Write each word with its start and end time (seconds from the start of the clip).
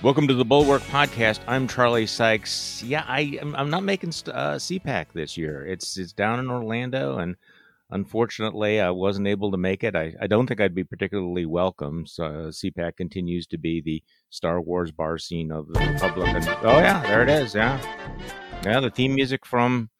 Welcome 0.00 0.28
to 0.28 0.34
the 0.34 0.44
Bulwark 0.44 0.82
Podcast. 0.82 1.40
I'm 1.48 1.66
Charlie 1.66 2.06
Sykes. 2.06 2.84
Yeah, 2.84 3.04
I 3.08 3.40
I'm, 3.42 3.68
not 3.68 3.82
making 3.82 4.10
uh, 4.10 4.54
CPAC 4.54 5.06
this 5.12 5.36
year. 5.36 5.66
It's 5.66 5.98
it's 5.98 6.12
down 6.12 6.38
in 6.38 6.48
Orlando, 6.48 7.18
and 7.18 7.34
unfortunately, 7.90 8.80
I 8.80 8.90
wasn't 8.90 9.26
able 9.26 9.50
to 9.50 9.56
make 9.56 9.82
it. 9.82 9.96
I, 9.96 10.14
I 10.20 10.28
don't 10.28 10.46
think 10.46 10.60
I'd 10.60 10.74
be 10.74 10.84
particularly 10.84 11.46
welcome. 11.46 12.06
So 12.06 12.24
uh, 12.24 12.30
CPAC 12.52 12.96
continues 12.96 13.48
to 13.48 13.58
be 13.58 13.80
the 13.80 14.00
Star 14.30 14.60
Wars 14.60 14.92
bar 14.92 15.18
scene 15.18 15.50
of 15.50 15.66
the 15.66 15.80
Republic. 15.80 16.28
And, 16.28 16.48
oh 16.62 16.78
yeah, 16.78 17.02
there 17.02 17.24
it 17.24 17.28
is. 17.28 17.56
Yeah, 17.56 17.80
yeah. 18.64 18.78
The 18.78 18.90
theme 18.90 19.16
music 19.16 19.44
from 19.44 19.90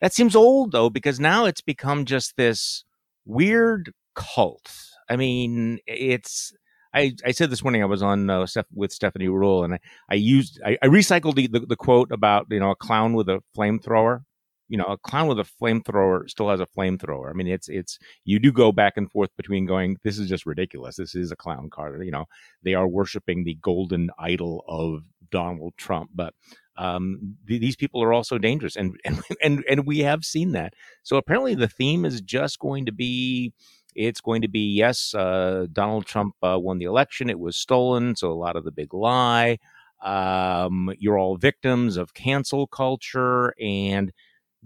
that 0.00 0.12
seems 0.12 0.34
old 0.34 0.72
though, 0.72 0.90
because 0.90 1.20
now 1.20 1.44
it's 1.44 1.62
become 1.62 2.06
just 2.06 2.36
this 2.36 2.84
weird 3.24 3.92
cult. 4.16 4.68
I 5.08 5.14
mean, 5.14 5.78
it's 5.86 6.52
I, 6.94 7.14
I 7.24 7.32
said 7.32 7.50
this 7.50 7.62
morning 7.62 7.82
I 7.82 7.86
was 7.86 8.02
on 8.02 8.30
uh, 8.30 8.46
Steph, 8.46 8.66
with 8.72 8.92
Stephanie 8.92 9.26
Ruhle 9.26 9.64
and 9.64 9.74
I, 9.74 9.80
I 10.10 10.14
used 10.14 10.60
I, 10.64 10.78
I 10.82 10.86
recycled 10.86 11.34
the, 11.34 11.48
the, 11.48 11.60
the 11.60 11.76
quote 11.76 12.12
about 12.12 12.46
you 12.50 12.60
know 12.60 12.70
a 12.70 12.76
clown 12.76 13.14
with 13.14 13.28
a 13.28 13.42
flamethrower. 13.56 14.22
You 14.68 14.78
know, 14.78 14.84
a 14.84 14.96
clown 14.96 15.28
with 15.28 15.38
a 15.38 15.46
flamethrower 15.62 16.28
still 16.28 16.48
has 16.48 16.58
a 16.58 16.66
flamethrower. 16.66 17.28
I 17.28 17.34
mean, 17.34 17.48
it's 17.48 17.68
it's 17.68 17.98
you 18.24 18.38
do 18.38 18.50
go 18.50 18.72
back 18.72 18.94
and 18.96 19.10
forth 19.10 19.28
between 19.36 19.66
going, 19.66 19.98
this 20.04 20.18
is 20.18 20.26
just 20.26 20.46
ridiculous. 20.46 20.96
This 20.96 21.14
is 21.14 21.30
a 21.30 21.36
clown 21.36 21.68
car. 21.68 22.02
You 22.02 22.10
know, 22.10 22.24
they 22.62 22.72
are 22.72 22.88
worshiping 22.88 23.44
the 23.44 23.58
golden 23.60 24.10
idol 24.18 24.64
of 24.66 25.02
Donald 25.30 25.74
Trump, 25.76 26.10
but 26.14 26.32
um, 26.76 27.36
th- 27.46 27.60
these 27.60 27.76
people 27.76 28.02
are 28.02 28.12
also 28.12 28.38
dangerous, 28.38 28.76
and 28.76 28.96
and 29.04 29.20
and 29.42 29.64
and 29.68 29.86
we 29.86 29.98
have 30.00 30.24
seen 30.24 30.52
that. 30.52 30.74
So 31.02 31.16
apparently, 31.16 31.54
the 31.54 31.68
theme 31.68 32.04
is 32.04 32.20
just 32.20 32.58
going 32.58 32.86
to 32.86 32.92
be 32.92 33.52
it's 33.94 34.20
going 34.20 34.42
to 34.42 34.48
be 34.48 34.74
yes, 34.74 35.14
uh, 35.14 35.66
Donald 35.72 36.06
Trump 36.06 36.34
uh, 36.42 36.58
won 36.58 36.78
the 36.78 36.84
election. 36.86 37.30
It 37.30 37.38
was 37.38 37.56
stolen. 37.56 38.16
So 38.16 38.30
a 38.30 38.34
lot 38.34 38.56
of 38.56 38.64
the 38.64 38.72
big 38.72 38.94
lie. 38.94 39.58
Um, 40.02 40.92
you're 40.98 41.18
all 41.18 41.36
victims 41.36 41.96
of 41.96 42.12
cancel 42.14 42.66
culture, 42.66 43.54
and 43.60 44.12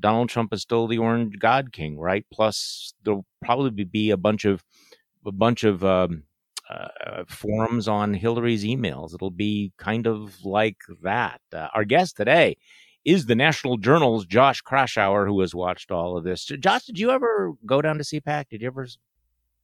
Donald 0.01 0.29
Trump 0.29 0.53
is 0.53 0.63
still 0.63 0.89
the 0.89 0.99
Orange 0.99 1.39
God 1.39 1.73
King, 1.73 1.99
right? 1.99 2.27
Plus, 2.33 2.93
there'll 3.05 3.27
probably 3.45 3.85
be 3.85 4.11
a 4.11 4.17
bunch 4.17 4.45
of 4.45 4.65
a 5.25 5.33
bunch 5.33 5.63
of 5.63 5.85
um, 5.85 6.25
uh, 6.69 7.25
forums 7.29 7.89
on 7.89 8.15
Hillary's 8.15 8.65
emails. 8.65 9.15
It'll 9.15 9.31
be 9.31 9.73
kind 9.79 10.07
of 10.07 10.45
like 10.45 10.79
that. 11.03 11.41
Uh, 11.53 11.69
our 11.75 11.85
guest 11.85 12.17
today 12.17 12.57
is 13.05 13.27
the 13.27 13.35
National 13.35 13.77
Journal's 13.77 14.27
Josh 14.27 14.63
Kraushaar, 14.63 15.27
who 15.27 15.41
has 15.41 15.55
watched 15.55 15.91
all 15.91 16.17
of 16.17 16.25
this. 16.25 16.45
Josh, 16.45 16.85
did 16.85 16.99
you 16.99 17.11
ever 17.11 17.53
go 17.65 17.81
down 17.81 17.99
to 17.99 18.05
CPAC? 18.05 18.49
Did 18.51 18.61
you 18.61 18.67
ever 18.67 18.87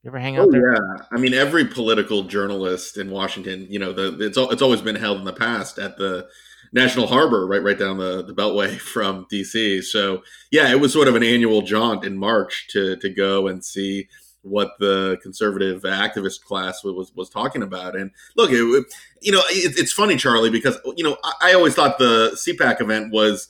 you 0.05 0.11
ever 0.11 0.19
hang 0.19 0.37
out 0.37 0.47
oh, 0.47 0.51
there? 0.51 0.73
Yeah, 0.73 1.05
I 1.11 1.17
mean, 1.17 1.33
every 1.33 1.65
political 1.65 2.23
journalist 2.23 2.97
in 2.97 3.09
Washington, 3.09 3.65
you 3.71 3.79
know, 3.79 3.91
the, 3.91 4.15
it's 4.19 4.37
it's 4.37 4.61
always 4.61 4.81
been 4.81 4.95
held 4.95 5.17
in 5.17 5.25
the 5.25 5.33
past 5.33 5.79
at 5.79 5.97
the 5.97 6.27
National 6.71 7.07
Harbor, 7.07 7.47
right, 7.47 7.63
right 7.63 7.77
down 7.77 7.97
the, 7.97 8.23
the 8.23 8.33
Beltway 8.33 8.79
from 8.79 9.25
DC. 9.31 9.83
So 9.83 10.21
yeah, 10.51 10.69
it 10.69 10.79
was 10.79 10.93
sort 10.93 11.07
of 11.07 11.15
an 11.15 11.23
annual 11.23 11.63
jaunt 11.63 12.05
in 12.05 12.17
March 12.17 12.67
to 12.69 12.95
to 12.97 13.09
go 13.09 13.47
and 13.47 13.65
see 13.65 14.07
what 14.43 14.73
the 14.79 15.17
conservative 15.23 15.81
activist 15.81 16.43
class 16.43 16.83
was 16.83 17.11
was 17.15 17.29
talking 17.29 17.63
about. 17.63 17.95
And 17.95 18.11
look, 18.35 18.51
it, 18.51 18.85
you 19.21 19.31
know, 19.31 19.41
it, 19.49 19.79
it's 19.79 19.91
funny, 19.91 20.17
Charlie, 20.17 20.51
because 20.51 20.77
you 20.95 21.03
know 21.03 21.17
I, 21.23 21.33
I 21.49 21.53
always 21.55 21.73
thought 21.73 21.97
the 21.97 22.29
CPAC 22.35 22.79
event 22.79 23.11
was 23.11 23.47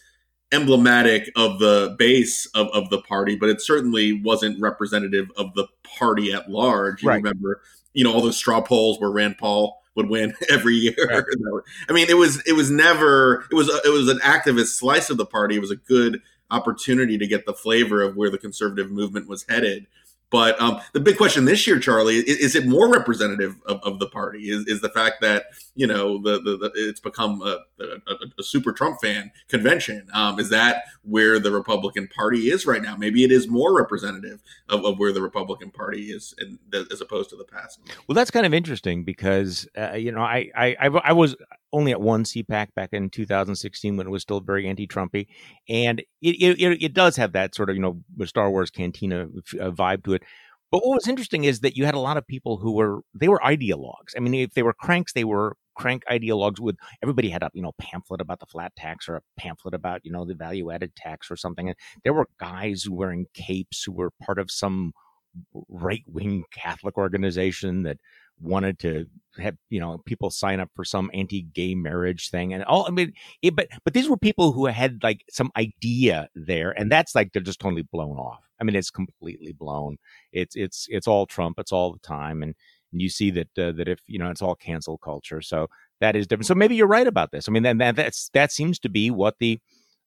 emblematic 0.51 1.31
of 1.35 1.59
the 1.59 1.95
base 1.97 2.45
of, 2.53 2.67
of 2.67 2.89
the 2.89 3.01
party, 3.01 3.35
but 3.35 3.49
it 3.49 3.61
certainly 3.61 4.13
wasn't 4.21 4.59
representative 4.61 5.29
of 5.37 5.53
the 5.55 5.67
party 5.83 6.31
at 6.31 6.49
large. 6.49 7.03
You 7.03 7.09
right. 7.09 7.15
remember, 7.15 7.61
you 7.93 8.03
know, 8.03 8.13
all 8.13 8.21
those 8.21 8.37
straw 8.37 8.61
polls 8.61 8.99
where 8.99 9.11
Rand 9.11 9.37
Paul 9.37 9.81
would 9.95 10.09
win 10.09 10.33
every 10.49 10.75
year. 10.75 10.95
Right. 11.09 11.23
I 11.89 11.93
mean, 11.93 12.07
it 12.09 12.17
was 12.17 12.41
it 12.45 12.53
was 12.53 12.69
never 12.69 13.45
it 13.51 13.55
was 13.55 13.69
it 13.85 13.91
was 13.91 14.09
an 14.09 14.19
activist 14.19 14.77
slice 14.77 15.09
of 15.09 15.17
the 15.17 15.25
party. 15.25 15.55
It 15.55 15.61
was 15.61 15.71
a 15.71 15.77
good 15.77 16.21
opportunity 16.51 17.17
to 17.17 17.27
get 17.27 17.45
the 17.45 17.53
flavor 17.53 18.01
of 18.01 18.15
where 18.15 18.29
the 18.29 18.37
conservative 18.37 18.91
movement 18.91 19.27
was 19.27 19.45
headed. 19.49 19.87
But 20.35 20.59
um, 20.59 20.81
the 20.91 20.99
big 20.99 21.15
question 21.15 21.45
this 21.45 21.65
year, 21.65 21.79
Charlie, 21.79 22.17
is, 22.17 22.39
is 22.39 22.55
it 22.57 22.67
more 22.67 22.91
representative 22.91 23.55
of, 23.67 23.79
of, 23.83 23.99
the 23.99 24.07
party? 24.07 24.49
Is, 24.49 24.67
is 24.67 24.81
the 24.81 24.89
fact 24.89 25.21
that 25.21 25.45
you 25.75 25.87
know 25.87 26.21
the, 26.21 26.41
the, 26.41 26.57
the 26.57 26.71
it's 26.75 26.99
become 26.99 27.41
a, 27.41 27.59
a, 27.81 28.15
a, 28.37 28.43
super 28.43 28.73
Trump 28.73 28.99
fan 29.01 29.31
convention? 29.47 30.09
Um, 30.13 30.37
is 30.37 30.49
that 30.49 30.83
where 31.03 31.39
the 31.39 31.51
Republican 31.51 32.09
Party 32.09 32.49
is 32.49 32.65
right 32.65 32.81
now? 32.81 32.97
Maybe 32.97 33.23
it 33.23 33.31
is 33.31 33.47
more 33.47 33.73
representative 33.73 34.41
of, 34.67 34.83
of 34.83 34.99
where 34.99 35.13
the 35.13 35.21
Republican 35.21 35.71
Party 35.71 36.07
is, 36.07 36.35
in, 36.37 36.59
as 36.91 36.99
opposed 36.99 37.29
to 37.29 37.37
the 37.37 37.45
past. 37.45 37.79
Well, 38.05 38.15
that's 38.15 38.29
kind 38.29 38.45
of 38.45 38.53
interesting 38.53 39.05
because 39.05 39.69
uh, 39.77 39.93
you 39.93 40.11
know 40.11 40.21
I, 40.21 40.51
I 40.53 40.75
I 40.81 41.13
was 41.13 41.37
only 41.75 41.91
at 41.91 41.99
one 41.99 42.23
CPAC 42.23 42.73
back 42.73 42.89
in 42.93 43.09
2016 43.09 43.97
when 43.97 44.07
it 44.07 44.09
was 44.09 44.21
still 44.21 44.39
very 44.39 44.67
anti-Trumpy, 44.67 45.27
and 45.67 45.99
it, 46.21 46.55
it 46.59 46.83
it 46.83 46.93
does 46.93 47.17
have 47.17 47.33
that 47.33 47.53
sort 47.53 47.69
of 47.69 47.75
you 47.75 47.81
know 47.81 48.01
Star 48.25 48.49
Wars 48.49 48.71
cantina 48.71 49.23
uh, 49.59 49.71
vibe 49.71 50.03
to 50.05 50.13
it. 50.13 50.23
But 50.71 50.79
what 50.85 50.95
was 50.95 51.07
interesting 51.07 51.43
is 51.43 51.59
that 51.59 51.75
you 51.75 51.85
had 51.85 51.93
a 51.93 51.99
lot 51.99 52.17
of 52.17 52.25
people 52.25 52.57
who 52.57 52.71
were 52.71 53.01
they 53.13 53.27
were 53.27 53.39
ideologues. 53.39 54.13
I 54.15 54.21
mean, 54.21 54.33
if 54.33 54.53
they 54.53 54.63
were 54.63 54.73
cranks, 54.73 55.13
they 55.13 55.25
were 55.25 55.57
crank 55.75 56.03
ideologues. 56.09 56.59
With 56.59 56.77
everybody 57.03 57.29
had 57.29 57.43
a 57.43 57.49
you 57.53 57.61
know 57.61 57.73
pamphlet 57.77 58.21
about 58.21 58.39
the 58.39 58.45
flat 58.45 58.73
tax 58.77 59.09
or 59.09 59.17
a 59.17 59.21
pamphlet 59.37 59.73
about 59.73 60.01
you 60.05 60.11
know 60.11 60.25
the 60.25 60.33
value 60.33 60.71
added 60.71 60.95
tax 60.95 61.29
or 61.29 61.35
something. 61.35 61.67
And 61.67 61.77
there 62.03 62.13
were 62.13 62.27
guys 62.39 62.89
wearing 62.89 63.25
capes 63.33 63.83
who 63.83 63.91
were 63.91 64.11
part 64.23 64.39
of 64.39 64.49
some 64.49 64.93
right 65.67 66.03
wing 66.07 66.45
Catholic 66.53 66.97
organization 66.97 67.83
that 67.83 67.97
wanted 68.41 68.79
to 68.79 69.05
have 69.37 69.55
you 69.69 69.79
know 69.79 69.97
people 70.05 70.29
sign 70.29 70.59
up 70.59 70.69
for 70.75 70.85
some 70.85 71.09
anti-gay 71.13 71.75
marriage 71.75 72.29
thing 72.29 72.53
and 72.53 72.63
all 72.65 72.85
i 72.87 72.91
mean 72.91 73.11
it, 73.41 73.55
but 73.55 73.67
but 73.83 73.93
these 73.93 74.09
were 74.09 74.17
people 74.17 74.51
who 74.51 74.65
had 74.65 75.01
like 75.03 75.23
some 75.29 75.51
idea 75.57 76.29
there 76.35 76.71
and 76.71 76.91
that's 76.91 77.15
like 77.15 77.31
they're 77.31 77.41
just 77.41 77.59
totally 77.59 77.83
blown 77.91 78.17
off. 78.17 78.41
I 78.59 78.63
mean 78.63 78.75
it's 78.75 78.91
completely 78.91 79.53
blown. 79.53 79.97
It's 80.31 80.55
it's 80.55 80.87
it's 80.89 81.07
all 81.07 81.25
trump 81.25 81.59
it's 81.59 81.71
all 81.71 81.91
the 81.91 81.99
time 81.99 82.43
and, 82.43 82.55
and 82.91 83.01
you 83.01 83.09
see 83.09 83.29
that 83.31 83.57
uh, 83.57 83.71
that 83.73 83.87
if 83.87 83.99
you 84.07 84.19
know 84.19 84.29
it's 84.29 84.41
all 84.41 84.55
cancel 84.55 84.97
culture 84.97 85.41
so 85.41 85.67
that 86.01 86.15
is 86.15 86.27
different. 86.27 86.47
So 86.47 86.55
maybe 86.55 86.75
you're 86.75 86.87
right 86.87 87.07
about 87.07 87.31
this. 87.31 87.47
I 87.47 87.51
mean 87.51 87.63
then 87.63 87.77
that, 87.79 87.95
that's 87.95 88.29
that 88.33 88.51
seems 88.51 88.79
to 88.79 88.89
be 88.89 89.11
what 89.11 89.35
the 89.39 89.59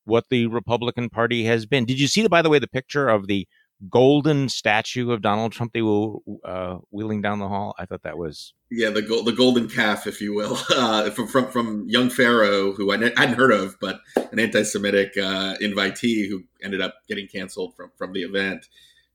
what 0.05 0.25
the 0.31 0.47
republican 0.47 1.11
party 1.11 1.45
has 1.45 1.67
been. 1.67 1.85
Did 1.85 2.01
you 2.01 2.09
see 2.09 2.27
by 2.29 2.43
the 2.43 2.51
way 2.51 2.59
the 2.59 2.69
picture 2.69 3.09
of 3.09 3.27
the 3.27 3.47
golden 3.89 4.49
statue 4.49 5.11
of 5.13 5.23
Donald 5.23 5.53
Trump 5.53 5.73
they 5.73 5.83
were 5.83 6.17
uh, 6.45 6.79
wheeling 6.91 7.23
down 7.23 7.39
the 7.39 7.49
hall. 7.49 7.75
I 7.79 7.87
thought 7.87 8.03
that 8.03 8.19
was 8.19 8.55
yeah 8.71 8.91
the 8.91 9.03
gold, 9.03 9.27
the 9.27 9.33
golden 9.33 9.69
calf, 9.69 10.07
if 10.07 10.21
you 10.21 10.35
will, 10.35 10.59
uh, 10.71 11.11
from 11.11 11.29
from 11.29 11.51
from 11.51 11.89
young 11.89 12.11
Pharaoh, 12.11 12.73
who 12.73 12.91
I 12.91 12.97
hadn't 12.97 13.35
heard 13.35 13.53
of, 13.53 13.77
but 13.81 14.01
an 14.33 14.39
anti-Semitic 14.39 15.17
uh, 15.17 15.55
invitee 15.63 16.29
who 16.29 16.43
ended 16.63 16.81
up 16.81 16.95
getting 17.09 17.29
canceled 17.29 17.75
from 17.77 17.91
from 17.97 18.13
the 18.13 18.23
event. 18.23 18.67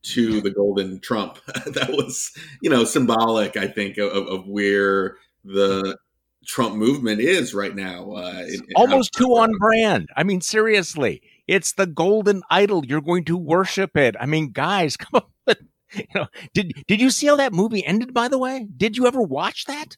To 0.08 0.42
the 0.42 0.52
golden 0.52 1.00
Trump, 1.00 1.40
that 1.48 1.92
was 1.92 2.34
you 2.62 2.70
know 2.70 2.84
symbolic. 2.84 3.56
I 3.56 3.68
think 3.68 3.98
of, 3.98 4.12
of 4.12 4.46
where 4.46 5.16
the 5.46 5.98
Trump 6.46 6.76
movement 6.76 7.22
is 7.22 7.54
right 7.54 7.74
now. 7.74 8.12
Uh, 8.12 8.44
Almost 8.76 9.14
too 9.14 9.30
on 9.38 9.58
brand. 9.58 10.10
I 10.18 10.24
mean, 10.24 10.42
seriously 10.42 11.22
it's 11.48 11.74
the 11.74 11.86
golden 11.86 12.42
idol. 12.50 12.86
You're 12.86 13.02
going 13.02 13.26
to 13.26 13.38
worship 13.38 13.98
it. 13.98 14.16
I 14.20 14.26
mean, 14.26 14.52
guys, 14.52 14.98
come 14.98 15.24
on. 15.48 15.56
you 15.94 16.06
know, 16.16 16.28
did 16.54 16.74
did 16.88 17.02
you 17.02 17.10
see 17.10 17.28
how 17.28 17.36
that 17.36 17.54
movie 17.54 17.86
ended? 17.86 18.14
By 18.14 18.28
the 18.28 18.38
way, 18.38 18.68
did 18.76 18.98
you 18.98 19.08
ever 19.08 19.22
watch 19.22 19.66
that? 19.66 19.98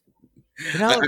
You 0.72 0.78
know? 0.78 1.00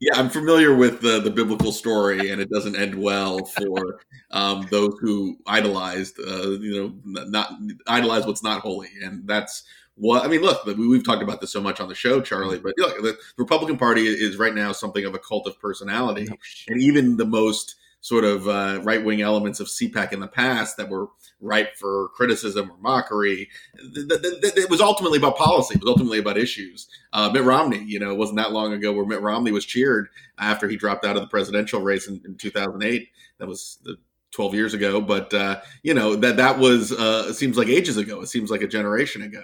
Yeah, 0.00 0.12
I'm 0.16 0.30
familiar 0.30 0.74
with 0.74 1.00
the 1.02 1.20
the 1.20 1.30
biblical 1.30 1.72
story, 1.72 2.30
and 2.30 2.40
it 2.40 2.48
doesn't 2.50 2.74
end 2.74 2.94
well 2.94 3.44
for 3.44 4.00
um, 4.30 4.66
those 4.70 4.94
who 5.00 5.36
idolized, 5.46 6.18
uh, 6.18 6.50
you 6.52 7.02
know, 7.04 7.24
not 7.26 7.52
idolize 7.86 8.26
what's 8.26 8.42
not 8.42 8.62
holy, 8.62 8.88
and 9.02 9.26
that's 9.28 9.64
what 9.96 10.24
I 10.24 10.28
mean. 10.28 10.40
Look, 10.40 10.64
we've 10.64 11.04
talked 11.04 11.22
about 11.22 11.42
this 11.42 11.52
so 11.52 11.60
much 11.60 11.80
on 11.80 11.88
the 11.88 11.94
show, 11.94 12.22
Charlie, 12.22 12.58
but 12.58 12.72
look, 12.78 13.02
the 13.02 13.18
Republican 13.36 13.76
Party 13.76 14.06
is 14.06 14.36
right 14.36 14.54
now 14.54 14.72
something 14.72 15.04
of 15.04 15.14
a 15.14 15.18
cult 15.18 15.46
of 15.46 15.60
personality, 15.60 16.28
oh, 16.30 16.36
and 16.68 16.82
even 16.82 17.18
the 17.18 17.26
most 17.26 17.76
sort 18.00 18.24
of 18.24 18.48
uh, 18.48 18.80
right 18.82 19.04
wing 19.04 19.20
elements 19.20 19.60
of 19.60 19.66
CPAC 19.66 20.12
in 20.12 20.20
the 20.20 20.28
past 20.28 20.76
that 20.76 20.88
were 20.88 21.08
ripe 21.40 21.76
for 21.76 22.08
criticism 22.14 22.70
or 22.70 22.76
mockery. 22.78 23.48
It 23.74 24.70
was 24.70 24.80
ultimately 24.80 25.18
about 25.18 25.36
policy. 25.36 25.74
It 25.74 25.82
was 25.82 25.90
ultimately 25.90 26.18
about 26.18 26.38
issues. 26.38 26.88
Uh, 27.12 27.30
Mitt 27.30 27.44
Romney, 27.44 27.82
you 27.84 27.98
know, 27.98 28.10
it 28.10 28.16
wasn't 28.18 28.38
that 28.38 28.52
long 28.52 28.72
ago 28.72 28.92
where 28.92 29.04
Mitt 29.04 29.22
Romney 29.22 29.52
was 29.52 29.64
cheered 29.64 30.08
after 30.38 30.68
he 30.68 30.76
dropped 30.76 31.04
out 31.04 31.16
of 31.16 31.22
the 31.22 31.28
presidential 31.28 31.80
race 31.80 32.08
in, 32.08 32.20
in 32.24 32.36
2008. 32.36 33.08
That 33.38 33.48
was 33.48 33.78
the 33.84 33.96
12 34.32 34.54
years 34.54 34.74
ago, 34.74 35.00
but 35.00 35.32
uh, 35.34 35.60
you 35.82 35.92
know 35.92 36.14
that 36.14 36.36
that 36.36 36.58
was 36.58 36.92
uh, 36.92 37.32
seems 37.32 37.56
like 37.56 37.68
ages 37.68 37.96
ago. 37.96 38.20
It 38.20 38.28
seems 38.28 38.50
like 38.50 38.62
a 38.62 38.68
generation 38.68 39.22
ago. 39.22 39.42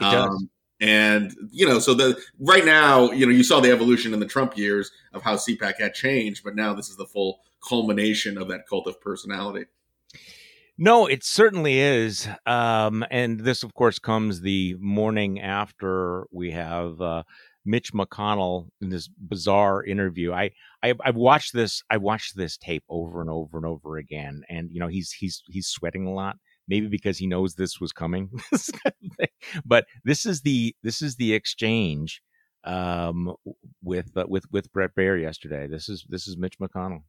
Um, 0.00 0.48
and 0.80 1.34
you 1.50 1.66
know, 1.66 1.80
so 1.80 1.92
the 1.92 2.16
right 2.38 2.64
now, 2.64 3.10
you 3.10 3.26
know, 3.26 3.32
you 3.32 3.42
saw 3.42 3.60
the 3.60 3.70
evolution 3.70 4.14
in 4.14 4.20
the 4.20 4.26
Trump 4.26 4.56
years 4.56 4.92
of 5.12 5.22
how 5.22 5.34
CPAC 5.34 5.80
had 5.80 5.92
changed, 5.94 6.44
but 6.44 6.54
now 6.54 6.72
this 6.72 6.88
is 6.88 6.96
the 6.96 7.06
full 7.06 7.40
culmination 7.68 8.38
of 8.38 8.48
that 8.48 8.66
cult 8.68 8.86
of 8.86 9.00
personality. 9.00 9.66
No, 10.80 11.06
it 11.06 11.24
certainly 11.24 11.80
is. 11.80 12.28
Um, 12.46 13.04
and 13.10 13.40
this, 13.40 13.64
of 13.64 13.74
course, 13.74 13.98
comes 13.98 14.40
the 14.40 14.76
morning 14.78 15.40
after 15.40 16.26
we 16.30 16.52
have 16.52 17.00
uh, 17.00 17.24
Mitch 17.64 17.92
McConnell 17.92 18.68
in 18.80 18.88
this 18.88 19.08
bizarre 19.08 19.84
interview. 19.84 20.32
I, 20.32 20.52
I 20.82 20.94
I've 21.04 21.16
watched 21.16 21.52
this. 21.52 21.82
I 21.90 21.96
watched 21.96 22.36
this 22.36 22.56
tape 22.56 22.84
over 22.88 23.20
and 23.20 23.28
over 23.28 23.58
and 23.58 23.66
over 23.66 23.96
again, 23.96 24.42
and 24.48 24.70
you 24.70 24.78
know 24.78 24.86
he's 24.86 25.10
he's 25.10 25.42
he's 25.48 25.66
sweating 25.66 26.06
a 26.06 26.12
lot. 26.12 26.36
Maybe 26.68 26.86
because 26.86 27.18
he 27.18 27.26
knows 27.26 27.54
this 27.54 27.80
was 27.80 27.92
coming. 27.92 28.30
but 29.64 29.86
this 30.04 30.24
is 30.26 30.42
the 30.42 30.76
this 30.82 31.02
is 31.02 31.16
the 31.16 31.34
exchange 31.34 32.22
um, 32.62 33.34
with 33.82 34.16
uh, 34.16 34.26
with 34.28 34.44
with 34.52 34.72
Bret 34.72 34.94
Baier 34.96 35.20
yesterday. 35.20 35.66
This 35.66 35.88
is 35.88 36.06
this 36.08 36.28
is 36.28 36.36
Mitch 36.36 36.58
McConnell. 36.60 37.02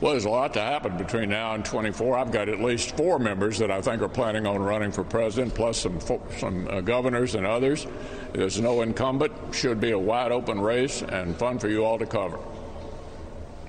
Well, 0.00 0.12
there's 0.12 0.26
a 0.26 0.30
lot 0.30 0.54
to 0.54 0.60
happen 0.60 0.96
between 0.96 1.30
now 1.30 1.54
and 1.54 1.64
24. 1.64 2.16
I've 2.16 2.30
got 2.30 2.48
at 2.48 2.60
least 2.60 2.96
four 2.96 3.18
members 3.18 3.58
that 3.58 3.72
I 3.72 3.80
think 3.80 4.00
are 4.00 4.08
planning 4.08 4.46
on 4.46 4.62
running 4.62 4.92
for 4.92 5.02
president, 5.02 5.54
plus 5.54 5.78
some 5.78 5.98
some 6.38 6.68
uh, 6.68 6.80
governors 6.82 7.34
and 7.34 7.44
others. 7.44 7.84
There's 8.32 8.60
no 8.60 8.82
incumbent. 8.82 9.32
Should 9.52 9.80
be 9.80 9.90
a 9.90 9.98
wide 9.98 10.30
open 10.30 10.60
race 10.60 11.02
and 11.02 11.36
fun 11.36 11.58
for 11.58 11.68
you 11.68 11.84
all 11.84 11.98
to 11.98 12.06
cover. 12.06 12.38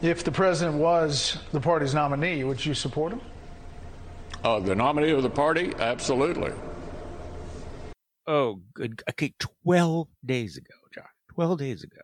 If 0.04 0.24
the 0.24 0.31
president 0.31 0.78
was 0.78 1.40
the 1.52 1.60
party's 1.60 1.96
nominee, 1.96 2.44
would 2.44 2.64
you 2.64 2.75
support 2.75 3.14
him? 3.14 3.22
Uh, 4.44 4.60
the 4.60 4.75
nominee 4.75 5.10
of 5.10 5.24
the 5.24 5.30
party, 5.32 5.74
absolutely. 5.80 6.54
Oh, 8.28 8.62
good. 8.75 9.02
Okay, 9.10 9.34
12 9.40 10.08
days 10.24 10.58
ago, 10.58 10.75
John. 10.94 11.06
12 11.34 11.58
days 11.58 11.84
ago 11.84 12.02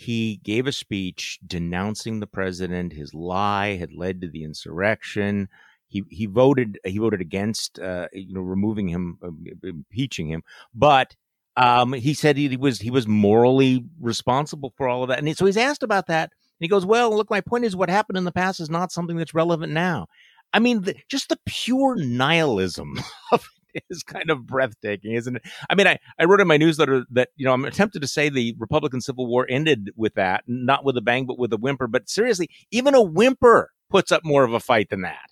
he 0.00 0.40
gave 0.42 0.66
a 0.66 0.72
speech 0.72 1.38
denouncing 1.46 2.20
the 2.20 2.26
president. 2.26 2.94
His 2.94 3.12
lie 3.12 3.76
had 3.76 3.92
led 3.92 4.22
to 4.22 4.28
the 4.28 4.44
insurrection. 4.44 5.48
He 5.88 6.04
he 6.08 6.24
voted 6.24 6.78
he 6.84 6.96
voted 6.96 7.20
against 7.20 7.78
uh, 7.78 8.08
you 8.12 8.32
know 8.32 8.40
removing 8.40 8.88
him, 8.88 9.18
uh, 9.22 9.28
impeaching 9.62 10.28
him, 10.28 10.42
but 10.74 11.14
um, 11.56 11.92
he 11.92 12.14
said 12.14 12.38
he, 12.38 12.56
was 12.56 12.80
he 12.80 12.90
was 12.90 13.06
morally 13.06 13.84
responsible 14.00 14.72
for 14.78 14.88
all 14.88 15.02
of 15.02 15.10
that. 15.10 15.18
And 15.18 15.36
so 15.36 15.44
he's 15.44 15.58
asked 15.58 15.82
about 15.82 16.06
that, 16.06 16.30
and 16.30 16.64
he 16.64 16.68
goes, 16.68 16.86
"Well, 16.86 17.14
look, 17.14 17.28
my 17.28 17.42
point 17.42 17.66
is, 17.66 17.76
what 17.76 17.90
happened 17.90 18.16
in 18.16 18.24
the 18.24 18.32
past 18.32 18.58
is 18.58 18.70
not 18.70 18.92
something 18.92 19.18
that's 19.18 19.34
relevant 19.34 19.72
now." 19.74 20.06
I 20.54 20.60
mean, 20.60 20.80
the, 20.82 20.94
just 21.10 21.28
the 21.28 21.38
pure 21.44 21.96
nihilism 21.96 22.98
of 23.32 23.46
is 23.90 24.02
kind 24.02 24.30
of 24.30 24.46
breathtaking, 24.46 25.14
isn't 25.14 25.36
it? 25.36 25.42
I 25.68 25.74
mean, 25.74 25.86
I, 25.86 25.98
I 26.18 26.24
wrote 26.24 26.40
in 26.40 26.48
my 26.48 26.56
newsletter 26.56 27.04
that, 27.10 27.30
you 27.36 27.44
know, 27.44 27.52
I'm 27.52 27.70
tempted 27.70 28.02
to 28.02 28.08
say 28.08 28.28
the 28.28 28.54
Republican 28.58 29.00
Civil 29.00 29.26
War 29.26 29.46
ended 29.48 29.90
with 29.96 30.14
that, 30.14 30.44
not 30.46 30.84
with 30.84 30.96
a 30.96 31.00
bang, 31.00 31.26
but 31.26 31.38
with 31.38 31.52
a 31.52 31.56
whimper. 31.56 31.86
But 31.86 32.08
seriously, 32.08 32.48
even 32.70 32.94
a 32.94 33.02
whimper 33.02 33.70
puts 33.90 34.12
up 34.12 34.24
more 34.24 34.44
of 34.44 34.52
a 34.52 34.60
fight 34.60 34.90
than 34.90 35.02
that. 35.02 35.30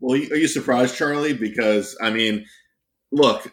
Well, 0.00 0.16
are 0.16 0.36
you 0.36 0.48
surprised, 0.48 0.96
Charlie? 0.96 1.32
Because, 1.32 1.96
I 2.00 2.10
mean, 2.10 2.44
look, 3.10 3.52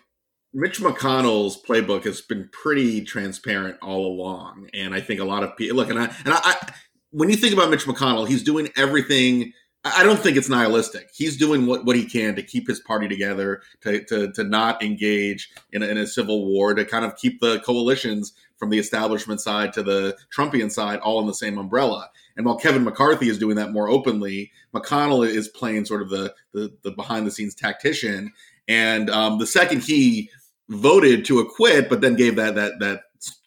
Mitch 0.53 0.80
McConnell's 0.80 1.62
playbook 1.62 2.03
has 2.03 2.21
been 2.21 2.50
pretty 2.51 3.01
transparent 3.03 3.77
all 3.81 4.06
along. 4.06 4.69
And 4.74 4.94
I 4.94 5.00
think 5.00 5.19
a 5.19 5.25
lot 5.25 5.44
of 5.44 5.56
people 5.56 5.77
look, 5.77 5.89
and 5.89 6.00
I, 6.00 6.06
and 6.25 6.33
I, 6.33 6.39
I 6.44 6.74
when 7.12 7.30
you 7.30 7.36
think 7.36 7.53
about 7.53 7.69
Mitch 7.69 7.86
McConnell, 7.86 8.27
he's 8.27 8.44
doing 8.44 8.69
everything 8.75 9.53
I 9.83 10.03
don't 10.03 10.19
think 10.19 10.37
it's 10.37 10.49
nihilistic. 10.49 11.09
He's 11.11 11.37
doing 11.37 11.65
what, 11.65 11.85
what 11.85 11.95
he 11.95 12.05
can 12.05 12.35
to 12.35 12.43
keep 12.43 12.67
his 12.67 12.79
party 12.79 13.07
together, 13.07 13.63
to, 13.81 14.03
to, 14.05 14.31
to 14.33 14.43
not 14.43 14.83
engage 14.83 15.51
in 15.71 15.81
a, 15.81 15.87
in 15.87 15.97
a 15.97 16.05
civil 16.05 16.45
war, 16.45 16.75
to 16.75 16.85
kind 16.85 17.03
of 17.03 17.15
keep 17.15 17.39
the 17.41 17.59
coalitions 17.61 18.33
from 18.57 18.69
the 18.69 18.77
establishment 18.77 19.41
side 19.41 19.73
to 19.73 19.81
the 19.81 20.15
Trumpian 20.35 20.71
side 20.71 20.99
all 20.99 21.19
in 21.19 21.25
the 21.25 21.33
same 21.33 21.57
umbrella. 21.57 22.11
And 22.37 22.45
while 22.45 22.57
Kevin 22.57 22.83
McCarthy 22.83 23.27
is 23.27 23.39
doing 23.39 23.55
that 23.55 23.71
more 23.71 23.89
openly, 23.89 24.51
McConnell 24.73 25.27
is 25.27 25.47
playing 25.47 25.85
sort 25.85 26.03
of 26.03 26.09
the, 26.09 26.33
the, 26.53 26.71
the 26.83 26.91
behind 26.91 27.25
the 27.25 27.31
scenes 27.31 27.55
tactician. 27.55 28.31
And 28.67 29.09
um, 29.09 29.39
the 29.39 29.47
second 29.47 29.81
he 29.81 30.29
voted 30.69 31.25
to 31.25 31.39
acquit, 31.39 31.89
but 31.89 32.01
then 32.01 32.15
gave 32.15 32.35
that 32.35 32.55
that 32.55 32.79
that 32.79 33.01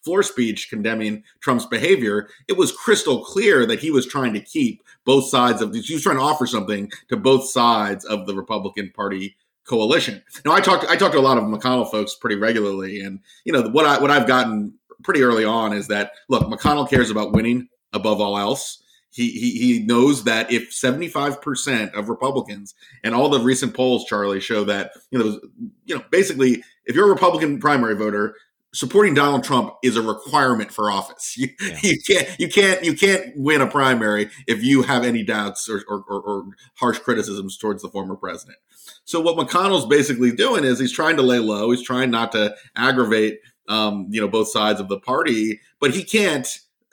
floor 0.05 0.23
speech 0.23 0.69
condemning 0.69 1.23
Trump's 1.41 1.67
behavior, 1.67 2.29
it 2.49 2.57
was 2.57 2.73
crystal 2.73 3.25
clear 3.25 3.67
that 3.67 3.81
he 3.81 3.91
was 3.91 4.07
trying 4.07 4.33
to 4.35 4.41
keep 4.41 4.83
both 5.05 5.29
sides 5.29 5.61
of 5.61 5.73
this. 5.73 5.87
He 5.87 5.95
was 5.95 6.03
trying 6.03 6.17
to 6.17 6.23
offer 6.23 6.47
something 6.47 6.91
to 7.09 7.17
both 7.17 7.49
sides 7.49 8.05
of 8.05 8.27
the 8.27 8.35
Republican 8.35 8.93
Party 8.95 9.37
coalition. 9.65 10.23
Now, 10.45 10.53
I 10.53 10.61
talked 10.61 10.85
I 10.87 10.97
talked 10.97 11.15
to 11.15 11.19
a 11.19 11.21
lot 11.21 11.39
of 11.39 11.45
McConnell 11.45 11.91
folks 11.91 12.15
pretty 12.15 12.37
regularly, 12.37 13.01
and 13.01 13.21
you 13.45 13.53
know 13.53 13.63
what 13.69 13.87
I 13.87 14.01
what 14.01 14.11
I've 14.11 14.27
gotten 14.27 14.75
pretty 15.03 15.23
early 15.23 15.45
on 15.45 15.73
is 15.73 15.89
that 15.89 16.13
look, 16.29 16.45
McConnell 16.45 16.89
cares 16.89 17.11
about 17.11 17.33
winning 17.33 17.69
above 17.93 18.21
all 18.21 18.39
else. 18.39 18.83
He, 19.11 19.31
he, 19.31 19.51
he 19.53 19.79
knows 19.79 20.25
that 20.25 20.51
if 20.51 20.73
75% 20.73 21.95
of 21.95 22.09
Republicans 22.09 22.75
and 23.05 23.15
all 23.15 23.29
the 23.29 23.39
recent 23.39 23.73
polls, 23.73 24.07
Charlie, 24.07 24.41
show 24.41 24.65
that, 24.65 24.91
you 25.13 25.19
know, 25.21 25.41
you 25.85 25.95
know, 25.95 26.03
basically, 26.11 26.65
if 26.85 26.97
you're 26.97 27.07
a 27.07 27.13
Republican 27.13 27.61
primary 27.61 27.95
voter, 27.95 28.35
supporting 28.75 29.15
Donald 29.15 29.45
Trump 29.45 29.75
is 29.83 29.97
a 29.97 30.03
requirement 30.03 30.71
for 30.73 30.91
office. 30.91 31.37
You, 31.45 31.49
yeah. 31.61 31.79
you, 31.83 31.99
can't 32.07 32.41
you 32.41 32.49
can't 32.49 32.85
you 32.85 32.95
can't 32.95 33.33
win 33.37 33.61
a 33.61 33.67
primary 33.67 34.31
if 34.47 34.63
you 34.63 34.83
have 34.83 35.05
any 35.05 35.23
doubts 35.23 35.69
or, 35.69 35.83
or, 35.89 36.05
or, 36.09 36.21
or, 36.21 36.45
harsh 36.77 36.99
criticisms 36.99 37.57
towards 37.57 37.83
the 37.83 37.89
former 37.89 38.15
president. 38.15 38.59
So 39.05 39.21
what 39.21 39.37
McConnell's 39.37 39.87
basically 39.87 40.33
doing 40.33 40.65
is 40.65 40.79
he's 40.79 40.93
trying 40.93 41.17
to 41.17 41.23
lay 41.23 41.39
low. 41.39 41.71
He's 41.71 41.83
trying 41.83 42.11
not 42.11 42.33
to 42.33 42.55
aggravate 42.77 43.41
um, 43.69 44.07
you 44.11 44.21
know 44.21 44.29
both 44.29 44.49
sides 44.49 44.81
of 44.81 44.89
the 44.89 45.01
party, 45.01 45.61
but 45.81 45.93
he 45.93 46.05
can't 46.05 46.47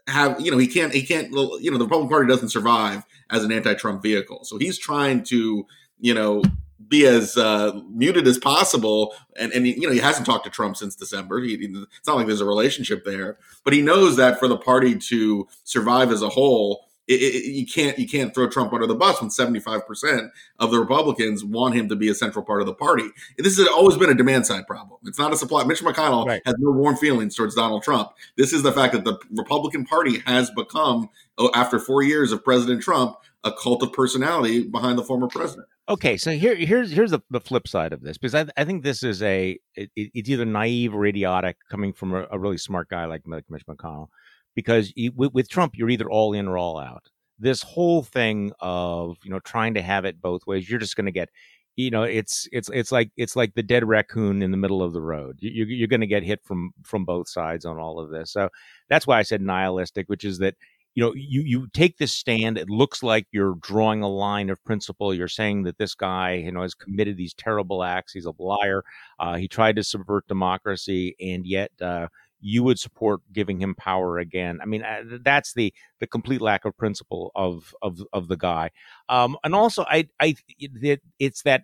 have 0.08 0.40
you 0.42 0.52
know 0.52 0.58
he 0.58 0.68
can't 0.68 0.94
he 0.94 1.04
can't 1.04 1.32
you 1.32 1.72
know 1.72 1.78
the 1.78 1.86
Republican 1.86 2.10
Party 2.10 2.28
doesn't 2.28 2.50
survive 2.50 3.04
as 3.30 3.44
an 3.44 3.52
anti-Trump 3.52 4.02
vehicle. 4.02 4.44
So 4.44 4.58
he's 4.58 4.78
trying 4.78 5.24
to 5.26 5.66
you 6.00 6.14
know 6.14 6.42
be 6.88 7.06
as 7.06 7.38
uh, 7.38 7.80
muted 7.90 8.28
as 8.28 8.38
possible. 8.38 9.14
And, 9.38 9.52
and 9.54 9.66
he, 9.66 9.74
you 9.74 9.88
know, 9.88 9.94
he 9.94 10.00
hasn't 10.00 10.26
talked 10.26 10.46
to 10.46 10.52
Trump 10.52 10.78
since 10.78 10.96
December. 10.96 11.42
He, 11.42 11.54
it's 11.54 12.08
not 12.08 12.16
like 12.16 12.28
there's 12.28 12.42
a 12.42 12.46
relationship 12.46 13.04
there, 13.06 13.38
but 13.64 13.74
he 13.74 13.82
knows 13.82 14.18
that 14.18 14.40
for 14.40 14.48
the 14.48 14.58
party 14.58 14.96
to 14.96 15.48
survive 15.64 16.12
as 16.12 16.22
a 16.22 16.30
whole, 16.30 16.86
it, 17.08 17.22
it, 17.22 17.52
you 17.52 17.66
can't 17.66 17.98
you 18.00 18.08
can't 18.08 18.34
throw 18.34 18.48
Trump 18.48 18.72
under 18.74 18.88
the 18.88 18.96
bus 18.96 19.20
when 19.20 19.30
75% 19.30 20.30
of 20.60 20.72
the 20.72 20.80
Republicans 20.80 21.44
want 21.44 21.76
him 21.76 21.90
to 21.90 21.96
be 21.96 22.10
a 22.10 22.16
central 22.16 22.46
part 22.46 22.62
of 22.62 22.68
the 22.68 22.74
party. 22.74 23.04
This 23.38 23.58
has 23.58 23.68
always 23.68 23.98
been 23.98 24.10
a 24.10 24.16
demand 24.16 24.46
side 24.46 24.68
problem. 24.68 25.00
It's 25.06 25.20
not 25.20 25.34
a 25.34 25.38
supply. 25.38 25.64
Mitch 25.64 25.82
McConnell 25.82 26.26
right. 26.26 26.42
has 26.46 26.56
no 26.60 26.72
warm 26.72 26.96
feelings 26.96 27.36
towards 27.36 27.56
Donald 27.56 27.84
Trump. 27.84 28.12
This 28.38 28.54
is 28.54 28.64
the 28.64 28.72
fact 28.72 28.94
that 28.94 29.04
the 29.04 29.18
Republican 29.32 29.84
Party 29.84 30.20
has 30.20 30.52
become, 30.52 31.10
oh, 31.38 31.52
after 31.54 31.80
four 31.80 32.04
years 32.04 32.32
of 32.32 32.44
President 32.44 32.82
Trump, 32.82 33.18
a 33.44 33.52
cult 33.52 33.84
of 33.84 33.92
personality 33.92 34.64
behind 34.64 34.98
the 34.98 35.04
former 35.04 35.28
president. 35.28 35.68
Okay, 35.92 36.16
so 36.16 36.32
here 36.32 36.56
here's 36.56 36.90
here's 36.90 37.12
the, 37.12 37.20
the 37.30 37.42
flip 37.42 37.68
side 37.68 37.92
of 37.92 38.00
this 38.00 38.18
because 38.18 38.34
I, 38.34 38.46
I 38.56 38.64
think 38.64 38.82
this 38.82 39.04
is 39.04 39.22
a 39.22 39.60
it, 39.76 39.90
it's 39.98 40.30
either 40.30 40.46
naive 40.46 40.96
or 40.96 41.06
idiotic 41.06 41.58
coming 41.70 41.92
from 41.92 42.14
a, 42.14 42.28
a 42.32 42.40
really 42.40 42.58
smart 42.58 42.88
guy 42.88 43.04
like, 43.04 43.28
Mitch 43.28 43.66
McConnell 43.70 44.08
because 44.56 44.94
you, 44.96 45.12
with, 45.14 45.34
with 45.34 45.50
Trump 45.50 45.74
you're 45.76 45.90
either 45.90 46.10
all 46.10 46.32
in 46.32 46.48
or 46.48 46.58
all 46.58 46.80
out. 46.80 47.10
This 47.38 47.62
whole 47.62 48.04
thing 48.04 48.54
of 48.62 49.18
you 49.26 49.32
know 49.32 49.40
trying 49.40 49.74
to 49.74 49.82
have 49.82 50.06
it 50.06 50.22
both 50.22 50.48
ways, 50.48 50.70
you're 50.70 50.80
just 50.80 50.96
going 50.96 51.08
to 51.08 51.12
get 51.12 51.28
you 51.76 51.92
know 51.92 52.04
it's 52.04 52.48
it's 52.54 52.70
it's 52.74 52.94
like 52.94 53.12
it's 53.18 53.36
like 53.36 53.54
the 53.56 53.64
dead 53.64 53.86
raccoon 53.86 54.42
in 54.42 54.52
the 54.52 54.58
middle 54.58 54.82
of 54.82 54.94
the 54.94 55.02
road 55.02 55.38
you, 55.40 55.66
you're 55.66 55.88
going 55.90 56.02
to 56.02 56.08
get 56.08 56.24
hit 56.24 56.42
from 56.44 56.72
from 56.84 57.06
both 57.06 57.28
sides 57.28 57.66
on 57.66 57.78
all 57.78 58.00
of 58.00 58.10
this 58.10 58.32
so 58.32 58.50
that's 58.90 59.08
why 59.08 59.18
i 59.18 59.22
said 59.22 59.42
nihilistic 59.42 60.08
which 60.08 60.26
is 60.26 60.38
that 60.40 60.56
you 60.96 61.04
know 61.04 61.14
you 61.16 61.42
you 61.42 61.68
take 61.74 61.98
this 61.98 62.12
stand 62.14 62.58
it 62.58 62.70
looks 62.70 63.02
like 63.04 63.26
you're 63.32 63.56
drawing 63.62 64.02
a 64.02 64.10
line 64.10 64.50
of 64.50 64.64
principle 64.64 65.14
you're 65.14 65.28
saying 65.28 65.64
that 65.64 65.78
this 65.78 65.96
guy 65.96 66.34
you 66.34 66.52
know 66.52 66.62
has 66.62 66.74
committed 66.74 67.18
these 67.18 67.34
terrible 67.34 67.84
acts 67.84 68.14
he's 68.14 68.26
a 68.26 68.34
liar 68.40 68.84
uh, 69.20 69.36
he 69.36 69.48
tried 69.48 69.76
to 69.76 69.84
subvert 69.84 70.28
democracy 70.28 71.16
and 71.20 71.46
yet 71.46 71.72
uh, 71.82 72.08
you 72.40 72.64
would 72.64 72.80
support 72.80 73.22
giving 73.32 73.62
him 73.62 73.76
power 73.76 74.18
again 74.20 74.60
i 74.62 74.66
mean 74.66 74.84
uh, 74.84 75.02
that's 75.24 75.54
the 75.54 75.74
the 76.00 76.08
complete 76.08 76.42
lack 76.42 76.66
of 76.66 76.76
principle 76.78 77.32
of 77.36 77.74
of 77.82 78.02
of 78.14 78.28
the 78.28 78.38
guy 78.38 78.70
um, 79.10 79.38
and 79.44 79.56
also 79.56 79.84
i 79.90 80.08
i 80.20 80.36
it, 80.60 81.02
it's 81.20 81.44
that 81.44 81.64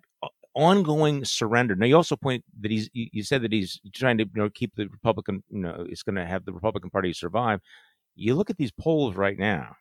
ongoing 0.58 1.24
surrender. 1.24 1.76
Now, 1.76 1.86
you 1.86 1.96
also 1.96 2.16
point 2.16 2.44
that 2.62 2.72
he's. 2.72 2.90
You 2.92 3.22
said 3.24 3.44
that 3.44 3.54
he's 3.54 3.80
trying 3.94 4.18
to 4.18 4.24
you 4.24 4.42
know 4.42 4.50
keep 4.50 4.76
the 4.76 4.88
Republican. 4.88 5.44
You 5.50 5.60
know, 5.60 5.86
it's 5.88 6.02
going 6.04 6.16
to 6.16 6.26
have 6.26 6.46
the 6.46 6.52
Republican 6.52 6.90
Party 6.90 7.14
survive 7.14 7.62
you 8.18 8.36
look 8.36 8.50
at 8.50 8.58
these 8.58 8.72
polls 8.72 9.16
right 9.16 9.38
now. 9.38 9.76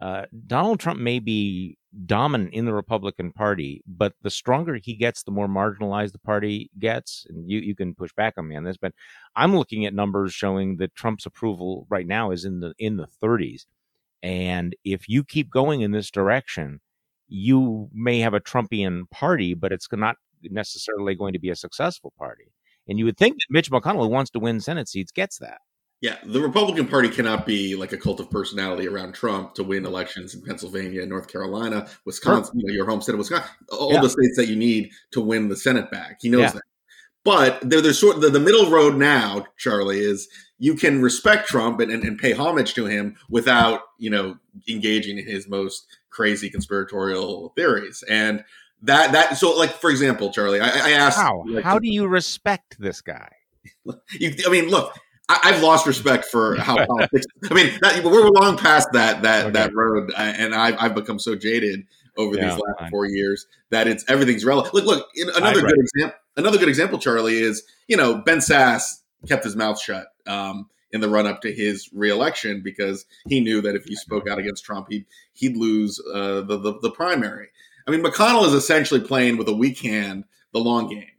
Uh, 0.00 0.24
Donald 0.46 0.80
Trump 0.80 0.98
may 0.98 1.18
be 1.18 1.76
dominant 2.06 2.54
in 2.54 2.64
the 2.64 2.72
Republican 2.72 3.32
Party, 3.32 3.82
but 3.86 4.14
the 4.22 4.30
stronger 4.30 4.76
he 4.76 4.94
gets, 4.94 5.22
the 5.22 5.30
more 5.30 5.48
marginalized 5.48 6.12
the 6.12 6.18
party 6.18 6.70
gets. 6.78 7.26
And 7.28 7.50
you, 7.50 7.58
you 7.58 7.74
can 7.74 7.94
push 7.94 8.12
back 8.14 8.34
on 8.38 8.48
me 8.48 8.56
on 8.56 8.64
this, 8.64 8.78
but 8.78 8.94
I'm 9.36 9.54
looking 9.54 9.84
at 9.84 9.92
numbers 9.92 10.32
showing 10.32 10.76
that 10.76 10.94
Trump's 10.94 11.26
approval 11.26 11.86
right 11.90 12.06
now 12.06 12.30
is 12.30 12.44
in 12.44 12.60
the 12.60 12.72
in 12.78 12.96
the 12.96 13.08
30s. 13.22 13.66
And 14.22 14.74
if 14.84 15.08
you 15.08 15.24
keep 15.24 15.50
going 15.50 15.82
in 15.82 15.92
this 15.92 16.10
direction, 16.10 16.80
you 17.28 17.88
may 17.92 18.20
have 18.20 18.34
a 18.34 18.40
Trumpian 18.40 19.10
party, 19.10 19.54
but 19.54 19.72
it's 19.72 19.88
not 19.92 20.16
necessarily 20.42 21.14
going 21.14 21.32
to 21.32 21.38
be 21.38 21.50
a 21.50 21.56
successful 21.56 22.12
party. 22.18 22.52
And 22.88 22.98
you 22.98 23.04
would 23.04 23.16
think 23.16 23.34
that 23.34 23.46
Mitch 23.50 23.70
McConnell, 23.70 24.02
who 24.02 24.08
wants 24.08 24.30
to 24.32 24.38
win 24.38 24.60
Senate 24.60 24.88
seats, 24.88 25.12
gets 25.12 25.38
that. 25.38 25.60
Yeah, 26.00 26.16
the 26.24 26.40
Republican 26.40 26.86
Party 26.88 27.10
cannot 27.10 27.44
be 27.44 27.76
like 27.76 27.92
a 27.92 27.98
cult 27.98 28.20
of 28.20 28.30
personality 28.30 28.88
around 28.88 29.12
Trump 29.12 29.54
to 29.54 29.64
win 29.64 29.82
mm-hmm. 29.82 29.92
elections 29.92 30.34
in 30.34 30.42
Pennsylvania, 30.42 31.04
North 31.04 31.28
Carolina, 31.28 31.88
Wisconsin, 32.06 32.58
you 32.58 32.66
know, 32.66 32.72
your 32.72 32.86
home 32.86 33.02
state 33.02 33.12
of 33.12 33.18
Wisconsin, 33.18 33.50
all 33.70 33.92
yeah. 33.92 34.00
the 34.00 34.08
states 34.08 34.36
that 34.36 34.46
you 34.46 34.56
need 34.56 34.90
to 35.10 35.20
win 35.20 35.48
the 35.48 35.56
Senate 35.56 35.90
back. 35.90 36.18
He 36.22 36.30
knows 36.30 36.40
yeah. 36.40 36.52
that. 36.52 36.62
But 37.22 37.60
there, 37.68 37.82
there's 37.82 37.98
sort 37.98 38.16
of 38.16 38.22
the, 38.22 38.30
the 38.30 38.40
middle 38.40 38.70
road 38.70 38.96
now, 38.96 39.44
Charlie, 39.58 39.98
is 39.98 40.26
you 40.58 40.74
can 40.74 41.02
respect 41.02 41.48
Trump 41.48 41.80
and, 41.80 41.90
and, 41.90 42.02
and, 42.02 42.18
pay 42.18 42.32
homage 42.32 42.72
to 42.74 42.86
him 42.86 43.16
without, 43.28 43.82
you 43.98 44.08
know, 44.08 44.38
engaging 44.68 45.18
in 45.18 45.26
his 45.26 45.46
most 45.46 45.86
crazy 46.08 46.48
conspiratorial 46.48 47.52
theories. 47.56 48.02
And 48.08 48.42
that 48.82 49.12
that 49.12 49.36
so 49.36 49.56
like 49.56 49.72
for 49.72 49.90
example, 49.90 50.32
Charlie, 50.32 50.60
I, 50.60 50.68
I 50.68 50.90
asked 50.92 51.18
how 51.18 51.44
like, 51.46 51.64
how 51.64 51.78
do 51.78 51.88
you 51.88 52.06
respect 52.06 52.76
this 52.78 53.00
guy? 53.00 53.30
You, 54.18 54.34
I 54.46 54.50
mean, 54.50 54.68
look, 54.68 54.94
I, 55.42 55.52
have 55.52 55.62
lost 55.62 55.86
respect 55.86 56.24
for 56.24 56.56
how 56.56 56.84
politics. 56.86 57.26
I 57.50 57.54
mean, 57.54 57.78
that, 57.82 58.04
we're 58.04 58.28
long 58.28 58.56
past 58.56 58.88
that 58.92 59.22
that 59.22 59.46
okay. 59.46 59.52
that 59.52 59.74
road, 59.74 60.10
uh, 60.16 60.20
and 60.20 60.54
I've, 60.54 60.76
I've 60.78 60.94
become 60.94 61.18
so 61.18 61.36
jaded 61.36 61.86
over 62.16 62.36
yeah, 62.36 62.50
these 62.50 62.52
last 62.52 62.80
fine. 62.80 62.90
four 62.90 63.06
years 63.06 63.46
that 63.70 63.86
it's 63.86 64.04
everything's 64.08 64.44
relevant. 64.44 64.74
Look, 64.74 64.84
look. 64.84 65.08
Another 65.36 65.60
good 65.60 65.78
example. 65.78 66.18
Another 66.36 66.58
good 66.58 66.68
example, 66.68 66.98
Charlie, 66.98 67.38
is 67.38 67.62
you 67.86 67.96
know 67.96 68.16
Ben 68.16 68.38
Sasse 68.38 69.00
kept 69.28 69.44
his 69.44 69.56
mouth 69.56 69.80
shut 69.80 70.08
um, 70.26 70.68
in 70.92 71.00
the 71.00 71.08
run 71.08 71.26
up 71.26 71.42
to 71.42 71.52
his 71.52 71.88
reelection 71.92 72.62
because 72.62 73.04
he 73.28 73.40
knew 73.40 73.60
that 73.60 73.74
if 73.74 73.84
he 73.84 73.94
spoke 73.94 74.28
out 74.28 74.38
against 74.38 74.64
Trump, 74.64 74.86
he'd 74.90 75.06
he'd 75.34 75.56
lose 75.56 76.00
uh, 76.12 76.40
the, 76.42 76.58
the 76.58 76.78
the 76.80 76.90
primary. 76.90 77.48
I 77.86 77.90
mean, 77.90 78.02
McConnell 78.02 78.46
is 78.46 78.52
essentially 78.52 79.00
playing 79.00 79.36
with 79.36 79.48
a 79.48 79.54
weak 79.54 79.80
hand 79.80 80.24
the 80.52 80.60
long 80.60 80.88
game 80.88 81.09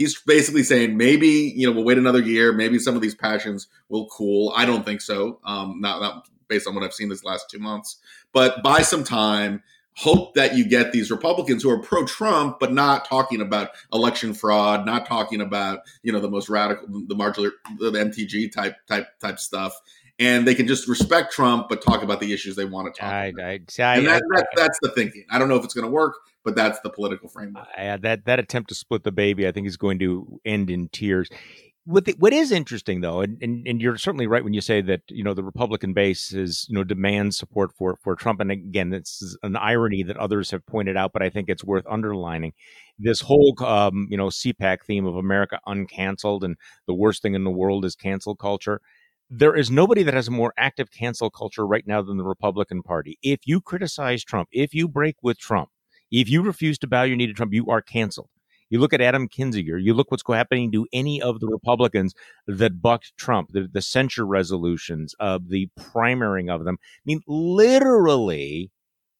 he's 0.00 0.18
basically 0.22 0.62
saying 0.62 0.96
maybe 0.96 1.28
you 1.28 1.66
know 1.66 1.72
we'll 1.72 1.84
wait 1.84 1.98
another 1.98 2.22
year. 2.22 2.54
Maybe 2.54 2.78
some 2.78 2.96
of 2.96 3.02
these 3.02 3.14
passions 3.14 3.68
will 3.90 4.06
cool. 4.06 4.50
I 4.56 4.64
don't 4.64 4.84
think 4.84 5.02
so. 5.02 5.40
Um, 5.44 5.78
not 5.80 6.00
not 6.00 6.28
based 6.48 6.66
on 6.66 6.74
what 6.74 6.82
I've 6.82 6.94
seen 6.94 7.10
this 7.10 7.22
last 7.22 7.50
two 7.50 7.58
months. 7.58 7.98
But 8.32 8.62
buy 8.62 8.82
some 8.82 9.04
time. 9.04 9.62
Hope 9.96 10.34
that 10.34 10.56
you 10.56 10.66
get 10.66 10.92
these 10.92 11.10
Republicans 11.10 11.62
who 11.62 11.68
are 11.68 11.78
pro-Trump, 11.78 12.58
but 12.58 12.72
not 12.72 13.04
talking 13.04 13.42
about 13.42 13.70
election 13.92 14.32
fraud, 14.32 14.86
not 14.86 15.04
talking 15.04 15.42
about 15.42 15.80
you 16.02 16.12
know 16.12 16.20
the 16.20 16.30
most 16.30 16.48
radical, 16.48 16.86
the 17.06 17.14
marginal, 17.14 17.50
the 17.78 17.90
MTG 17.90 18.50
type 18.50 18.76
type 18.88 19.08
type 19.20 19.38
stuff, 19.38 19.78
and 20.18 20.48
they 20.48 20.54
can 20.54 20.66
just 20.66 20.88
respect 20.88 21.32
Trump, 21.32 21.68
but 21.68 21.82
talk 21.82 22.02
about 22.02 22.20
the 22.20 22.32
issues 22.32 22.56
they 22.56 22.64
want 22.64 22.94
to 22.94 22.98
talk 22.98 23.12
I, 23.12 23.26
about. 23.26 23.44
I, 23.44 23.48
I, 23.50 23.96
and 23.96 24.06
that, 24.06 24.22
that, 24.34 24.46
that's 24.56 24.78
the 24.80 24.90
thinking. 24.92 25.26
I 25.28 25.38
don't 25.38 25.48
know 25.48 25.56
if 25.56 25.64
it's 25.64 25.74
going 25.74 25.86
to 25.86 25.90
work 25.90 26.14
but 26.44 26.56
that's 26.56 26.80
the 26.80 26.90
political 26.90 27.28
framework. 27.28 27.66
Uh, 27.76 27.96
that 27.98 28.24
that 28.24 28.38
attempt 28.38 28.68
to 28.70 28.74
split 28.74 29.04
the 29.04 29.12
baby, 29.12 29.46
I 29.46 29.52
think, 29.52 29.66
is 29.66 29.76
going 29.76 29.98
to 30.00 30.40
end 30.44 30.70
in 30.70 30.88
tears. 30.88 31.28
What 31.84 32.04
the, 32.04 32.14
what 32.18 32.32
is 32.32 32.52
interesting 32.52 33.00
though, 33.00 33.20
and, 33.20 33.42
and, 33.42 33.66
and 33.66 33.80
you're 33.80 33.96
certainly 33.96 34.26
right 34.26 34.44
when 34.44 34.52
you 34.52 34.60
say 34.60 34.80
that 34.82 35.00
you 35.08 35.24
know 35.24 35.34
the 35.34 35.42
Republican 35.42 35.92
base 35.92 36.32
is 36.32 36.66
you 36.68 36.74
know 36.74 36.84
demands 36.84 37.38
support 37.38 37.72
for 37.76 37.96
for 38.02 38.14
Trump, 38.14 38.40
and 38.40 38.50
again, 38.50 38.92
it's 38.92 39.36
an 39.42 39.56
irony 39.56 40.02
that 40.02 40.16
others 40.16 40.50
have 40.50 40.64
pointed 40.66 40.96
out, 40.96 41.12
but 41.12 41.22
I 41.22 41.30
think 41.30 41.48
it's 41.48 41.64
worth 41.64 41.84
underlining. 41.88 42.52
This 42.98 43.20
whole 43.20 43.54
um, 43.64 44.06
you 44.10 44.16
know 44.16 44.28
CPAC 44.28 44.84
theme 44.86 45.06
of 45.06 45.16
America 45.16 45.58
uncanceled, 45.66 46.44
and 46.44 46.56
the 46.86 46.94
worst 46.94 47.22
thing 47.22 47.34
in 47.34 47.44
the 47.44 47.50
world 47.50 47.84
is 47.84 47.96
cancel 47.96 48.36
culture 48.36 48.80
there 49.32 49.54
is 49.54 49.70
nobody 49.70 50.02
that 50.02 50.12
has 50.12 50.26
a 50.26 50.32
more 50.32 50.52
active 50.58 50.90
cancel 50.90 51.30
culture 51.30 51.64
right 51.64 51.86
now 51.86 52.02
than 52.02 52.16
the 52.16 52.24
Republican 52.24 52.82
Party. 52.82 53.16
If 53.22 53.46
you 53.46 53.60
criticize 53.60 54.24
Trump, 54.24 54.48
if 54.50 54.74
you 54.74 54.88
break 54.88 55.14
with 55.22 55.38
Trump, 55.38 55.70
if 56.10 56.28
you 56.28 56.42
refuse 56.42 56.78
to 56.78 56.86
bow 56.86 57.02
your 57.02 57.16
knee 57.16 57.26
to 57.26 57.32
Trump, 57.32 57.52
you 57.52 57.66
are 57.68 57.82
canceled. 57.82 58.30
You 58.70 58.78
look 58.78 58.92
at 58.92 59.00
Adam 59.00 59.28
Kinzinger, 59.28 59.82
you 59.82 59.94
look 59.94 60.12
what's 60.12 60.22
happening 60.26 60.70
to 60.72 60.86
any 60.92 61.20
of 61.20 61.40
the 61.40 61.48
Republicans 61.48 62.14
that 62.46 62.80
bucked 62.80 63.16
Trump, 63.16 63.50
the, 63.52 63.68
the 63.70 63.82
censure 63.82 64.24
resolutions 64.24 65.14
of 65.18 65.48
the 65.48 65.68
primarying 65.78 66.48
of 66.54 66.64
them. 66.64 66.78
I 66.80 67.02
mean, 67.04 67.20
literally, 67.26 68.70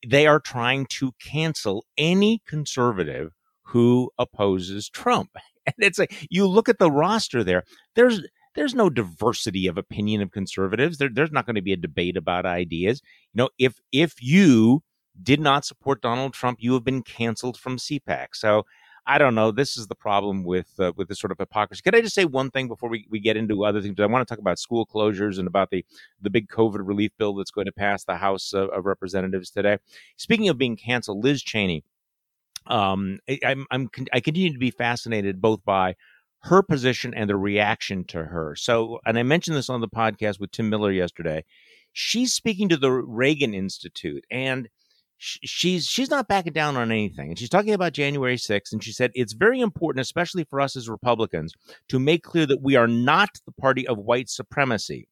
they 0.07 0.27
are 0.29 0.39
trying 0.39 0.87
to 0.87 1.13
cancel 1.21 1.85
any 1.99 2.43
conservative 2.47 3.33
who 3.63 4.11
opposes 4.19 4.89
Trump. 4.89 5.31
And 5.67 5.75
it's 5.87 5.99
like 5.99 6.27
you 6.31 6.49
look 6.49 6.71
at 6.71 6.79
the 6.79 6.91
roster 6.91 7.45
there, 7.45 7.65
there's 7.95 8.23
there's 8.55 8.75
no 8.75 8.91
diversity 8.91 9.67
of 9.67 9.77
opinion 9.79 10.23
of 10.23 10.33
conservatives. 10.33 10.99
There, 10.99 11.11
there's 11.13 11.31
not 11.31 11.47
going 11.47 11.55
to 11.55 11.63
be 11.63 11.75
a 11.75 11.77
debate 11.77 12.17
about 12.17 12.47
ideas. 12.47 13.03
You 13.35 13.43
know, 13.43 13.51
if 13.59 13.79
if 13.93 14.15
you 14.21 14.83
did 15.21 15.41
not 15.41 15.65
support 15.65 16.01
Donald 16.01 16.33
Trump, 16.33 16.59
you 16.61 16.75
have 16.75 16.85
been 16.85 17.03
canceled 17.03 17.57
from 17.57 17.77
CPAC. 17.77 18.29
So 18.35 18.65
I 19.07 19.19
don't 19.19 19.35
know. 19.35 19.51
This 19.51 19.77
is 19.77 19.87
the 19.87 19.95
problem 19.95 20.45
with 20.45 20.73
uh, 20.79 20.93
with 20.97 21.09
this 21.09 21.19
sort 21.19 21.33
of 21.33 21.39
hypocrisy. 21.39 21.83
Could 21.83 21.95
I 21.95 22.01
just 22.01 22.15
say 22.15 22.25
one 22.25 22.51
thing 22.51 22.69
before 22.69 22.89
we, 22.89 23.07
we 23.11 23.19
get 23.19 23.37
into 23.37 23.65
other 23.65 23.81
things? 23.81 23.99
I 23.99 24.07
want 24.07 24.27
to 24.27 24.33
talk 24.33 24.41
about 24.41 24.59
school 24.59 24.87
closures 24.87 25.39
and 25.39 25.49
about 25.49 25.71
the 25.71 25.85
the 26.21 26.31
big 26.31 26.49
COVID 26.49 26.87
relief 26.87 27.11
bill 27.19 27.35
that's 27.35 27.51
going 27.51 27.67
to 27.67 27.73
pass 27.73 28.05
the 28.05 28.17
House 28.17 28.53
of, 28.53 28.69
of 28.71 28.85
Representatives 28.85 29.51
today. 29.51 29.79
Speaking 30.17 30.49
of 30.49 30.59
being 30.59 30.77
canceled, 30.77 31.25
Liz 31.25 31.43
Cheney. 31.43 31.85
Um, 32.67 33.19
I, 33.29 33.39
I'm, 33.47 33.67
I'm 33.71 33.89
I 34.13 34.21
continue 34.21 34.53
to 34.53 34.59
be 34.59 34.71
fascinated 34.71 35.41
both 35.41 35.65
by 35.65 35.97
her 36.43 36.63
position 36.63 37.15
and 37.15 37.29
the 37.29 37.37
reaction 37.37 38.05
to 38.05 38.25
her. 38.25 38.55
So, 38.57 39.01
and 39.05 39.19
I 39.19 39.23
mentioned 39.23 39.57
this 39.57 39.71
on 39.71 39.81
the 39.81 39.89
podcast 39.89 40.41
with 40.41 40.53
Tim 40.53 40.71
Miller 40.71 40.93
yesterday. 40.93 41.45
She's 41.93 42.33
speaking 42.33 42.69
to 42.69 42.77
the 42.77 42.93
Reagan 42.93 43.55
Institute 43.55 44.25
and 44.31 44.69
she's 45.21 45.87
she's 45.87 46.09
not 46.09 46.29
backing 46.29 46.53
down 46.53 46.77
on 46.77 46.91
anything 46.91 47.29
and 47.29 47.39
she's 47.39 47.51
talking 47.51 47.75
about 47.75 47.93
January 47.93 48.37
6th 48.37 48.73
and 48.73 48.83
she 48.83 48.91
said 48.91 49.11
it's 49.15 49.35
very 49.35 49.61
important 49.61 50.01
especially 50.01 50.45
for 50.45 50.61
us 50.61 50.77
as 50.77 50.89
Republicans 50.89 51.53
to 51.89 51.99
make 51.99 52.23
clear 52.23 52.47
that 52.47 52.63
we 52.63 52.75
are 52.75 52.87
not 52.87 53.29
the 53.45 53.53
party 53.53 53.87
of 53.87 53.99
white 53.99 54.29
supremacy. 54.31 55.07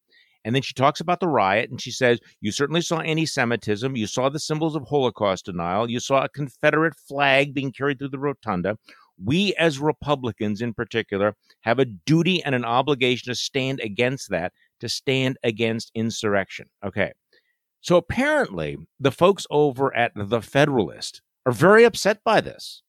And 0.45 0.55
then 0.55 0.63
she 0.63 0.73
talks 0.73 1.01
about 1.01 1.21
the 1.21 1.29
riot 1.29 1.71
and 1.71 1.81
she 1.81 1.91
says 1.91 2.21
you 2.41 2.53
certainly 2.53 2.81
saw 2.81 3.01
anti-semitism. 3.01 3.97
You 3.97 4.07
saw 4.07 4.31
the 4.31 4.39
symbols 4.39 4.77
of 4.77 4.85
holocaust 4.89 5.45
denial. 5.45 5.91
You 5.91 6.01
saw 6.01 6.25
a 6.25 6.29
confederate 6.31 6.95
flag 6.95 7.53
being 7.53 7.71
carried 7.71 7.99
through 7.99 8.09
the 8.09 8.19
rotunda. 8.19 8.79
We 9.23 9.55
as 9.57 9.79
Republicans 9.79 10.63
in 10.63 10.73
particular 10.73 11.35
have 11.63 11.79
a 11.79 11.85
duty 11.85 12.43
and 12.45 12.55
an 12.55 12.65
obligation 12.65 13.31
to 13.31 13.35
stand 13.35 13.81
against 13.81 14.31
that 14.31 14.55
to 14.81 14.89
stand 14.89 15.37
against 15.43 15.91
insurrection. 15.95 16.69
Okay 16.83 17.13
so 17.81 17.97
apparently, 17.97 18.77
the 18.99 19.13
folks 19.13 19.47
over 19.51 19.95
at 19.95 20.13
The 20.15 20.43
Federalist 20.43 21.23
are 21.47 21.53
very 21.53 21.85
upset 21.85 22.23
by 22.25 22.41
this. 22.41 22.83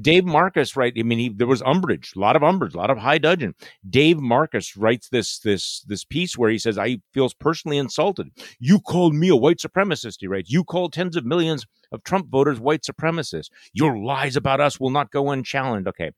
Dave 0.00 0.24
Marcus, 0.24 0.76
right? 0.76 0.92
I 0.98 1.02
mean, 1.02 1.18
he, 1.18 1.28
there 1.28 1.46
was 1.46 1.62
umbrage, 1.62 2.12
a 2.16 2.18
lot 2.18 2.36
of 2.36 2.42
umbrage, 2.42 2.74
a 2.74 2.76
lot 2.76 2.90
of 2.90 2.98
high 2.98 3.18
dudgeon. 3.18 3.54
Dave 3.88 4.18
Marcus 4.18 4.76
writes 4.76 5.08
this 5.08 5.38
this 5.38 5.80
this 5.86 6.04
piece 6.04 6.36
where 6.36 6.50
he 6.50 6.58
says, 6.58 6.76
"I 6.76 6.98
feels 7.14 7.32
personally 7.32 7.78
insulted. 7.78 8.28
You 8.58 8.80
called 8.80 9.14
me 9.14 9.28
a 9.28 9.36
white 9.36 9.58
supremacist." 9.58 10.16
He 10.20 10.26
writes, 10.26 10.50
"You 10.50 10.64
called 10.64 10.92
tens 10.92 11.16
of 11.16 11.24
millions 11.24 11.66
of 11.92 12.02
Trump 12.02 12.28
voters 12.28 12.60
white 12.60 12.82
supremacists. 12.82 13.48
Your 13.72 13.96
lies 13.98 14.36
about 14.36 14.60
us 14.60 14.78
will 14.78 14.90
not 14.90 15.12
go 15.12 15.30
unchallenged." 15.30 15.88
Okay, 15.88 16.10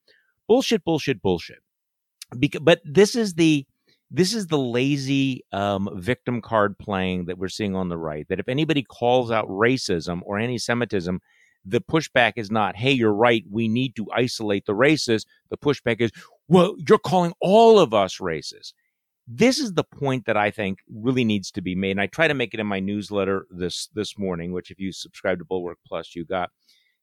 bullshit, 0.49 0.83
bullshit, 0.83 1.23
bullshit. 1.23 1.59
Because, 2.39 2.63
but 2.63 2.81
this 2.85 3.15
is 3.15 3.35
the 3.35 3.67
this 4.11 4.33
is 4.35 4.47
the 4.47 4.59
lazy 4.59 5.45
um, 5.53 5.89
victim 5.95 6.41
card 6.41 6.79
playing 6.79 7.27
that 7.27 7.39
we're 7.39 7.49
seeing 7.49 7.75
on 7.75 7.89
the 7.89 7.99
right. 7.99 8.27
That 8.29 8.41
if 8.41 8.49
anybody 8.49 8.83
calls 8.83 9.31
out 9.31 9.49
racism 9.49 10.21
or 10.25 10.39
anti 10.39 10.59
Semitism, 10.59 11.21
the 11.65 11.81
pushback 11.81 12.35
is 12.37 12.51
not, 12.51 12.77
hey, 12.77 12.93
you're 12.93 13.13
right, 13.13 13.45
we 13.51 13.69
need 13.69 13.95
to 13.97 14.07
isolate 14.15 14.65
the 14.67 14.75
races. 14.75 15.27
The 15.51 15.59
pushback 15.59 16.01
is, 16.01 16.11
well, 16.49 16.75
you're 16.89 16.99
calling 16.99 17.35
all 17.41 17.79
of 17.79 17.93
us 17.93 18.19
racist. 18.19 18.73
This 19.27 19.59
is 19.59 19.75
the 19.75 19.85
point 19.85 20.25
that 20.25 20.39
I 20.39 20.51
think 20.51 20.79
really 20.91 21.25
needs 21.25 21.51
to 21.51 21.61
be 21.61 21.75
made. 21.75 21.91
And 21.93 22.01
I 22.01 22.07
try 22.07 22.29
to 22.29 22.35
make 22.35 22.55
it 22.55 22.61
in 22.61 22.67
my 22.67 22.81
newsletter 22.81 23.47
this 23.51 23.89
this 23.95 24.19
morning, 24.19 24.53
which 24.53 24.71
if 24.71 24.81
you 24.81 24.91
subscribe 24.91 25.39
to 25.39 25.45
Bulwark 25.45 25.79
Plus, 25.87 26.17
you 26.17 26.25
got, 26.25 26.51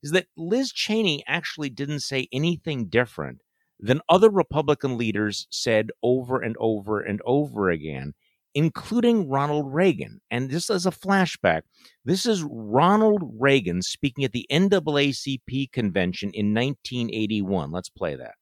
is 0.02 0.10
that 0.12 0.26
Liz 0.36 0.72
Cheney 0.72 1.24
actually 1.28 1.70
didn't 1.70 2.00
say 2.00 2.28
anything 2.32 2.88
different 2.88 3.42
than 3.80 4.02
other 4.10 4.30
Republican 4.30 4.98
leaders 4.98 5.48
said 5.50 5.92
over 6.02 6.42
and 6.42 6.56
over 6.60 7.00
and 7.00 7.22
over 7.26 7.70
again, 7.70 8.14
including 8.54 9.30
Ronald 9.30 9.74
Reagan. 9.74 10.22
And 10.32 10.50
just 10.50 10.70
as 10.70 10.86
a 10.86 10.92
flashback, 10.92 11.64
this 12.04 12.26
is 12.26 12.44
Ronald 12.44 13.22
Reagan 13.38 13.82
speaking 13.82 14.24
at 14.24 14.32
the 14.32 14.48
NAACP 14.52 15.72
convention 15.72 16.32
in 16.34 16.54
1981. 16.54 17.72
Let's 17.72 17.90
play 17.90 18.16
that. 18.16 18.36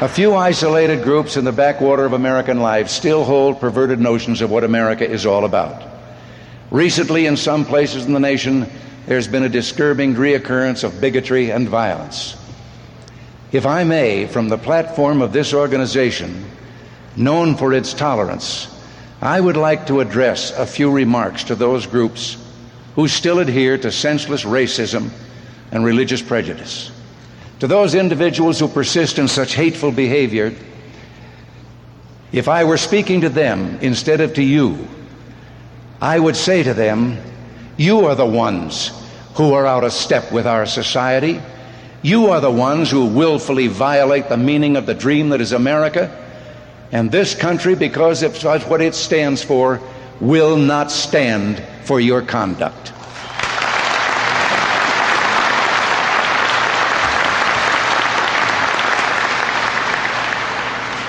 A 0.00 0.08
few 0.08 0.34
isolated 0.34 1.02
groups 1.02 1.36
in 1.36 1.44
the 1.44 1.52
backwater 1.52 2.04
of 2.04 2.12
American 2.12 2.60
life 2.60 2.88
still 2.88 3.24
hold 3.24 3.60
perverted 3.60 4.00
notions 4.00 4.40
of 4.40 4.50
what 4.50 4.64
America 4.64 5.08
is 5.08 5.26
all 5.26 5.44
about. 5.44 5.82
Recently, 6.70 7.26
in 7.26 7.36
some 7.36 7.64
places 7.64 8.06
in 8.06 8.12
the 8.12 8.20
nation, 8.20 8.66
there's 9.06 9.28
been 9.28 9.42
a 9.42 9.48
disturbing 9.48 10.14
reoccurrence 10.14 10.84
of 10.84 11.00
bigotry 11.00 11.50
and 11.50 11.68
violence. 11.68 12.36
If 13.52 13.66
I 13.66 13.84
may, 13.84 14.26
from 14.26 14.48
the 14.48 14.56
platform 14.56 15.20
of 15.20 15.34
this 15.34 15.52
organization, 15.52 16.46
known 17.16 17.54
for 17.54 17.74
its 17.74 17.92
tolerance, 17.92 18.66
I 19.20 19.38
would 19.38 19.58
like 19.58 19.86
to 19.88 20.00
address 20.00 20.50
a 20.52 20.66
few 20.66 20.90
remarks 20.90 21.44
to 21.44 21.54
those 21.54 21.86
groups 21.86 22.38
who 22.94 23.08
still 23.08 23.40
adhere 23.40 23.76
to 23.76 23.92
senseless 23.92 24.44
racism 24.44 25.10
and 25.70 25.84
religious 25.84 26.22
prejudice. 26.22 26.90
To 27.60 27.66
those 27.66 27.94
individuals 27.94 28.58
who 28.58 28.68
persist 28.68 29.18
in 29.18 29.28
such 29.28 29.54
hateful 29.54 29.92
behavior, 29.92 30.54
if 32.32 32.48
I 32.48 32.64
were 32.64 32.78
speaking 32.78 33.20
to 33.20 33.28
them 33.28 33.78
instead 33.82 34.22
of 34.22 34.34
to 34.34 34.42
you, 34.42 34.88
I 36.00 36.18
would 36.18 36.36
say 36.36 36.62
to 36.62 36.72
them, 36.72 37.18
You 37.76 38.06
are 38.06 38.14
the 38.14 38.26
ones 38.26 38.90
who 39.34 39.52
are 39.52 39.66
out 39.66 39.84
of 39.84 39.92
step 39.92 40.32
with 40.32 40.46
our 40.46 40.64
society 40.64 41.40
You 42.02 42.30
are 42.30 42.40
the 42.40 42.50
ones 42.50 42.90
who 42.90 43.06
willfully 43.06 43.68
violate 43.68 44.28
the 44.28 44.36
meaning 44.36 44.76
of 44.76 44.86
the 44.86 44.94
dream 44.94 45.28
that 45.28 45.40
is 45.40 45.52
America. 45.52 46.10
And 46.90 47.12
this 47.12 47.34
country, 47.34 47.76
because 47.76 48.24
of 48.24 48.42
what 48.68 48.80
it 48.80 48.96
stands 48.96 49.42
for, 49.42 49.80
will 50.20 50.56
not 50.56 50.90
stand 50.90 51.62
for 51.84 52.00
your 52.00 52.20
conduct. 52.20 52.92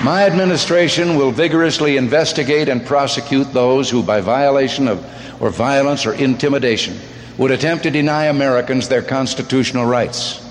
My 0.04 0.26
administration 0.26 1.16
will 1.16 1.30
vigorously 1.32 1.96
investigate 1.96 2.68
and 2.68 2.84
prosecute 2.84 3.52
those 3.52 3.88
who, 3.88 4.02
by 4.02 4.20
violation 4.20 4.86
of 4.86 5.02
or 5.42 5.50
violence 5.50 6.06
or 6.06 6.12
intimidation, 6.12 7.00
would 7.38 7.50
attempt 7.50 7.82
to 7.84 7.90
deny 7.90 8.26
Americans 8.26 8.88
their 8.88 9.02
constitutional 9.02 9.86
rights. 9.86 10.43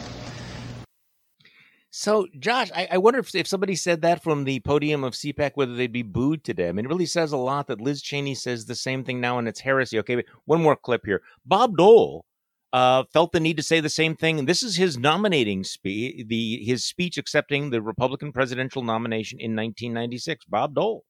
So, 2.04 2.28
Josh, 2.38 2.70
I, 2.76 2.90
I 2.92 2.98
wonder 2.98 3.22
if, 3.22 3.34
if 3.34 3.48
somebody 3.48 3.78
said 3.78 4.02
that 4.02 4.22
from 4.22 4.44
the 4.44 4.60
podium 4.60 5.06
of 5.06 5.14
CPAC, 5.14 5.52
whether 5.54 5.74
they'd 5.74 5.90
be 5.90 6.04
booed 6.04 6.44
today. 6.44 6.68
I 6.68 6.74
mean, 6.74 6.84
it 6.84 6.90
really 6.90 7.06
says 7.06 7.32
a 7.32 7.38
lot 7.38 7.68
that 7.68 7.80
Liz 7.80 8.02
Cheney 8.02 8.36
says 8.36 8.66
the 8.66 8.76
same 8.76 9.06
thing 9.06 9.22
now, 9.22 9.38
and 9.38 9.48
it's 9.48 9.62
heresy. 9.62 9.98
Okay, 10.00 10.22
one 10.44 10.62
more 10.62 10.76
clip 10.76 11.06
here. 11.06 11.22
Bob 11.46 11.78
Dole 11.78 12.26
uh, 12.74 13.06
felt 13.14 13.32
the 13.32 13.40
need 13.40 13.56
to 13.56 13.64
say 13.64 13.80
the 13.80 13.88
same 13.88 14.18
thing. 14.18 14.38
And 14.38 14.50
this 14.50 14.64
is 14.64 14.76
his 14.76 14.98
nominating 14.98 15.64
speech, 15.64 16.28
the 16.28 16.62
his 16.66 16.84
speech 16.84 17.18
accepting 17.18 17.70
the 17.70 17.82
Republican 17.82 18.34
presidential 18.34 18.84
nomination 18.84 19.40
in 19.40 19.56
1996. 19.56 20.44
Bob 20.50 20.76
Dole. 20.76 21.06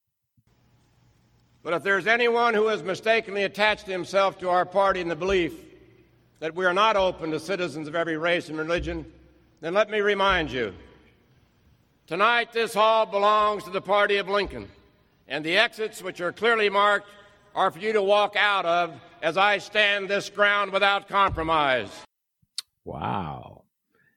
But 1.64 1.74
if 1.74 1.82
there's 1.82 2.06
anyone 2.06 2.54
who 2.54 2.68
has 2.68 2.84
mistakenly 2.84 3.46
attached 3.46 3.88
himself 3.88 4.38
to 4.42 4.50
our 4.50 4.64
party 4.64 5.02
in 5.02 5.08
the 5.08 5.16
belief 5.16 5.56
that 6.40 6.54
we 6.54 6.68
are 6.68 6.74
not 6.74 6.96
open 6.96 7.32
to 7.32 7.40
citizens 7.40 7.88
of 7.88 7.96
every 7.96 8.18
race 8.18 8.50
and 8.50 8.60
religion, 8.60 9.12
then 9.64 9.74
let 9.74 9.90
me 9.90 10.02
remind 10.02 10.52
you 10.52 10.74
tonight 12.06 12.52
this 12.52 12.74
hall 12.74 13.06
belongs 13.06 13.64
to 13.64 13.70
the 13.70 13.80
party 13.80 14.18
of 14.18 14.28
Lincoln, 14.28 14.68
and 15.26 15.44
the 15.46 15.56
exits, 15.56 16.04
which 16.04 16.20
are 16.20 16.34
clearly 16.34 16.70
marked, 16.70 17.08
are 17.56 17.72
for 17.72 17.80
you 17.80 17.94
to 17.94 18.02
walk 18.02 18.36
out 18.36 18.66
of 18.66 18.94
as 19.22 19.38
I 19.38 19.60
stand 19.60 20.10
this 20.10 20.30
ground 20.30 20.74
without 20.74 21.08
compromise. 21.08 21.88
Wow. 22.84 23.64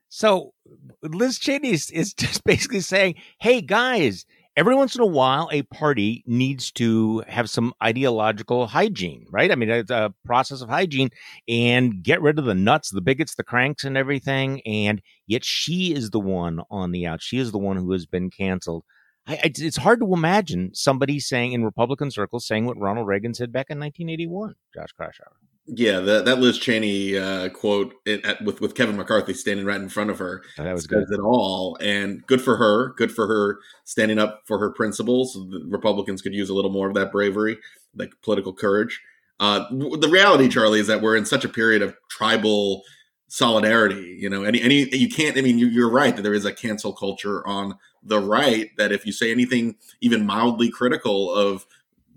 So 0.08 0.52
Liz 1.00 1.38
Cheney 1.38 1.70
is, 1.70 2.14
just 2.18 2.42
basically 2.42 2.80
saying, 2.80 3.14
hey, 3.38 3.60
guys, 3.60 4.26
every 4.56 4.74
once 4.74 4.94
in 4.94 5.00
a 5.00 5.06
while, 5.06 5.48
a 5.52 5.62
party 5.62 6.24
needs 6.26 6.70
to 6.72 7.22
have 7.28 7.50
some 7.50 7.72
ideological 7.82 8.66
hygiene, 8.66 9.26
right? 9.30 9.52
I 9.52 9.54
mean, 9.54 9.70
it's 9.70 9.90
a 9.90 10.14
process 10.24 10.62
of 10.62 10.68
hygiene 10.68 11.10
and 11.48 12.02
get 12.02 12.22
rid 12.22 12.38
of 12.38 12.44
the 12.44 12.54
nuts, 12.54 12.90
the 12.90 13.00
bigots, 13.00 13.34
the 13.34 13.44
cranks, 13.44 13.84
and 13.84 13.96
everything. 13.96 14.60
And 14.62 15.02
yet 15.26 15.44
she 15.44 15.94
is 15.94 16.10
the 16.10 16.20
one 16.20 16.60
on 16.70 16.92
the 16.92 17.06
out. 17.06 17.22
She 17.22 17.38
is 17.38 17.52
the 17.52 17.58
one 17.58 17.76
who 17.76 17.92
has 17.92 18.06
been 18.06 18.30
canceled 18.30 18.84
I, 19.26 19.40
it's 19.42 19.76
hard 19.76 20.00
to 20.00 20.12
imagine 20.12 20.70
somebody 20.72 21.18
saying 21.18 21.52
in 21.52 21.64
Republican 21.64 22.10
circles 22.10 22.46
saying 22.46 22.64
what 22.64 22.78
Ronald 22.78 23.08
Reagan 23.08 23.34
said 23.34 23.52
back 23.52 23.70
in 23.70 23.80
1981. 23.80 24.54
Josh 24.72 24.90
Kraushaar. 24.98 25.32
Yeah, 25.68 25.98
the, 25.98 26.22
that 26.22 26.38
Liz 26.38 26.58
Cheney 26.58 27.18
uh, 27.18 27.48
quote 27.48 27.94
it, 28.04 28.24
at, 28.24 28.42
with 28.44 28.60
with 28.60 28.76
Kevin 28.76 28.96
McCarthy 28.96 29.34
standing 29.34 29.66
right 29.66 29.80
in 29.80 29.88
front 29.88 30.10
of 30.10 30.18
her 30.18 30.42
oh, 30.58 30.62
that 30.62 30.72
was 30.72 30.86
good. 30.86 31.04
it 31.10 31.20
all, 31.20 31.76
and 31.80 32.24
good 32.26 32.40
for 32.40 32.56
her. 32.56 32.94
Good 32.94 33.10
for 33.10 33.26
her 33.26 33.58
standing 33.84 34.18
up 34.18 34.42
for 34.46 34.58
her 34.60 34.70
principles. 34.70 35.34
The 35.34 35.64
Republicans 35.66 36.22
could 36.22 36.34
use 36.34 36.50
a 36.50 36.54
little 36.54 36.70
more 36.70 36.86
of 36.86 36.94
that 36.94 37.10
bravery, 37.10 37.58
like 37.96 38.12
political 38.22 38.52
courage. 38.52 39.00
Uh, 39.40 39.64
the 39.70 40.08
reality, 40.08 40.48
Charlie, 40.48 40.80
is 40.80 40.86
that 40.86 41.02
we're 41.02 41.16
in 41.16 41.26
such 41.26 41.44
a 41.44 41.48
period 41.48 41.82
of 41.82 41.96
tribal 42.08 42.82
solidarity. 43.28 44.16
You 44.20 44.30
know, 44.30 44.44
any 44.44 44.62
any 44.62 44.88
you 44.96 45.08
can't. 45.08 45.36
I 45.36 45.40
mean, 45.40 45.58
you, 45.58 45.66
you're 45.66 45.90
right 45.90 46.14
that 46.14 46.22
there 46.22 46.34
is 46.34 46.44
a 46.44 46.52
cancel 46.52 46.92
culture 46.92 47.46
on 47.46 47.74
the 48.02 48.20
right 48.20 48.70
that 48.76 48.92
if 48.92 49.04
you 49.04 49.12
say 49.12 49.32
anything 49.32 49.76
even 50.00 50.24
mildly 50.24 50.70
critical 50.70 51.34
of 51.34 51.66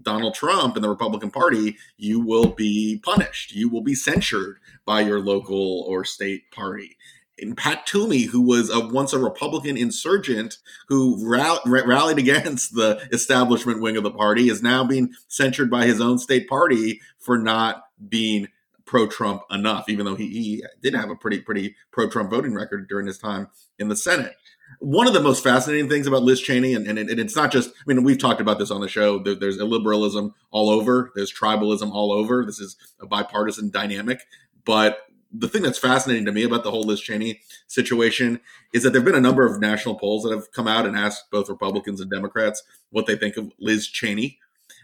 Donald 0.01 0.33
Trump 0.33 0.75
and 0.75 0.83
the 0.83 0.89
Republican 0.89 1.31
Party, 1.31 1.77
you 1.97 2.19
will 2.19 2.47
be 2.47 2.99
punished. 3.03 3.53
You 3.53 3.69
will 3.69 3.81
be 3.81 3.95
censured 3.95 4.59
by 4.85 5.01
your 5.01 5.19
local 5.19 5.83
or 5.87 6.05
state 6.05 6.51
party. 6.51 6.97
And 7.41 7.55
Pat 7.55 7.85
Toomey, 7.85 8.23
who 8.23 8.41
was 8.41 8.69
a, 8.69 8.79
once 8.79 9.13
a 9.13 9.19
Republican 9.19 9.77
insurgent 9.77 10.57
who 10.87 11.25
rallied 11.25 12.17
against 12.17 12.75
the 12.75 13.07
establishment 13.11 13.81
wing 13.81 13.97
of 13.97 14.03
the 14.03 14.11
party, 14.11 14.49
is 14.49 14.61
now 14.61 14.83
being 14.83 15.13
censured 15.27 15.69
by 15.69 15.85
his 15.85 16.01
own 16.01 16.19
state 16.19 16.49
party 16.49 16.99
for 17.17 17.37
not 17.37 17.83
being 18.07 18.49
pro-Trump 18.85 19.43
enough, 19.51 19.87
even 19.87 20.05
though 20.05 20.15
he, 20.15 20.27
he 20.27 20.63
did 20.81 20.95
have 20.95 21.11
a 21.11 21.15
pretty 21.15 21.39
pretty 21.39 21.75
pro-Trump 21.91 22.29
voting 22.29 22.55
record 22.55 22.89
during 22.89 23.05
his 23.05 23.19
time 23.19 23.47
in 23.77 23.87
the 23.87 23.95
Senate 23.95 24.35
one 24.79 25.07
of 25.07 25.13
the 25.13 25.21
most 25.21 25.43
fascinating 25.43 25.89
things 25.89 26.07
about 26.07 26.23
Liz 26.23 26.39
Cheney, 26.39 26.73
and, 26.73 26.87
and, 26.87 26.97
and, 26.97 27.19
it's 27.19 27.35
not 27.35 27.51
just, 27.51 27.69
I 27.69 27.73
mean, 27.85 28.03
we've 28.03 28.19
talked 28.19 28.39
about 28.39 28.59
this 28.59 28.71
on 28.71 28.81
the 28.81 28.87
show. 28.87 29.19
There, 29.19 29.35
there's 29.35 29.57
illiberalism 29.57 30.33
all 30.51 30.69
over, 30.69 31.11
there's 31.15 31.33
tribalism 31.33 31.91
all 31.91 32.11
over. 32.11 32.45
This 32.45 32.59
is 32.59 32.77
a 33.01 33.05
bipartisan 33.05 33.71
dynamic. 33.71 34.21
But 34.65 34.99
the 35.31 35.47
thing 35.47 35.63
that's 35.63 35.77
fascinating 35.77 36.25
to 36.25 36.31
me 36.31 36.43
about 36.43 36.63
the 36.63 36.71
whole 36.71 36.83
Liz 36.83 37.01
Cheney 37.01 37.41
situation 37.67 38.39
is 38.73 38.83
that 38.83 38.91
there 38.91 39.01
have 39.01 39.05
been 39.05 39.15
a 39.15 39.21
number 39.21 39.45
of 39.45 39.59
national 39.59 39.95
polls 39.95 40.23
that 40.23 40.31
have 40.31 40.51
come 40.51 40.67
out 40.67 40.85
and 40.85 40.97
asked 40.97 41.29
both 41.31 41.49
Republicans 41.49 42.01
and 42.01 42.09
Democrats 42.09 42.63
what 42.89 43.05
they 43.05 43.15
think 43.15 43.37
of 43.37 43.51
Liz 43.59 43.87
Cheney. 43.87 44.39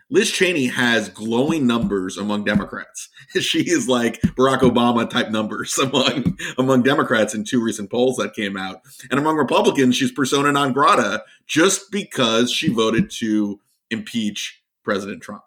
Liz 0.09 0.31
Cheney 0.31 0.67
has 0.67 1.09
glowing 1.09 1.65
numbers 1.65 2.17
among 2.17 2.43
Democrats. 2.43 3.09
She 3.39 3.69
is 3.69 3.89
like 3.89 4.21
Barack 4.21 4.59
Obama 4.59 5.09
type 5.09 5.29
numbers 5.29 5.77
among 5.79 6.37
among 6.57 6.83
Democrats 6.83 7.33
in 7.33 7.43
two 7.43 7.61
recent 7.61 7.91
polls 7.91 8.15
that 8.15 8.33
came 8.33 8.55
out. 8.55 8.81
And 9.11 9.19
among 9.19 9.35
Republicans, 9.35 9.97
she's 9.97 10.11
persona 10.11 10.53
non 10.53 10.71
grata 10.71 11.23
just 11.45 11.91
because 11.91 12.49
she 12.49 12.69
voted 12.69 13.09
to 13.17 13.59
impeach 13.89 14.61
President 14.83 15.21
Trump. 15.21 15.43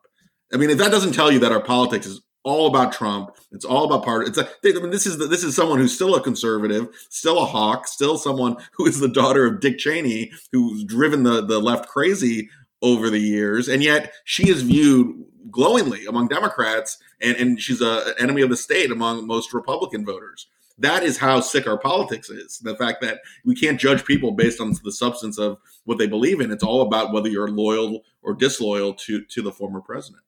I 0.53 0.59
mean, 0.59 0.69
if 0.69 0.77
that 0.79 0.91
doesn't 0.91 1.13
tell 1.13 1.33
you 1.33 1.39
that 1.39 1.53
our 1.53 1.63
politics 1.63 2.05
is 2.05 2.21
all 2.43 2.67
about 2.67 2.93
Trump, 2.93 3.37
it's 3.53 3.65
all 3.65 3.85
about 3.85 4.05
part. 4.05 4.29
It's 4.29 4.39
a, 4.39 4.47
I 4.65 4.81
mean, 4.81 4.91
this 4.91 5.07
is 5.07 5.17
the, 5.17 5.27
this 5.27 5.45
is 5.45 5.57
someone 5.57 5.79
who's 5.79 5.95
still 5.95 6.15
a 6.15 6.23
conservative, 6.23 6.89
still 7.09 7.41
a 7.41 7.47
hawk, 7.47 7.89
still 7.89 8.19
someone 8.19 8.57
who 8.73 8.87
is 8.87 9.01
the 9.01 9.09
daughter 9.09 9.47
of 9.47 9.61
Dick 9.61 9.79
Cheney, 9.79 10.31
who's 10.53 10.85
driven 10.85 11.23
the 11.23 11.43
the 11.43 11.59
left 11.59 11.89
crazy 11.89 12.51
over 12.83 13.11
the 13.11 13.21
years, 13.21 13.69
and 13.69 13.83
yet 13.83 14.13
she 14.25 14.49
is 14.49 14.63
viewed 14.63 15.25
glowingly 15.51 16.07
among 16.07 16.29
Democrats, 16.29 16.99
and, 17.21 17.37
and 17.37 17.61
she's 17.61 17.81
a, 17.81 18.05
an 18.07 18.15
enemy 18.21 18.43
of 18.43 18.51
the 18.51 18.57
state 18.57 18.91
among 18.91 19.27
most 19.27 19.53
Republican 19.53 20.05
voters. 20.05 20.47
That 20.79 21.03
is 21.03 21.19
how 21.19 21.41
sick 21.41 21.67
our 21.67 21.79
politics 21.79 22.31
is. 22.31 22.59
The 22.61 22.77
fact 22.77 23.01
that 23.01 23.21
we 23.45 23.57
can't 23.57 23.81
judge 23.81 24.05
people 24.05 24.33
based 24.33 24.61
on 24.61 24.75
the 24.85 24.93
substance 24.93 25.37
of 25.37 25.59
what 25.85 25.99
they 25.99 26.07
believe 26.07 26.41
in. 26.41 26.53
It's 26.53 26.63
all 26.63 26.83
about 26.83 27.13
whether 27.13 27.29
you're 27.29 27.51
loyal 27.51 28.03
or 28.23 28.35
disloyal 28.35 28.95
to 28.95 29.25
to 29.25 29.43
the 29.43 29.51
former 29.51 29.81
president. 29.81 30.23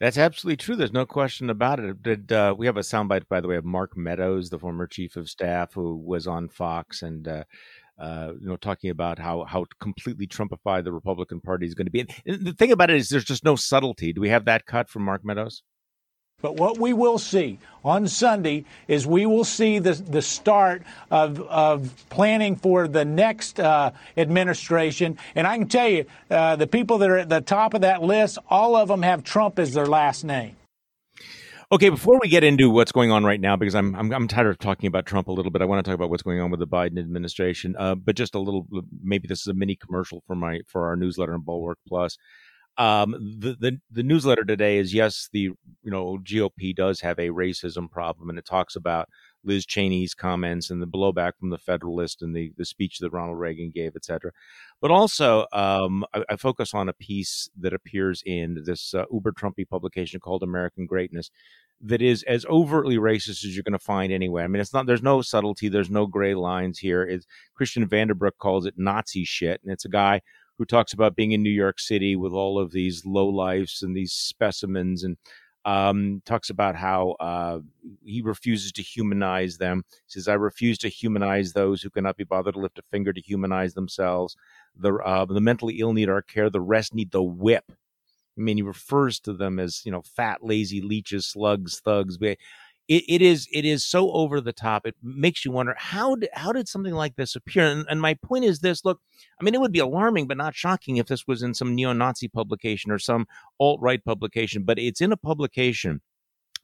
That's 0.00 0.16
absolutely 0.16 0.56
true. 0.56 0.76
There's 0.76 0.94
no 0.94 1.04
question 1.04 1.50
about 1.50 1.78
it. 1.78 2.02
Did 2.02 2.32
uh, 2.32 2.54
we 2.56 2.64
have 2.64 2.78
a 2.78 2.80
soundbite, 2.80 3.28
by 3.28 3.42
the 3.42 3.48
way, 3.48 3.56
of 3.56 3.66
Mark 3.66 3.98
Meadows, 3.98 4.48
the 4.48 4.58
former 4.58 4.86
chief 4.86 5.14
of 5.16 5.28
staff, 5.28 5.74
who 5.74 5.94
was 5.94 6.26
on 6.26 6.48
Fox 6.48 7.02
and 7.02 7.28
uh, 7.28 7.44
uh, 8.00 8.32
you 8.40 8.48
know, 8.48 8.56
talking 8.56 8.90
about 8.90 9.18
how 9.18 9.44
how 9.44 9.66
completely 9.80 10.26
Trumpified 10.26 10.84
the 10.84 10.92
Republican 10.92 11.40
Party 11.40 11.66
is 11.66 11.74
going 11.74 11.86
to 11.86 11.92
be. 11.92 12.00
And 12.00 12.46
the 12.46 12.52
thing 12.52 12.72
about 12.72 12.90
it 12.90 12.96
is, 12.96 13.10
there's 13.10 13.24
just 13.24 13.44
no 13.44 13.56
subtlety. 13.56 14.12
Do 14.12 14.20
we 14.20 14.30
have 14.30 14.46
that 14.46 14.66
cut 14.66 14.88
from 14.88 15.04
Mark 15.04 15.24
Meadows? 15.24 15.62
But 16.42 16.56
what 16.56 16.78
we 16.78 16.94
will 16.94 17.18
see 17.18 17.58
on 17.84 18.08
Sunday 18.08 18.64
is 18.88 19.06
we 19.06 19.26
will 19.26 19.44
see 19.44 19.78
the, 19.78 19.92
the 19.92 20.22
start 20.22 20.82
of, 21.10 21.40
of 21.42 21.92
planning 22.08 22.56
for 22.56 22.88
the 22.88 23.04
next 23.04 23.60
uh, 23.60 23.90
administration. 24.16 25.18
And 25.34 25.46
I 25.46 25.58
can 25.58 25.68
tell 25.68 25.88
you, 25.88 26.06
uh, 26.30 26.56
the 26.56 26.66
people 26.66 26.96
that 26.98 27.10
are 27.10 27.18
at 27.18 27.28
the 27.28 27.42
top 27.42 27.74
of 27.74 27.82
that 27.82 28.02
list, 28.02 28.38
all 28.48 28.74
of 28.74 28.88
them 28.88 29.02
have 29.02 29.22
Trump 29.22 29.58
as 29.58 29.74
their 29.74 29.86
last 29.86 30.24
name. 30.24 30.56
Okay, 31.72 31.88
before 31.88 32.18
we 32.20 32.26
get 32.28 32.42
into 32.42 32.68
what's 32.68 32.90
going 32.90 33.12
on 33.12 33.22
right 33.22 33.40
now, 33.40 33.54
because 33.54 33.76
I'm, 33.76 33.94
I'm 33.94 34.12
I'm 34.12 34.26
tired 34.26 34.48
of 34.48 34.58
talking 34.58 34.88
about 34.88 35.06
Trump 35.06 35.28
a 35.28 35.32
little 35.32 35.52
bit, 35.52 35.62
I 35.62 35.66
want 35.66 35.84
to 35.84 35.88
talk 35.88 35.94
about 35.94 36.10
what's 36.10 36.24
going 36.24 36.40
on 36.40 36.50
with 36.50 36.58
the 36.58 36.66
Biden 36.66 36.98
administration. 36.98 37.76
Uh, 37.78 37.94
but 37.94 38.16
just 38.16 38.34
a 38.34 38.40
little, 38.40 38.66
maybe 39.04 39.28
this 39.28 39.42
is 39.42 39.46
a 39.46 39.54
mini 39.54 39.76
commercial 39.76 40.20
for 40.26 40.34
my 40.34 40.62
for 40.66 40.88
our 40.88 40.96
newsletter 40.96 41.32
and 41.32 41.44
Bulwark 41.44 41.78
Plus. 41.86 42.18
Um, 42.76 43.12
the, 43.38 43.56
the 43.60 43.78
the 43.88 44.02
newsletter 44.02 44.44
today 44.44 44.78
is 44.78 44.92
yes, 44.92 45.28
the 45.32 45.42
you 45.42 45.56
know 45.84 46.18
GOP 46.24 46.74
does 46.74 47.00
have 47.02 47.20
a 47.20 47.28
racism 47.28 47.88
problem, 47.88 48.30
and 48.30 48.38
it 48.38 48.46
talks 48.46 48.74
about 48.74 49.08
Liz 49.44 49.66
Cheney's 49.66 50.14
comments 50.14 50.70
and 50.70 50.82
the 50.82 50.86
blowback 50.86 51.32
from 51.38 51.50
the 51.50 51.58
Federalist 51.58 52.22
and 52.22 52.34
the 52.34 52.52
the 52.56 52.64
speech 52.64 52.98
that 52.98 53.10
Ronald 53.10 53.38
Reagan 53.38 53.70
gave, 53.74 53.96
etc. 53.96 54.32
But 54.80 54.90
also, 54.90 55.46
um, 55.52 56.04
I, 56.14 56.24
I, 56.30 56.36
focus 56.36 56.74
on 56.74 56.88
a 56.88 56.92
piece 56.92 57.48
that 57.58 57.72
appears 57.72 58.22
in 58.26 58.62
this 58.64 58.94
uh, 58.94 59.04
Uber 59.12 59.32
Trumpy 59.32 59.68
publication 59.68 60.20
called 60.20 60.42
American 60.42 60.86
Greatness 60.86 61.30
that 61.80 62.02
is 62.02 62.22
as 62.24 62.44
overtly 62.46 62.96
racist 62.96 63.44
as 63.44 63.56
you're 63.56 63.62
going 63.62 63.72
to 63.72 63.78
find 63.78 64.12
anywhere. 64.12 64.44
I 64.44 64.48
mean, 64.48 64.60
it's 64.60 64.74
not, 64.74 64.86
there's 64.86 65.02
no 65.02 65.22
subtlety, 65.22 65.68
there's 65.68 65.90
no 65.90 66.06
gray 66.06 66.34
lines 66.34 66.78
here. 66.78 67.02
It's, 67.02 67.26
Christian 67.54 67.88
Vanderbrouk 67.88 68.36
calls 68.38 68.66
it 68.66 68.74
Nazi 68.76 69.24
shit. 69.24 69.60
And 69.62 69.72
it's 69.72 69.86
a 69.86 69.90
guy 69.90 70.20
who 70.58 70.66
talks 70.66 70.92
about 70.92 71.16
being 71.16 71.32
in 71.32 71.42
New 71.42 71.48
York 71.48 71.80
City 71.80 72.16
with 72.16 72.32
all 72.32 72.58
of 72.58 72.72
these 72.72 73.06
low 73.06 73.26
lifes 73.26 73.82
and 73.82 73.96
these 73.96 74.12
specimens 74.12 75.02
and 75.04 75.16
um, 75.64 76.22
talks 76.24 76.50
about 76.50 76.74
how 76.76 77.12
uh, 77.20 77.60
he 78.04 78.22
refuses 78.22 78.72
to 78.72 78.82
humanize 78.82 79.58
them. 79.58 79.84
He 80.06 80.12
says, 80.12 80.28
"I 80.28 80.34
refuse 80.34 80.78
to 80.78 80.88
humanize 80.88 81.52
those 81.52 81.82
who 81.82 81.90
cannot 81.90 82.16
be 82.16 82.24
bothered 82.24 82.54
to 82.54 82.60
lift 82.60 82.78
a 82.78 82.82
finger 82.90 83.12
to 83.12 83.20
humanize 83.20 83.74
themselves. 83.74 84.36
The 84.76 84.94
uh, 84.94 85.24
the 85.26 85.40
mentally 85.40 85.80
ill 85.80 85.92
need 85.92 86.08
our 86.08 86.22
care. 86.22 86.50
The 86.50 86.60
rest 86.60 86.94
need 86.94 87.10
the 87.10 87.22
whip." 87.22 87.64
I 88.38 88.40
mean, 88.42 88.56
he 88.56 88.62
refers 88.62 89.20
to 89.20 89.32
them 89.34 89.58
as 89.58 89.84
you 89.84 89.92
know 89.92 90.02
fat, 90.02 90.42
lazy 90.42 90.80
leeches, 90.80 91.26
slugs, 91.26 91.80
thugs 91.80 92.16
it, 92.90 93.04
it 93.08 93.22
is 93.22 93.48
it 93.52 93.64
is 93.64 93.84
so 93.84 94.10
over 94.10 94.40
the 94.40 94.52
top. 94.52 94.84
It 94.84 94.96
makes 95.00 95.44
you 95.44 95.52
wonder 95.52 95.74
how 95.78 96.16
did, 96.16 96.28
how 96.34 96.52
did 96.52 96.68
something 96.68 96.92
like 96.92 97.14
this 97.14 97.36
appear? 97.36 97.64
And, 97.64 97.86
and 97.88 98.00
my 98.00 98.14
point 98.14 98.44
is 98.44 98.58
this: 98.58 98.84
look, 98.84 99.00
I 99.40 99.44
mean, 99.44 99.54
it 99.54 99.60
would 99.60 99.72
be 99.72 99.78
alarming, 99.78 100.26
but 100.26 100.36
not 100.36 100.56
shocking 100.56 100.96
if 100.96 101.06
this 101.06 101.26
was 101.26 101.42
in 101.42 101.54
some 101.54 101.74
neo-Nazi 101.74 102.28
publication 102.28 102.90
or 102.90 102.98
some 102.98 103.26
alt-right 103.60 104.04
publication. 104.04 104.64
But 104.64 104.80
it's 104.80 105.00
in 105.00 105.12
a 105.12 105.16
publication 105.16 106.00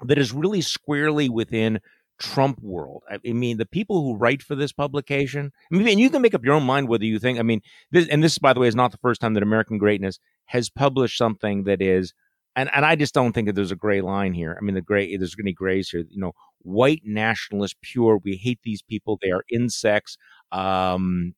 that 0.03 0.19
is 0.19 0.33
really 0.33 0.61
squarely 0.61 1.29
within 1.29 1.81
Trump 2.19 2.61
world. 2.61 3.05
I 3.09 3.33
mean, 3.33 3.59
the 3.59 3.67
people 3.67 4.03
who 4.03 4.17
write 4.17 4.43
for 4.43 4.57
this 4.57 4.73
publication, 4.73 5.53
I 5.73 5.77
mean, 5.77 5.87
and 5.87 6.01
you 6.01 6.11
can 6.11 6.23
make 6.23 6.35
up 6.35 6.45
your 6.45 6.55
own 6.55 6.65
mind 6.65 6.89
whether 6.89 7.05
you 7.05 7.19
think, 7.19 7.39
I 7.39 7.43
mean, 7.43 7.61
this, 7.93 8.09
and 8.09 8.25
this, 8.25 8.39
by 8.39 8.53
the 8.53 8.61
way, 8.61 8.69
is 8.69 8.75
not 8.75 8.91
the 8.91 8.99
first 8.99 9.21
time 9.21 9.35
that 9.35 9.43
American 9.43 9.79
Greatness 9.79 10.19
has 10.47 10.71
published 10.71 11.17
something 11.17 11.65
that 11.65 11.81
is 11.81 12.15
and 12.57 12.71
and 12.73 12.85
I 12.85 12.97
just 12.97 13.15
don't 13.15 13.33
think 13.33 13.47
that 13.47 13.55
there's 13.55 13.71
a 13.71 13.77
gray 13.77 14.01
line 14.01 14.33
here. 14.33 14.57
I 14.59 14.65
mean, 14.65 14.75
the 14.75 14.81
gray 14.81 15.17
there's 15.17 15.37
any 15.39 15.53
grays 15.53 15.91
here. 15.91 16.05
You 16.09 16.21
know, 16.21 16.33
white 16.63 17.03
nationalist, 17.05 17.77
pure. 17.83 18.19
We 18.25 18.37
hate 18.37 18.61
these 18.65 18.83
people. 18.83 19.19
They 19.23 19.31
are 19.31 19.45
insects, 19.51 20.17
um, 20.51 21.35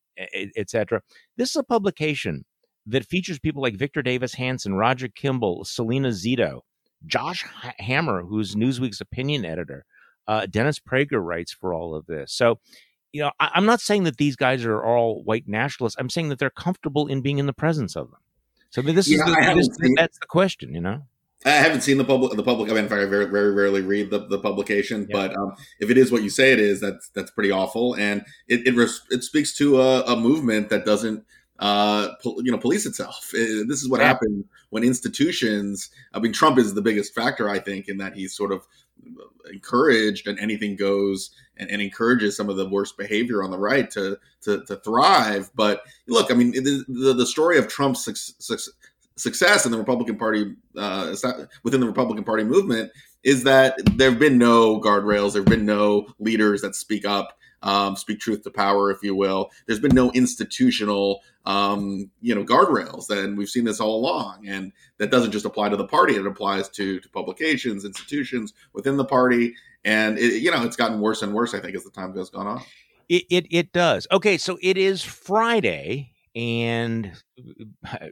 etc. 0.56 1.02
This 1.36 1.50
is 1.50 1.56
a 1.56 1.64
publication 1.64 2.44
that 2.86 3.04
features 3.04 3.38
people 3.38 3.60
like 3.60 3.76
Victor 3.76 4.00
Davis 4.00 4.34
Hanson, 4.34 4.74
Roger 4.74 5.08
Kimball, 5.08 5.64
Salena 5.64 6.08
Zito, 6.08 6.60
Josh 7.04 7.44
Hammer, 7.78 8.22
who's 8.22 8.54
Newsweek's 8.54 9.00
opinion 9.00 9.44
editor. 9.44 9.84
Uh, 10.26 10.46
Dennis 10.46 10.78
Prager 10.78 11.22
writes 11.22 11.52
for 11.52 11.74
all 11.74 11.94
of 11.94 12.06
this. 12.06 12.32
So, 12.32 12.60
you 13.12 13.22
know, 13.22 13.32
I, 13.40 13.50
am 13.54 13.66
not 13.66 13.80
saying 13.80 14.04
that 14.04 14.18
these 14.18 14.36
guys 14.36 14.64
are 14.64 14.82
all 14.82 15.22
white 15.22 15.48
nationalists. 15.48 15.96
I'm 15.98 16.10
saying 16.10 16.28
that 16.28 16.38
they're 16.38 16.50
comfortable 16.50 17.06
in 17.06 17.22
being 17.22 17.38
in 17.38 17.46
the 17.46 17.52
presence 17.52 17.96
of 17.96 18.10
them. 18.10 18.20
So 18.70 18.82
I 18.82 18.84
mean, 18.84 18.94
this 18.94 19.08
yeah, 19.08 19.20
is 19.20 19.24
the, 19.24 19.54
this, 19.54 19.68
seen, 19.80 19.94
that's 19.96 20.18
the 20.18 20.26
question, 20.26 20.74
you 20.74 20.80
know. 20.80 21.02
I 21.44 21.50
haven't 21.50 21.82
seen 21.82 21.98
the 21.98 22.04
public. 22.04 22.36
The 22.36 22.42
public. 22.42 22.68
I 22.68 22.74
mean, 22.74 22.84
in 22.84 22.88
fact, 22.88 23.00
I 23.00 23.06
very, 23.06 23.26
very 23.26 23.52
rarely 23.52 23.80
read 23.80 24.10
the, 24.10 24.26
the 24.26 24.38
publication. 24.38 25.06
Yeah. 25.08 25.28
But 25.28 25.36
um, 25.36 25.54
if 25.78 25.88
it 25.88 25.96
is 25.96 26.10
what 26.10 26.22
you 26.22 26.30
say 26.30 26.52
it 26.52 26.58
is, 26.58 26.80
that's 26.80 27.10
that's 27.10 27.30
pretty 27.30 27.50
awful, 27.50 27.94
and 27.94 28.24
it 28.48 28.66
it, 28.66 28.74
res, 28.74 29.02
it 29.10 29.22
speaks 29.22 29.56
to 29.58 29.80
a, 29.80 30.02
a, 30.02 30.16
movement 30.16 30.68
that 30.70 30.84
doesn't 30.84 31.24
uh, 31.60 32.08
po- 32.22 32.40
you 32.42 32.50
know 32.50 32.58
police 32.58 32.86
itself. 32.86 33.30
It, 33.34 33.68
this 33.68 33.82
is 33.82 33.88
what 33.88 34.00
yeah. 34.00 34.08
happened 34.08 34.46
when 34.70 34.82
institutions. 34.82 35.90
I 36.12 36.18
mean, 36.18 36.32
Trump 36.32 36.58
is 36.58 36.74
the 36.74 36.82
biggest 36.82 37.14
factor, 37.14 37.48
I 37.48 37.60
think, 37.60 37.88
in 37.88 37.98
that 37.98 38.14
he's 38.14 38.36
sort 38.36 38.50
of 38.50 38.66
encouraged 39.52 40.26
and 40.26 40.38
anything 40.38 40.76
goes 40.76 41.30
and, 41.56 41.70
and, 41.70 41.82
encourages 41.82 42.36
some 42.36 42.48
of 42.48 42.56
the 42.56 42.68
worst 42.68 42.96
behavior 42.96 43.42
on 43.42 43.50
the 43.50 43.58
right 43.58 43.90
to 43.90 44.18
to, 44.42 44.64
to 44.64 44.76
thrive. 44.76 45.50
But 45.54 45.82
look, 46.06 46.30
I 46.30 46.34
mean, 46.34 46.52
the, 46.52 46.84
the, 46.88 47.12
the 47.14 47.26
story 47.26 47.58
of 47.58 47.68
Trump's 47.68 48.04
success, 48.04 48.68
success 49.16 49.66
in 49.66 49.72
the 49.72 49.78
Republican 49.78 50.16
Party 50.16 50.54
uh, 50.76 51.14
within 51.62 51.80
the 51.80 51.86
Republican 51.86 52.24
Party 52.24 52.44
movement 52.44 52.92
is 53.24 53.42
that 53.44 53.78
there 53.96 54.10
have 54.10 54.20
been 54.20 54.38
no 54.38 54.80
guardrails, 54.80 55.32
there 55.32 55.42
have 55.42 55.50
been 55.50 55.66
no 55.66 56.06
leaders 56.20 56.62
that 56.62 56.74
speak 56.74 57.04
up, 57.04 57.36
um, 57.62 57.96
speak 57.96 58.20
truth 58.20 58.42
to 58.42 58.50
power, 58.50 58.90
if 58.90 59.02
you 59.02 59.14
will. 59.14 59.50
There's 59.66 59.80
been 59.80 59.94
no 59.94 60.10
institutional, 60.12 61.22
um, 61.44 62.10
you 62.20 62.34
know, 62.34 62.44
guardrails, 62.44 63.10
and 63.10 63.36
we've 63.36 63.48
seen 63.48 63.64
this 63.64 63.80
all 63.80 63.96
along. 63.96 64.46
And 64.46 64.72
that 64.98 65.10
doesn't 65.10 65.32
just 65.32 65.44
apply 65.44 65.68
to 65.70 65.76
the 65.76 65.86
party; 65.86 66.16
it 66.16 66.26
applies 66.26 66.68
to 66.70 67.00
to 67.00 67.08
publications, 67.08 67.84
institutions 67.84 68.52
within 68.72 68.96
the 68.96 69.04
party, 69.04 69.54
and 69.84 70.18
it, 70.18 70.42
you 70.42 70.50
know, 70.50 70.64
it's 70.64 70.76
gotten 70.76 71.00
worse 71.00 71.22
and 71.22 71.32
worse. 71.32 71.54
I 71.54 71.60
think 71.60 71.74
as 71.76 71.84
the 71.84 71.90
time 71.90 72.12
goes 72.12 72.32
on. 72.34 72.62
It, 73.08 73.24
it, 73.30 73.46
it 73.50 73.72
does. 73.72 74.06
Okay, 74.12 74.36
so 74.36 74.58
it 74.60 74.76
is 74.76 75.02
Friday, 75.02 76.12
and 76.36 77.12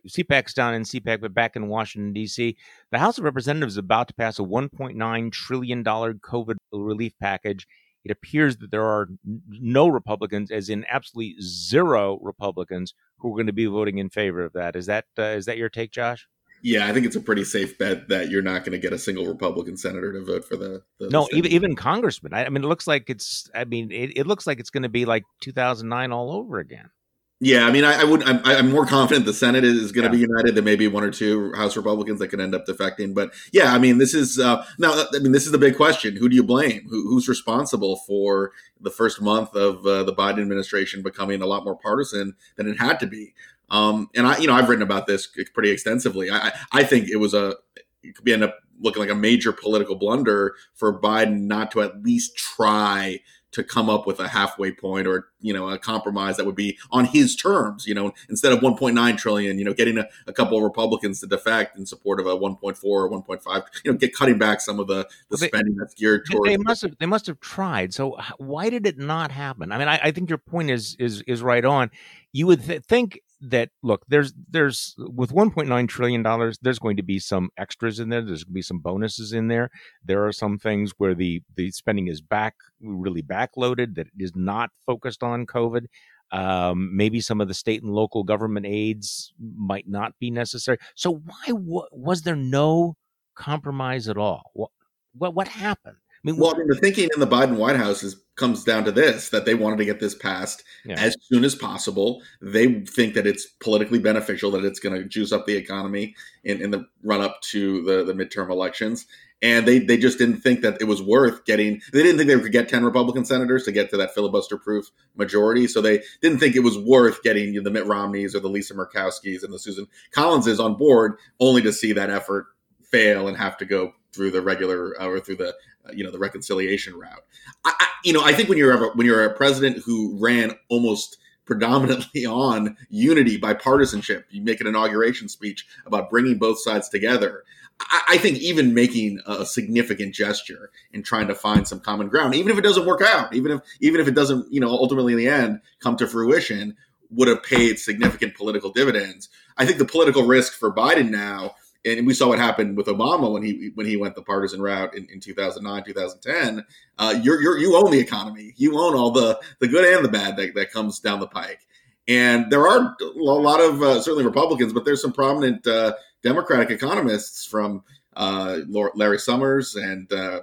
CPAC's 0.09 0.54
down 0.54 0.74
in 0.74 0.82
CPAC, 0.82 1.20
but 1.20 1.35
back 1.35 1.54
in 1.54 1.68
Washington, 1.68 2.12
D.C., 2.14 2.56
the 2.90 2.98
House 2.98 3.18
of 3.18 3.24
Representatives 3.24 3.74
is 3.74 3.78
about 3.78 4.09
to 4.09 4.14
pass 4.14 4.38
a 4.38 4.42
$1.9 4.42 5.32
trillion 5.32 5.85
COVID 5.85 6.56
relief 6.72 7.12
package. 7.20 7.66
It 8.06 8.12
appears 8.12 8.56
that 8.58 8.70
there 8.70 8.84
are 8.84 9.08
no 9.48 9.88
Republicans, 9.88 10.52
as 10.52 10.68
in 10.68 10.84
absolutely 10.88 11.36
zero 11.42 12.20
Republicans, 12.22 12.94
who 13.18 13.32
are 13.32 13.36
going 13.36 13.48
to 13.48 13.52
be 13.52 13.66
voting 13.66 13.98
in 13.98 14.10
favor 14.10 14.42
of 14.42 14.52
that. 14.52 14.76
Is 14.76 14.86
that 14.86 15.06
uh, 15.18 15.22
is 15.22 15.46
that 15.46 15.58
your 15.58 15.68
take, 15.68 15.90
Josh? 15.90 16.28
Yeah, 16.62 16.86
I 16.86 16.92
think 16.92 17.04
it's 17.04 17.16
a 17.16 17.20
pretty 17.20 17.42
safe 17.42 17.76
bet 17.78 18.08
that 18.08 18.30
you're 18.30 18.42
not 18.42 18.60
going 18.60 18.72
to 18.72 18.78
get 18.78 18.92
a 18.92 18.98
single 18.98 19.26
Republican 19.26 19.76
senator 19.76 20.12
to 20.12 20.24
vote 20.24 20.44
for 20.44 20.56
the. 20.56 20.82
the 21.00 21.10
no, 21.10 21.26
even 21.32 21.50
even 21.50 21.74
congressman. 21.74 22.32
I, 22.32 22.46
I, 22.46 22.48
mean, 22.48 22.62
it 22.62 22.68
looks 22.68 22.86
like 22.86 23.10
it's. 23.10 23.50
I 23.56 23.64
mean, 23.64 23.90
it, 23.90 24.16
it 24.16 24.26
looks 24.28 24.46
like 24.46 24.60
it's 24.60 24.70
going 24.70 24.84
to 24.84 24.88
be 24.88 25.04
like 25.04 25.24
2009 25.40 26.12
all 26.12 26.30
over 26.30 26.60
again. 26.60 26.90
Yeah, 27.38 27.66
I 27.66 27.70
mean, 27.70 27.85
I, 27.85 28.01
I 28.01 28.05
would. 28.05 28.22
I'm, 28.22 28.40
I'm, 28.44 28.70
more 28.70 28.87
confident 28.87 29.27
the 29.27 29.35
Senate 29.35 29.62
is 29.62 29.92
going 29.92 30.11
to 30.11 30.16
yeah. 30.16 30.27
be 30.27 30.33
united 30.33 30.55
than 30.55 30.64
maybe 30.64 30.88
one 30.88 31.05
or 31.05 31.11
two 31.11 31.53
House 31.53 31.77
Republicans 31.77 32.18
that 32.20 32.29
could 32.29 32.40
end 32.40 32.55
up 32.55 32.64
defecting. 32.64 33.14
But 33.14 33.35
yeah, 33.53 33.75
I 33.75 33.79
mean, 33.79 33.99
this 33.99 34.14
is 34.14 34.38
uh, 34.38 34.64
now. 34.79 34.92
I 35.14 35.18
mean, 35.18 35.33
this 35.33 35.44
is 35.44 35.53
the 35.53 35.59
big 35.59 35.77
question: 35.77 36.16
Who 36.16 36.31
do 36.31 36.35
you 36.35 36.42
blame? 36.42 36.87
Who, 36.88 37.03
who's 37.11 37.29
responsible 37.29 37.96
for 38.07 38.53
the 38.81 38.90
first 38.90 39.20
month 39.20 39.55
of 39.55 39.85
uh, 39.85 40.05
the 40.05 40.14
Biden 40.14 40.40
administration 40.40 41.03
becoming 41.03 41.42
a 41.42 41.46
lot 41.46 41.62
more 41.62 41.77
partisan 41.77 42.37
than 42.57 42.68
it 42.68 42.79
had 42.79 42.99
to 43.01 43.07
be? 43.07 43.35
Um, 43.68 44.09
and 44.14 44.27
I, 44.27 44.38
you 44.38 44.46
know, 44.46 44.55
I've 44.55 44.70
written 44.70 44.83
about 44.83 45.07
this 45.07 45.29
pretty 45.53 45.70
extensively. 45.70 46.31
I, 46.31 46.53
I 46.72 46.85
think 46.85 47.11
it 47.11 47.16
was 47.16 47.35
a 47.35 47.57
it 48.03 48.14
could 48.14 48.25
be 48.25 48.33
end 48.33 48.44
up 48.44 48.57
looking 48.81 49.01
like 49.01 49.11
a 49.11 49.14
major 49.14 49.53
political 49.53 49.96
blunder 49.96 50.55
for 50.75 50.99
Biden 50.99 51.42
not 51.42 51.70
to 51.72 51.83
at 51.83 52.03
least 52.03 52.37
try 52.37 53.20
to 53.56 53.64
come 53.64 53.90
up 53.90 54.06
with 54.06 54.20
a 54.20 54.28
halfway 54.28 54.70
point 54.70 55.06
or 55.06 55.28
you 55.40 55.52
know 55.52 55.68
a 55.68 55.78
compromise 55.78 56.36
that 56.36 56.46
would 56.46 56.54
be 56.54 56.78
on 56.90 57.04
his 57.04 57.34
terms 57.34 57.86
you 57.86 57.94
know 57.94 58.12
instead 58.28 58.52
of 58.52 58.60
1.9 58.60 59.18
trillion 59.18 59.58
you 59.58 59.64
know 59.64 59.72
getting 59.72 59.98
a, 59.98 60.06
a 60.26 60.32
couple 60.32 60.56
of 60.56 60.62
republicans 60.62 61.20
to 61.20 61.26
defect 61.26 61.76
in 61.76 61.86
support 61.86 62.20
of 62.20 62.26
a 62.26 62.36
1.4 62.36 62.84
or 62.84 63.10
1.5 63.10 63.64
you 63.84 63.92
know 63.92 63.98
get 63.98 64.14
cutting 64.14 64.38
back 64.38 64.60
some 64.60 64.78
of 64.78 64.86
the, 64.86 65.08
the 65.30 65.38
spending 65.38 65.74
that's 65.76 65.94
geared 65.94 66.24
towards 66.30 66.48
they 66.48 66.56
must 66.56 66.82
have 66.82 66.96
they 66.98 67.06
must 67.06 67.26
have 67.26 67.40
tried. 67.40 67.92
So 67.92 68.16
why 68.38 68.70
did 68.70 68.86
it 68.86 68.98
not 68.98 69.30
happen? 69.30 69.72
I 69.72 69.78
mean 69.78 69.88
i, 69.88 69.98
I 70.02 70.10
think 70.10 70.28
your 70.28 70.38
point 70.38 70.70
is 70.70 70.96
is 70.98 71.22
is 71.22 71.42
right 71.42 71.64
on. 71.64 71.90
You 72.32 72.46
would 72.48 72.64
th- 72.64 72.82
think 72.84 73.20
that 73.40 73.68
look 73.83 74.03
there's 74.09 74.33
there's 74.49 74.94
with 74.99 75.31
1.9 75.31 75.88
trillion 75.88 76.22
dollars 76.22 76.59
there's 76.62 76.79
going 76.79 76.96
to 76.96 77.03
be 77.03 77.18
some 77.18 77.51
extras 77.59 78.01
in 78.01 78.09
there. 78.09 78.22
There's 78.22 78.44
going 78.44 78.53
to 78.53 78.55
be 78.55 78.62
some 78.62 78.79
bonuses 78.79 79.33
in 79.33 79.49
there. 79.49 79.70
There 80.05 80.27
are 80.27 80.33
some 80.33 80.59
things 80.59 80.92
where 80.99 81.14
the 81.14 81.42
the 81.55 81.70
spending 81.70 82.09
is 82.09 82.20
back 82.20 82.55
really 82.81 83.22
backloaded 83.22 83.94
that 83.96 84.09
is 84.18 84.35
not 84.35 84.70
focused 84.87 85.22
on 85.22 85.46
covid. 85.46 85.87
Um, 86.33 86.90
maybe 86.96 87.20
some 87.20 87.40
of 87.40 87.46
the 87.46 87.55
state 87.55 87.83
and 87.83 87.92
local 87.92 88.25
government 88.25 88.66
aids 88.66 89.33
might 89.38 89.88
not 89.88 90.12
be 90.18 90.31
necessary. 90.31 90.79
So 90.96 91.12
why 91.12 91.46
w- 91.49 91.87
was 91.92 92.22
there 92.22 92.35
no 92.35 92.96
compromise 93.37 94.09
at 94.09 94.16
all? 94.16 94.51
What 94.55 94.70
what, 95.14 95.35
what 95.35 95.49
happened 95.49 95.96
mean, 96.26 96.36
well, 96.36 96.54
I 96.54 96.58
mean, 96.58 96.68
the 96.68 96.76
thinking 96.76 97.08
in 97.14 97.20
the 97.20 97.26
Biden 97.26 97.56
White 97.56 97.76
House 97.76 98.02
is 98.02 98.16
comes 98.34 98.64
down 98.64 98.84
to 98.84 98.92
this: 98.92 99.30
that 99.30 99.44
they 99.44 99.54
wanted 99.54 99.78
to 99.78 99.84
get 99.84 100.00
this 100.00 100.14
passed 100.14 100.62
yeah. 100.84 101.00
as 101.00 101.16
soon 101.22 101.44
as 101.44 101.54
possible. 101.54 102.22
They 102.42 102.80
think 102.80 103.14
that 103.14 103.26
it's 103.26 103.46
politically 103.46 103.98
beneficial, 103.98 104.50
that 104.50 104.64
it's 104.64 104.80
going 104.80 105.00
to 105.00 105.08
juice 105.08 105.32
up 105.32 105.46
the 105.46 105.56
economy 105.56 106.14
in, 106.44 106.60
in 106.60 106.70
the 106.70 106.86
run 107.02 107.22
up 107.22 107.40
to 107.52 107.82
the, 107.84 108.04
the 108.04 108.12
midterm 108.12 108.50
elections. 108.50 109.06
And 109.42 109.68
they, 109.68 109.80
they 109.80 109.98
just 109.98 110.16
didn't 110.16 110.40
think 110.40 110.62
that 110.62 110.80
it 110.80 110.84
was 110.84 111.02
worth 111.02 111.44
getting. 111.44 111.82
They 111.92 112.02
didn't 112.02 112.16
think 112.16 112.28
they 112.28 112.40
could 112.40 112.52
get 112.52 112.68
ten 112.68 112.84
Republican 112.84 113.24
senators 113.24 113.64
to 113.64 113.72
get 113.72 113.90
to 113.90 113.96
that 113.98 114.14
filibuster-proof 114.14 114.90
majority. 115.14 115.66
So 115.66 115.82
they 115.82 116.02
didn't 116.22 116.38
think 116.38 116.56
it 116.56 116.60
was 116.60 116.78
worth 116.78 117.22
getting 117.22 117.52
you 117.52 117.60
know, 117.60 117.64
the 117.64 117.70
Mitt 117.70 117.86
Romneys 117.86 118.34
or 118.34 118.40
the 118.40 118.48
Lisa 118.48 118.74
Murkowskis 118.74 119.44
and 119.44 119.52
the 119.52 119.58
Susan 119.58 119.86
Collinses 120.10 120.58
on 120.58 120.74
board, 120.74 121.18
only 121.38 121.60
to 121.62 121.72
see 121.72 121.92
that 121.92 122.10
effort 122.10 122.46
fail 122.82 123.28
and 123.28 123.36
have 123.36 123.58
to 123.58 123.66
go 123.66 123.92
through 124.14 124.30
the 124.30 124.40
regular 124.40 124.98
uh, 125.00 125.06
or 125.06 125.20
through 125.20 125.36
the 125.36 125.54
you 125.92 126.05
know 126.05 126.11
the 126.11 126.18
reconciliation 126.18 126.99
route. 126.99 127.25
I, 127.64 127.75
I, 127.79 127.87
you 128.05 128.12
know, 128.12 128.22
I 128.22 128.33
think 128.33 128.49
when 128.49 128.59
you're 128.59 128.72
a, 128.72 128.94
when 128.94 129.07
you're 129.07 129.25
a 129.25 129.35
president 129.35 129.79
who 129.79 130.16
ran 130.20 130.53
almost 130.68 131.18
predominantly 131.44 132.27
on 132.27 132.77
unity, 132.90 133.38
bipartisanship, 133.38 134.25
you 134.31 134.42
make 134.42 134.61
an 134.61 134.66
inauguration 134.66 135.29
speech 135.29 135.66
about 135.87 136.11
bringing 136.11 136.38
both 136.38 136.61
sides 136.61 136.88
together. 136.88 137.44
I, 137.81 138.03
I 138.11 138.18
think 138.18 138.38
even 138.38 138.75
making 138.75 139.20
a 139.27 139.44
significant 139.46 140.14
gesture 140.14 140.70
and 140.92 141.05
trying 141.05 141.29
to 141.29 141.35
find 141.35 141.66
some 141.66 141.81
common 141.81 142.09
ground, 142.09 142.35
even 142.35 142.51
if 142.51 142.59
it 142.59 142.62
doesn't 142.62 142.87
work 142.87 143.03
out, 143.03 143.35
even 143.35 143.53
if 143.53 143.61
even 143.81 144.01
if 144.01 144.09
it 144.09 144.14
doesn't, 144.14 144.53
you 144.53 144.61
know, 144.61 144.68
ultimately 144.68 145.12
in 145.12 145.18
the 145.18 145.29
end 145.29 145.61
come 145.81 145.96
to 145.96 146.07
fruition, 146.07 146.77
would 147.11 147.29
have 147.29 147.42
paid 147.42 147.79
significant 147.79 148.35
political 148.35 148.70
dividends. 148.70 149.29
I 149.57 149.64
think 149.64 149.79
the 149.79 149.85
political 149.85 150.27
risk 150.27 150.53
for 150.55 150.72
Biden 150.72 151.11
now 151.11 151.55
and 151.87 152.07
we 152.07 152.12
saw 152.14 152.29
what 152.29 152.38
happened 152.38 152.77
with 152.77 152.87
Obama 152.87 153.33
when 153.33 153.42
he 153.42 153.70
when 153.75 153.87
he 153.87 153.96
went 153.96 154.14
the 154.14 154.22
partisan 154.22 154.61
route 154.61 154.94
in, 154.94 155.07
in 155.11 155.20
2009 155.20 155.85
2010 155.85 156.64
uh, 156.99 157.14
you're, 157.22 157.40
you're 157.40 157.59
you 157.59 157.77
own 157.77 157.90
the 157.90 157.99
economy 157.99 158.53
you 158.57 158.79
own 158.79 158.94
all 158.94 159.11
the 159.11 159.40
the 159.61 159.68
good 159.68 159.85
and 159.85 160.05
the 160.05 160.09
bad 160.09 160.37
that, 160.37 160.55
that 160.55 160.72
comes 160.72 161.01
down 161.01 161.20
the 161.20 161.27
pike 161.27 161.61
and 162.09 162.51
there 162.51 162.66
are 162.66 162.96
a 163.01 163.18
lot 163.18 163.61
of 163.61 163.83
uh, 163.83 164.01
certainly 164.01 164.25
Republicans 164.25 164.72
but 164.72 164.85
there's 164.85 165.01
some 165.01 165.12
prominent 165.12 165.66
uh, 165.66 165.94
Democratic 166.22 166.70
economists 166.70 167.46
from 167.46 167.83
uh, 168.16 168.59
Larry 168.94 169.18
Summers 169.18 169.77
and 169.77 170.11
uh, 170.12 170.40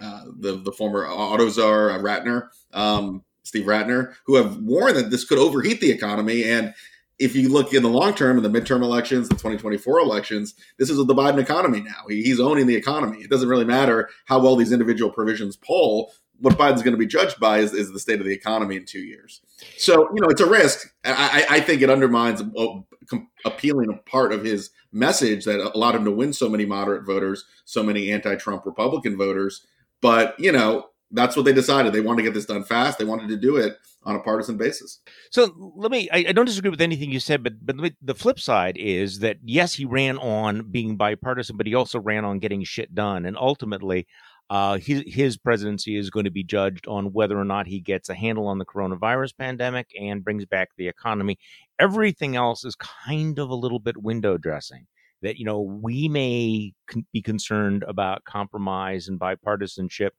uh, 0.00 0.24
the 0.38 0.56
the 0.56 0.72
former 0.72 1.06
auto 1.06 1.48
czar 1.48 1.90
Rattner, 2.00 2.48
um, 2.72 3.22
Steve 3.42 3.66
Rattner, 3.66 4.14
who 4.24 4.36
have 4.36 4.56
warned 4.58 4.96
that 4.96 5.10
this 5.10 5.24
could 5.24 5.38
overheat 5.38 5.80
the 5.80 5.90
economy. 5.90 6.44
And 6.44 6.74
if 7.20 7.36
you 7.36 7.50
look 7.50 7.74
in 7.74 7.82
the 7.82 7.88
long 7.88 8.14
term, 8.14 8.38
in 8.38 8.42
the 8.42 8.60
midterm 8.60 8.82
elections, 8.82 9.28
the 9.28 9.34
2024 9.34 10.00
elections, 10.00 10.54
this 10.78 10.88
is 10.88 10.96
the 10.96 11.14
Biden 11.14 11.38
economy 11.38 11.82
now. 11.82 12.04
He, 12.08 12.22
he's 12.22 12.40
owning 12.40 12.66
the 12.66 12.74
economy. 12.74 13.18
It 13.18 13.30
doesn't 13.30 13.48
really 13.48 13.66
matter 13.66 14.08
how 14.24 14.40
well 14.40 14.56
these 14.56 14.72
individual 14.72 15.12
provisions 15.12 15.56
poll. 15.56 16.12
What 16.38 16.56
Biden's 16.56 16.82
going 16.82 16.94
to 16.94 16.98
be 16.98 17.06
judged 17.06 17.38
by 17.38 17.58
is, 17.58 17.74
is 17.74 17.92
the 17.92 18.00
state 18.00 18.20
of 18.20 18.26
the 18.26 18.32
economy 18.32 18.76
in 18.76 18.86
two 18.86 19.00
years. 19.00 19.42
So, 19.76 20.08
you 20.14 20.22
know, 20.22 20.28
it's 20.28 20.40
a 20.40 20.48
risk. 20.48 20.90
I, 21.04 21.44
I 21.50 21.60
think 21.60 21.82
it 21.82 21.90
undermines 21.90 22.42
oh, 22.56 22.86
a, 23.12 23.18
appealing 23.44 24.00
part 24.06 24.32
of 24.32 24.42
his 24.42 24.70
message 24.90 25.44
that 25.44 25.60
allowed 25.74 25.96
him 25.96 26.06
to 26.06 26.10
win 26.10 26.32
so 26.32 26.48
many 26.48 26.64
moderate 26.64 27.04
voters, 27.04 27.44
so 27.66 27.82
many 27.82 28.10
anti 28.10 28.34
Trump 28.36 28.64
Republican 28.64 29.18
voters. 29.18 29.66
But, 30.00 30.40
you 30.40 30.52
know, 30.52 30.89
that's 31.12 31.36
what 31.36 31.44
they 31.44 31.52
decided. 31.52 31.92
They 31.92 32.00
wanted 32.00 32.22
to 32.22 32.28
get 32.28 32.34
this 32.34 32.46
done 32.46 32.64
fast. 32.64 32.98
They 32.98 33.04
wanted 33.04 33.28
to 33.28 33.36
do 33.36 33.56
it 33.56 33.76
on 34.04 34.16
a 34.16 34.20
partisan 34.20 34.56
basis. 34.56 35.00
So 35.30 35.74
let 35.76 35.90
me, 35.90 36.08
I, 36.10 36.26
I 36.28 36.32
don't 36.32 36.46
disagree 36.46 36.70
with 36.70 36.80
anything 36.80 37.10
you 37.10 37.20
said, 37.20 37.42
but, 37.42 37.54
but 37.64 37.76
me, 37.76 37.94
the 38.00 38.14
flip 38.14 38.40
side 38.40 38.76
is 38.78 39.18
that 39.18 39.38
yes, 39.44 39.74
he 39.74 39.84
ran 39.84 40.18
on 40.18 40.70
being 40.70 40.96
bipartisan, 40.96 41.56
but 41.56 41.66
he 41.66 41.74
also 41.74 41.98
ran 41.98 42.24
on 42.24 42.38
getting 42.38 42.64
shit 42.64 42.94
done. 42.94 43.26
And 43.26 43.36
ultimately, 43.36 44.06
uh, 44.48 44.78
his, 44.78 45.04
his 45.06 45.36
presidency 45.36 45.96
is 45.96 46.10
going 46.10 46.24
to 46.24 46.30
be 46.30 46.42
judged 46.42 46.86
on 46.88 47.12
whether 47.12 47.38
or 47.38 47.44
not 47.44 47.66
he 47.66 47.80
gets 47.80 48.08
a 48.08 48.14
handle 48.14 48.46
on 48.46 48.58
the 48.58 48.64
coronavirus 48.64 49.36
pandemic 49.36 49.88
and 50.00 50.24
brings 50.24 50.46
back 50.46 50.70
the 50.76 50.88
economy. 50.88 51.38
Everything 51.78 52.36
else 52.36 52.64
is 52.64 52.74
kind 52.76 53.38
of 53.38 53.50
a 53.50 53.54
little 53.54 53.78
bit 53.78 54.02
window 54.02 54.38
dressing. 54.38 54.86
That, 55.22 55.36
you 55.36 55.44
know, 55.44 55.60
we 55.60 56.08
may 56.08 56.72
con- 56.86 57.06
be 57.12 57.20
concerned 57.20 57.84
about 57.86 58.24
compromise 58.24 59.06
and 59.06 59.20
bipartisanship, 59.20 60.10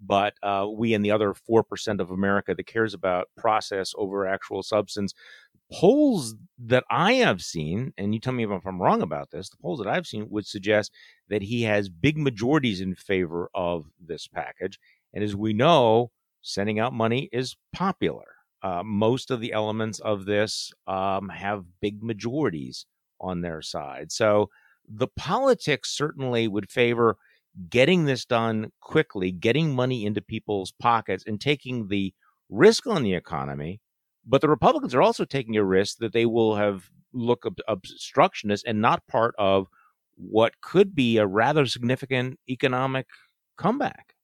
but 0.00 0.34
uh, 0.42 0.66
we 0.72 0.94
and 0.94 1.04
the 1.04 1.10
other 1.10 1.34
4% 1.34 2.00
of 2.00 2.10
America 2.10 2.54
that 2.54 2.66
cares 2.66 2.94
about 2.94 3.28
process 3.36 3.92
over 3.96 4.26
actual 4.26 4.62
substance. 4.62 5.14
Polls 5.72 6.34
that 6.58 6.84
I 6.90 7.14
have 7.14 7.42
seen, 7.42 7.92
and 7.96 8.12
you 8.12 8.20
tell 8.20 8.32
me 8.32 8.44
if 8.44 8.66
I'm 8.66 8.82
wrong 8.82 9.02
about 9.02 9.30
this, 9.30 9.50
the 9.50 9.56
polls 9.58 9.78
that 9.78 9.88
I've 9.88 10.06
seen 10.06 10.28
would 10.30 10.46
suggest 10.46 10.90
that 11.28 11.42
he 11.42 11.62
has 11.62 11.88
big 11.88 12.18
majorities 12.18 12.80
in 12.80 12.94
favor 12.94 13.50
of 13.54 13.86
this 14.04 14.26
package. 14.26 14.80
And 15.14 15.22
as 15.22 15.36
we 15.36 15.52
know, 15.52 16.10
sending 16.42 16.80
out 16.80 16.92
money 16.92 17.28
is 17.32 17.56
popular. 17.72 18.26
Uh, 18.62 18.82
most 18.84 19.30
of 19.30 19.40
the 19.40 19.52
elements 19.52 20.00
of 20.00 20.24
this 20.24 20.72
um, 20.86 21.28
have 21.28 21.64
big 21.80 22.02
majorities 22.02 22.86
on 23.20 23.40
their 23.40 23.62
side. 23.62 24.10
So 24.10 24.50
the 24.88 25.08
politics 25.08 25.90
certainly 25.96 26.48
would 26.48 26.70
favor 26.70 27.16
getting 27.68 28.04
this 28.04 28.24
done 28.24 28.70
quickly, 28.80 29.32
getting 29.32 29.74
money 29.74 30.06
into 30.06 30.20
people's 30.20 30.72
pockets, 30.72 31.24
and 31.26 31.40
taking 31.40 31.88
the 31.88 32.14
risk 32.48 32.86
on 32.86 33.02
the 33.02 33.14
economy. 33.14 33.80
But 34.26 34.40
the 34.40 34.48
Republicans 34.48 34.94
are 34.94 35.02
also 35.02 35.24
taking 35.24 35.56
a 35.56 35.64
risk 35.64 35.98
that 35.98 36.12
they 36.12 36.26
will 36.26 36.56
have 36.56 36.90
look 37.12 37.44
ob- 37.46 37.58
obstructionist 37.66 38.64
and 38.66 38.80
not 38.80 39.06
part 39.06 39.34
of 39.38 39.66
what 40.16 40.60
could 40.60 40.94
be 40.94 41.16
a 41.16 41.26
rather 41.26 41.66
significant 41.66 42.38
economic 42.48 43.06
comeback. 43.56 44.14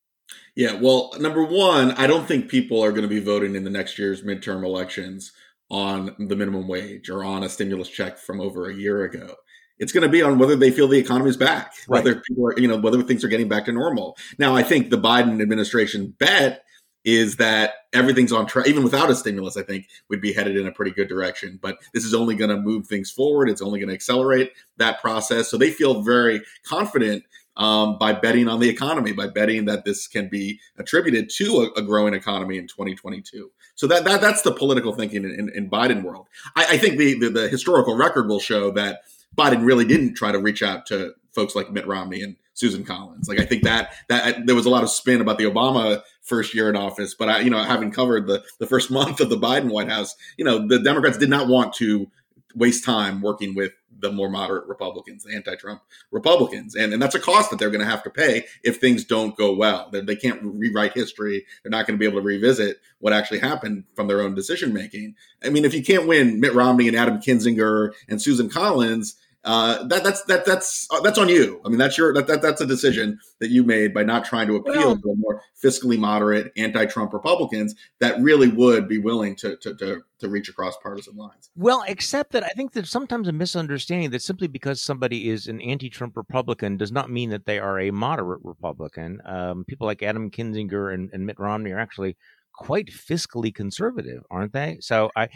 Yeah, 0.54 0.74
well, 0.74 1.12
number 1.18 1.44
one, 1.44 1.92
I 1.92 2.06
don't 2.06 2.26
think 2.26 2.48
people 2.48 2.82
are 2.82 2.90
going 2.90 3.02
to 3.02 3.08
be 3.08 3.20
voting 3.20 3.54
in 3.54 3.64
the 3.64 3.70
next 3.70 3.98
year's 3.98 4.22
midterm 4.22 4.64
elections 4.64 5.32
on 5.70 6.14
the 6.18 6.36
minimum 6.36 6.68
wage 6.68 7.08
or 7.08 7.24
on 7.24 7.42
a 7.42 7.48
stimulus 7.48 7.88
check 7.88 8.18
from 8.18 8.40
over 8.40 8.68
a 8.68 8.74
year 8.74 9.04
ago 9.04 9.34
it's 9.78 9.92
going 9.92 10.02
to 10.02 10.08
be 10.08 10.22
on 10.22 10.38
whether 10.38 10.56
they 10.56 10.70
feel 10.70 10.88
the 10.88 10.98
economy 10.98 11.30
is 11.30 11.36
back, 11.36 11.72
right. 11.88 12.04
whether 12.04 12.20
people 12.20 12.46
are, 12.46 12.58
you 12.58 12.68
know, 12.68 12.76
whether 12.76 13.02
things 13.02 13.24
are 13.24 13.28
getting 13.28 13.48
back 13.48 13.66
to 13.66 13.72
normal. 13.72 14.16
Now, 14.38 14.54
I 14.54 14.62
think 14.62 14.90
the 14.90 14.98
Biden 14.98 15.40
administration 15.42 16.14
bet 16.18 16.62
is 17.04 17.36
that 17.36 17.74
everything's 17.92 18.32
on 18.32 18.46
track, 18.46 18.66
even 18.66 18.82
without 18.82 19.08
a 19.10 19.14
stimulus. 19.14 19.56
I 19.56 19.62
think 19.62 19.86
we'd 20.08 20.20
be 20.20 20.32
headed 20.32 20.56
in 20.56 20.66
a 20.66 20.72
pretty 20.72 20.90
good 20.90 21.08
direction. 21.08 21.58
But 21.62 21.78
this 21.94 22.04
is 22.04 22.14
only 22.14 22.34
going 22.34 22.50
to 22.50 22.56
move 22.56 22.86
things 22.88 23.12
forward. 23.12 23.48
It's 23.48 23.62
only 23.62 23.78
going 23.78 23.88
to 23.88 23.94
accelerate 23.94 24.52
that 24.78 25.00
process. 25.00 25.48
So 25.48 25.56
they 25.56 25.70
feel 25.70 26.02
very 26.02 26.42
confident 26.64 27.22
um, 27.56 27.96
by 27.98 28.12
betting 28.12 28.48
on 28.48 28.60
the 28.60 28.68
economy, 28.68 29.12
by 29.12 29.28
betting 29.28 29.66
that 29.66 29.84
this 29.84 30.08
can 30.08 30.28
be 30.28 30.58
attributed 30.78 31.30
to 31.30 31.70
a, 31.76 31.80
a 31.80 31.82
growing 31.82 32.12
economy 32.12 32.58
in 32.58 32.66
2022. 32.66 33.50
So 33.76 33.86
that, 33.86 34.04
that 34.04 34.20
that's 34.20 34.42
the 34.42 34.52
political 34.52 34.92
thinking 34.92 35.24
in, 35.24 35.30
in, 35.30 35.48
in 35.50 35.70
Biden 35.70 36.02
world. 36.02 36.26
I, 36.56 36.66
I 36.70 36.78
think 36.78 36.98
the, 36.98 37.18
the, 37.18 37.30
the 37.30 37.48
historical 37.48 37.96
record 37.96 38.28
will 38.28 38.40
show 38.40 38.72
that 38.72 39.02
Biden 39.36 39.64
really 39.64 39.84
didn't 39.84 40.14
try 40.14 40.32
to 40.32 40.38
reach 40.38 40.62
out 40.62 40.86
to 40.86 41.14
folks 41.32 41.54
like 41.54 41.70
Mitt 41.70 41.86
Romney 41.86 42.22
and 42.22 42.36
Susan 42.54 42.84
Collins. 42.84 43.28
Like 43.28 43.38
I 43.38 43.44
think 43.44 43.62
that 43.64 43.92
that 44.08 44.46
there 44.46 44.56
was 44.56 44.66
a 44.66 44.70
lot 44.70 44.82
of 44.82 44.90
spin 44.90 45.20
about 45.20 45.38
the 45.38 45.44
Obama 45.44 46.02
first 46.22 46.54
year 46.54 46.68
in 46.68 46.76
office, 46.76 47.14
but 47.14 47.28
I, 47.28 47.40
you 47.40 47.50
know, 47.50 47.62
having 47.62 47.92
covered 47.92 48.26
the 48.26 48.42
the 48.58 48.66
first 48.66 48.90
month 49.00 49.20
of 49.20 49.30
the 49.30 49.36
Biden 49.36 49.70
White 49.70 49.90
House, 49.90 50.16
you 50.36 50.44
know, 50.44 50.66
the 50.66 50.80
Democrats 50.80 51.18
did 51.18 51.30
not 51.30 51.48
want 51.48 51.74
to 51.74 52.10
waste 52.54 52.84
time 52.84 53.20
working 53.20 53.54
with 53.54 53.72
the 53.98 54.10
more 54.10 54.30
moderate 54.30 54.66
Republicans, 54.66 55.24
the 55.24 55.34
anti-Trump 55.34 55.82
Republicans, 56.10 56.74
and 56.74 56.92
and 56.92 57.02
that's 57.02 57.14
a 57.14 57.20
cost 57.20 57.50
that 57.50 57.58
they're 57.58 57.70
going 57.70 57.84
to 57.84 57.90
have 57.90 58.02
to 58.02 58.10
pay 58.10 58.44
if 58.64 58.78
things 58.78 59.04
don't 59.04 59.36
go 59.36 59.54
well. 59.54 59.90
They, 59.92 60.00
they 60.00 60.16
can't 60.16 60.40
rewrite 60.42 60.94
history. 60.94 61.44
They're 61.62 61.70
not 61.70 61.86
going 61.86 61.98
to 61.98 62.00
be 62.00 62.06
able 62.06 62.20
to 62.20 62.26
revisit 62.26 62.80
what 62.98 63.12
actually 63.12 63.40
happened 63.40 63.84
from 63.94 64.08
their 64.08 64.22
own 64.22 64.34
decision 64.34 64.72
making. 64.72 65.14
I 65.44 65.50
mean, 65.50 65.66
if 65.66 65.74
you 65.74 65.82
can't 65.82 66.06
win 66.06 66.40
Mitt 66.40 66.54
Romney 66.54 66.88
and 66.88 66.96
Adam 66.96 67.18
Kinzinger 67.18 67.92
and 68.08 68.20
Susan 68.20 68.48
Collins 68.48 69.16
uh, 69.46 69.84
that 69.84 70.02
that's 70.02 70.22
that 70.24 70.44
that's 70.44 70.88
uh, 70.90 71.00
that's 71.00 71.18
on 71.18 71.28
you. 71.28 71.60
I 71.64 71.68
mean, 71.68 71.78
that's 71.78 71.96
your 71.96 72.12
that, 72.14 72.26
that 72.26 72.42
that's 72.42 72.60
a 72.60 72.66
decision 72.66 73.18
that 73.38 73.50
you 73.50 73.62
made 73.62 73.94
by 73.94 74.02
not 74.02 74.24
trying 74.24 74.48
to 74.48 74.56
appeal 74.56 74.74
well, 74.74 74.96
to 74.96 75.14
more 75.16 75.40
fiscally 75.62 75.96
moderate 75.96 76.52
anti-Trump 76.56 77.12
Republicans 77.12 77.74
that 78.00 78.20
really 78.20 78.48
would 78.48 78.88
be 78.88 78.98
willing 78.98 79.36
to, 79.36 79.56
to 79.58 79.74
to 79.76 80.02
to 80.18 80.28
reach 80.28 80.48
across 80.48 80.76
partisan 80.82 81.16
lines. 81.16 81.50
Well, 81.54 81.84
except 81.86 82.32
that 82.32 82.42
I 82.42 82.48
think 82.48 82.72
there's 82.72 82.90
sometimes 82.90 83.28
a 83.28 83.32
misunderstanding 83.32 84.10
that 84.10 84.22
simply 84.22 84.48
because 84.48 84.82
somebody 84.82 85.30
is 85.30 85.46
an 85.46 85.60
anti-Trump 85.60 86.16
Republican 86.16 86.76
does 86.76 86.90
not 86.90 87.08
mean 87.08 87.30
that 87.30 87.46
they 87.46 87.58
are 87.58 87.78
a 87.78 87.92
moderate 87.92 88.40
Republican. 88.42 89.20
Um, 89.24 89.64
people 89.64 89.86
like 89.86 90.02
Adam 90.02 90.30
Kinzinger 90.30 90.92
and, 90.92 91.08
and 91.12 91.24
Mitt 91.24 91.38
Romney 91.38 91.70
are 91.70 91.78
actually 91.78 92.16
quite 92.52 92.88
fiscally 92.88 93.54
conservative, 93.54 94.24
aren't 94.28 94.52
they? 94.52 94.78
So 94.80 95.10
I. 95.14 95.28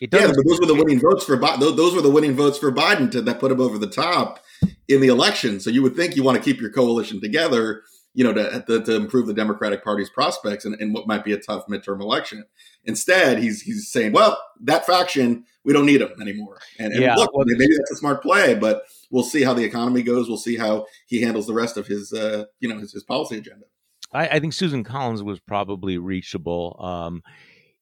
You 0.00 0.08
know, 0.10 0.18
yeah, 0.18 0.26
but 0.26 0.36
those 0.48 0.60
were 0.60 0.66
the 0.66 0.74
winning 0.74 1.00
votes 1.00 1.24
for 1.24 1.38
Biden. 1.38 1.76
Those 1.76 1.94
were 1.94 2.00
the 2.00 2.10
winning 2.10 2.34
votes 2.34 2.58
for 2.58 2.72
Biden 2.72 3.10
to, 3.12 3.22
that 3.22 3.38
put 3.38 3.52
him 3.52 3.60
over 3.60 3.78
the 3.78 3.86
top 3.86 4.40
in 4.88 5.00
the 5.00 5.08
election. 5.08 5.60
So 5.60 5.70
you 5.70 5.82
would 5.82 5.94
think 5.94 6.16
you 6.16 6.22
want 6.22 6.36
to 6.36 6.42
keep 6.42 6.60
your 6.60 6.70
coalition 6.70 7.20
together, 7.20 7.82
you 8.14 8.24
know, 8.24 8.32
to, 8.32 8.64
to, 8.66 8.82
to 8.84 8.96
improve 8.96 9.26
the 9.26 9.34
Democratic 9.34 9.84
Party's 9.84 10.10
prospects 10.10 10.64
in, 10.64 10.74
in, 10.80 10.92
what 10.92 11.06
might 11.06 11.24
be 11.24 11.32
a 11.32 11.38
tough 11.38 11.66
midterm 11.68 12.00
election. 12.00 12.44
Instead, 12.84 13.38
he's 13.38 13.62
he's 13.62 13.90
saying, 13.90 14.12
well, 14.12 14.36
that 14.60 14.84
faction, 14.84 15.44
we 15.64 15.72
don't 15.72 15.86
need 15.86 16.00
them 16.00 16.20
anymore. 16.20 16.58
And, 16.78 16.92
and 16.92 17.02
yeah, 17.02 17.14
look, 17.14 17.32
well, 17.34 17.44
maybe 17.46 17.72
that's 17.76 17.92
a 17.92 17.96
smart 17.96 18.22
play, 18.22 18.54
but 18.54 18.82
we'll 19.10 19.22
see 19.22 19.42
how 19.42 19.54
the 19.54 19.62
economy 19.62 20.02
goes. 20.02 20.28
We'll 20.28 20.36
see 20.36 20.56
how 20.56 20.86
he 21.06 21.22
handles 21.22 21.46
the 21.46 21.54
rest 21.54 21.76
of 21.76 21.86
his, 21.86 22.12
uh, 22.12 22.46
you 22.58 22.68
know, 22.68 22.78
his, 22.78 22.92
his 22.92 23.04
policy 23.04 23.38
agenda. 23.38 23.66
I, 24.12 24.28
I, 24.28 24.40
think 24.40 24.52
Susan 24.52 24.84
Collins 24.84 25.22
was 25.22 25.40
probably 25.40 25.96
reachable. 25.96 26.76
Um, 26.80 27.22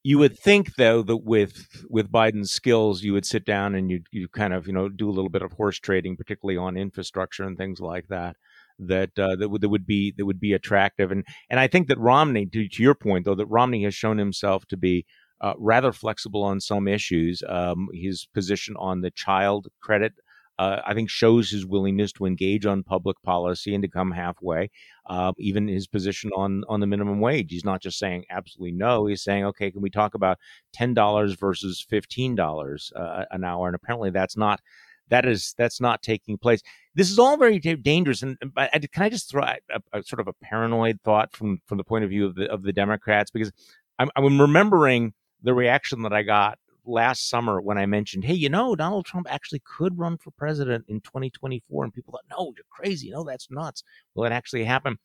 you 0.02 0.18
would 0.18 0.38
think 0.38 0.76
though 0.76 1.02
that 1.02 1.18
with 1.18 1.84
with 1.88 2.10
Biden's 2.10 2.52
skills, 2.52 3.02
you 3.02 3.12
would 3.12 3.26
sit 3.26 3.44
down 3.44 3.74
and 3.74 3.90
you 3.90 4.02
you 4.10 4.28
kind 4.28 4.54
of 4.54 4.66
you 4.66 4.72
know 4.72 4.88
do 4.88 5.08
a 5.08 5.12
little 5.12 5.30
bit 5.30 5.42
of 5.42 5.52
horse 5.52 5.78
trading, 5.78 6.16
particularly 6.16 6.56
on 6.56 6.76
infrastructure 6.76 7.44
and 7.44 7.56
things 7.56 7.80
like 7.80 8.08
that. 8.08 8.36
That 8.78 9.18
uh, 9.18 9.36
that 9.36 9.50
would 9.50 9.60
that 9.60 9.68
would 9.68 9.86
be 9.86 10.14
that 10.16 10.24
would 10.24 10.40
be 10.40 10.54
attractive, 10.54 11.12
and 11.12 11.24
and 11.50 11.60
I 11.60 11.66
think 11.66 11.88
that 11.88 11.98
Romney, 11.98 12.46
to, 12.46 12.68
to 12.68 12.82
your 12.82 12.94
point 12.94 13.26
though, 13.26 13.34
that 13.34 13.46
Romney 13.46 13.84
has 13.84 13.94
shown 13.94 14.16
himself 14.16 14.64
to 14.66 14.76
be 14.76 15.04
uh, 15.42 15.52
rather 15.58 15.92
flexible 15.92 16.42
on 16.42 16.60
some 16.60 16.88
issues. 16.88 17.42
Um, 17.46 17.88
his 17.92 18.26
position 18.32 18.76
on 18.78 19.02
the 19.02 19.10
child 19.10 19.68
credit 19.82 20.14
uh, 20.60 20.82
I 20.84 20.92
think 20.92 21.08
shows 21.08 21.48
his 21.48 21.64
willingness 21.64 22.12
to 22.12 22.26
engage 22.26 22.66
on 22.66 22.82
public 22.82 23.16
policy 23.22 23.74
and 23.74 23.80
to 23.80 23.88
come 23.88 24.10
halfway. 24.10 24.70
Uh, 25.06 25.32
even 25.38 25.66
his 25.68 25.86
position 25.86 26.30
on 26.36 26.64
on 26.68 26.80
the 26.80 26.86
minimum 26.86 27.18
wage, 27.18 27.50
he's 27.50 27.64
not 27.64 27.80
just 27.80 27.98
saying 27.98 28.26
absolutely 28.28 28.72
no. 28.72 29.06
He's 29.06 29.22
saying, 29.22 29.46
okay, 29.46 29.70
can 29.70 29.80
we 29.80 29.88
talk 29.88 30.14
about 30.14 30.36
ten 30.74 30.92
dollars 30.92 31.32
versus 31.32 31.84
fifteen 31.88 32.34
dollars 32.34 32.92
uh, 32.94 33.24
an 33.30 33.42
hour? 33.42 33.68
And 33.68 33.74
apparently, 33.74 34.10
that's 34.10 34.36
not 34.36 34.60
that 35.08 35.24
is 35.24 35.54
that's 35.56 35.80
not 35.80 36.02
taking 36.02 36.36
place. 36.36 36.60
This 36.94 37.10
is 37.10 37.18
all 37.18 37.38
very 37.38 37.58
dangerous. 37.58 38.22
And 38.22 38.36
can 38.54 39.02
I 39.02 39.08
just 39.08 39.30
throw 39.30 39.44
a, 39.44 39.58
a, 39.94 40.02
sort 40.02 40.20
of 40.20 40.28
a 40.28 40.34
paranoid 40.44 41.00
thought 41.02 41.34
from 41.34 41.62
from 41.64 41.78
the 41.78 41.84
point 41.84 42.04
of 42.04 42.10
view 42.10 42.26
of 42.26 42.34
the 42.34 42.50
of 42.50 42.64
the 42.64 42.72
Democrats 42.74 43.30
because 43.30 43.50
I'm, 43.98 44.10
I'm 44.14 44.38
remembering 44.38 45.14
the 45.42 45.54
reaction 45.54 46.02
that 46.02 46.12
I 46.12 46.22
got 46.22 46.58
last 46.90 47.28
summer 47.28 47.60
when 47.60 47.78
I 47.78 47.86
mentioned, 47.86 48.24
hey, 48.24 48.34
you 48.34 48.48
know, 48.48 48.74
Donald 48.74 49.06
Trump 49.06 49.26
actually 49.30 49.62
could 49.64 49.98
run 49.98 50.18
for 50.18 50.30
president 50.32 50.84
in 50.88 51.00
2024. 51.00 51.84
And 51.84 51.92
people 51.92 52.12
thought, 52.12 52.38
no, 52.38 52.52
you're 52.56 52.64
crazy. 52.70 53.10
No, 53.10 53.24
that's 53.24 53.50
nuts. 53.50 53.82
Well, 54.14 54.26
it 54.26 54.34
actually 54.34 54.64
happened. 54.64 54.98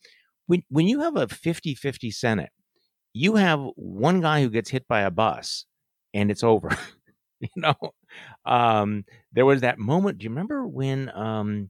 When, 0.48 0.64
when 0.70 0.88
you 0.88 1.02
have 1.02 1.16
a 1.16 1.28
50 1.28 1.76
50 1.76 2.12
Senate, 2.12 2.50
you 3.14 3.36
have 3.36 3.62
one 3.76 4.22
guy 4.22 4.42
who 4.42 4.50
gets 4.50 4.70
hit 4.70 4.88
by 4.88 5.02
a 5.02 5.12
bus 5.12 5.66
and 6.14 6.30
it's 6.30 6.44
over. 6.44 6.70
you 7.40 7.50
know, 7.56 7.76
um, 8.46 9.06
there 9.32 9.46
was 9.46 9.62
that 9.62 9.80
moment. 9.80 10.18
Do 10.18 10.24
you 10.26 10.30
remember 10.30 10.68
when 10.68 11.10
um, 11.16 11.70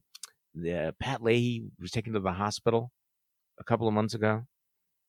the, 0.54 0.94
Pat 0.98 1.22
Leahy 1.22 1.64
was 1.80 1.90
taken 1.90 2.14
to 2.14 2.20
the 2.20 2.32
hospital 2.32 2.90
a 3.60 3.64
couple 3.64 3.86
of 3.86 3.94
months 3.94 4.14
ago. 4.14 4.44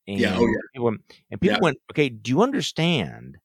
And 0.08 0.20
yeah, 0.20 0.36
oh 0.38 0.46
yeah. 0.46 0.60
People, 0.74 0.88
and 1.32 1.42
people 1.42 1.58
yeah. 1.58 1.64
went, 1.64 1.78
okay, 1.92 2.10
do 2.10 2.32
you 2.32 2.42
understand 2.42 3.38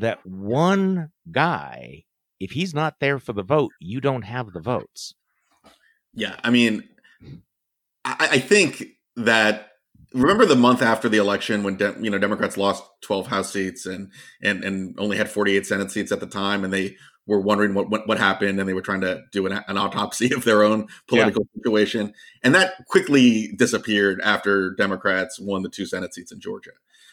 that 0.00 0.24
one 0.26 1.10
guy, 1.30 2.04
if 2.38 2.52
he's 2.52 2.74
not 2.74 2.96
there 3.00 3.18
for 3.18 3.32
the 3.32 3.42
vote, 3.42 3.72
you 3.80 4.00
don't 4.00 4.22
have 4.22 4.52
the 4.52 4.60
votes? 4.60 5.14
Yeah, 6.14 6.36
I 6.42 6.50
mean, 6.50 6.88
I, 8.04 8.28
I 8.32 8.38
think 8.38 8.84
that 9.16 9.68
remember 10.12 10.44
the 10.44 10.56
month 10.56 10.82
after 10.82 11.08
the 11.08 11.18
election 11.18 11.62
when 11.62 11.76
de- 11.76 11.96
you 12.00 12.10
know 12.10 12.18
Democrats 12.18 12.56
lost 12.56 12.82
12 13.02 13.26
House 13.28 13.52
seats 13.52 13.86
and 13.86 14.10
and 14.42 14.64
and 14.64 14.98
only 14.98 15.16
had 15.16 15.30
48 15.30 15.66
Senate 15.66 15.90
seats 15.90 16.12
at 16.12 16.20
the 16.20 16.26
time, 16.26 16.64
and 16.64 16.72
they 16.72 16.96
were 17.26 17.40
wondering 17.40 17.74
what 17.74 17.90
what, 17.90 18.08
what 18.08 18.18
happened, 18.18 18.58
and 18.58 18.68
they 18.68 18.74
were 18.74 18.82
trying 18.82 19.02
to 19.02 19.22
do 19.32 19.46
an, 19.46 19.52
an 19.68 19.78
autopsy 19.78 20.34
of 20.34 20.44
their 20.44 20.62
own 20.62 20.88
political 21.06 21.46
yeah. 21.54 21.60
situation, 21.60 22.12
and 22.42 22.54
that 22.54 22.86
quickly 22.88 23.52
disappeared 23.56 24.20
after 24.22 24.74
Democrats 24.74 25.38
won 25.38 25.62
the 25.62 25.68
two 25.68 25.86
Senate 25.86 26.14
seats 26.14 26.32
in 26.32 26.40
Georgia. 26.40 26.72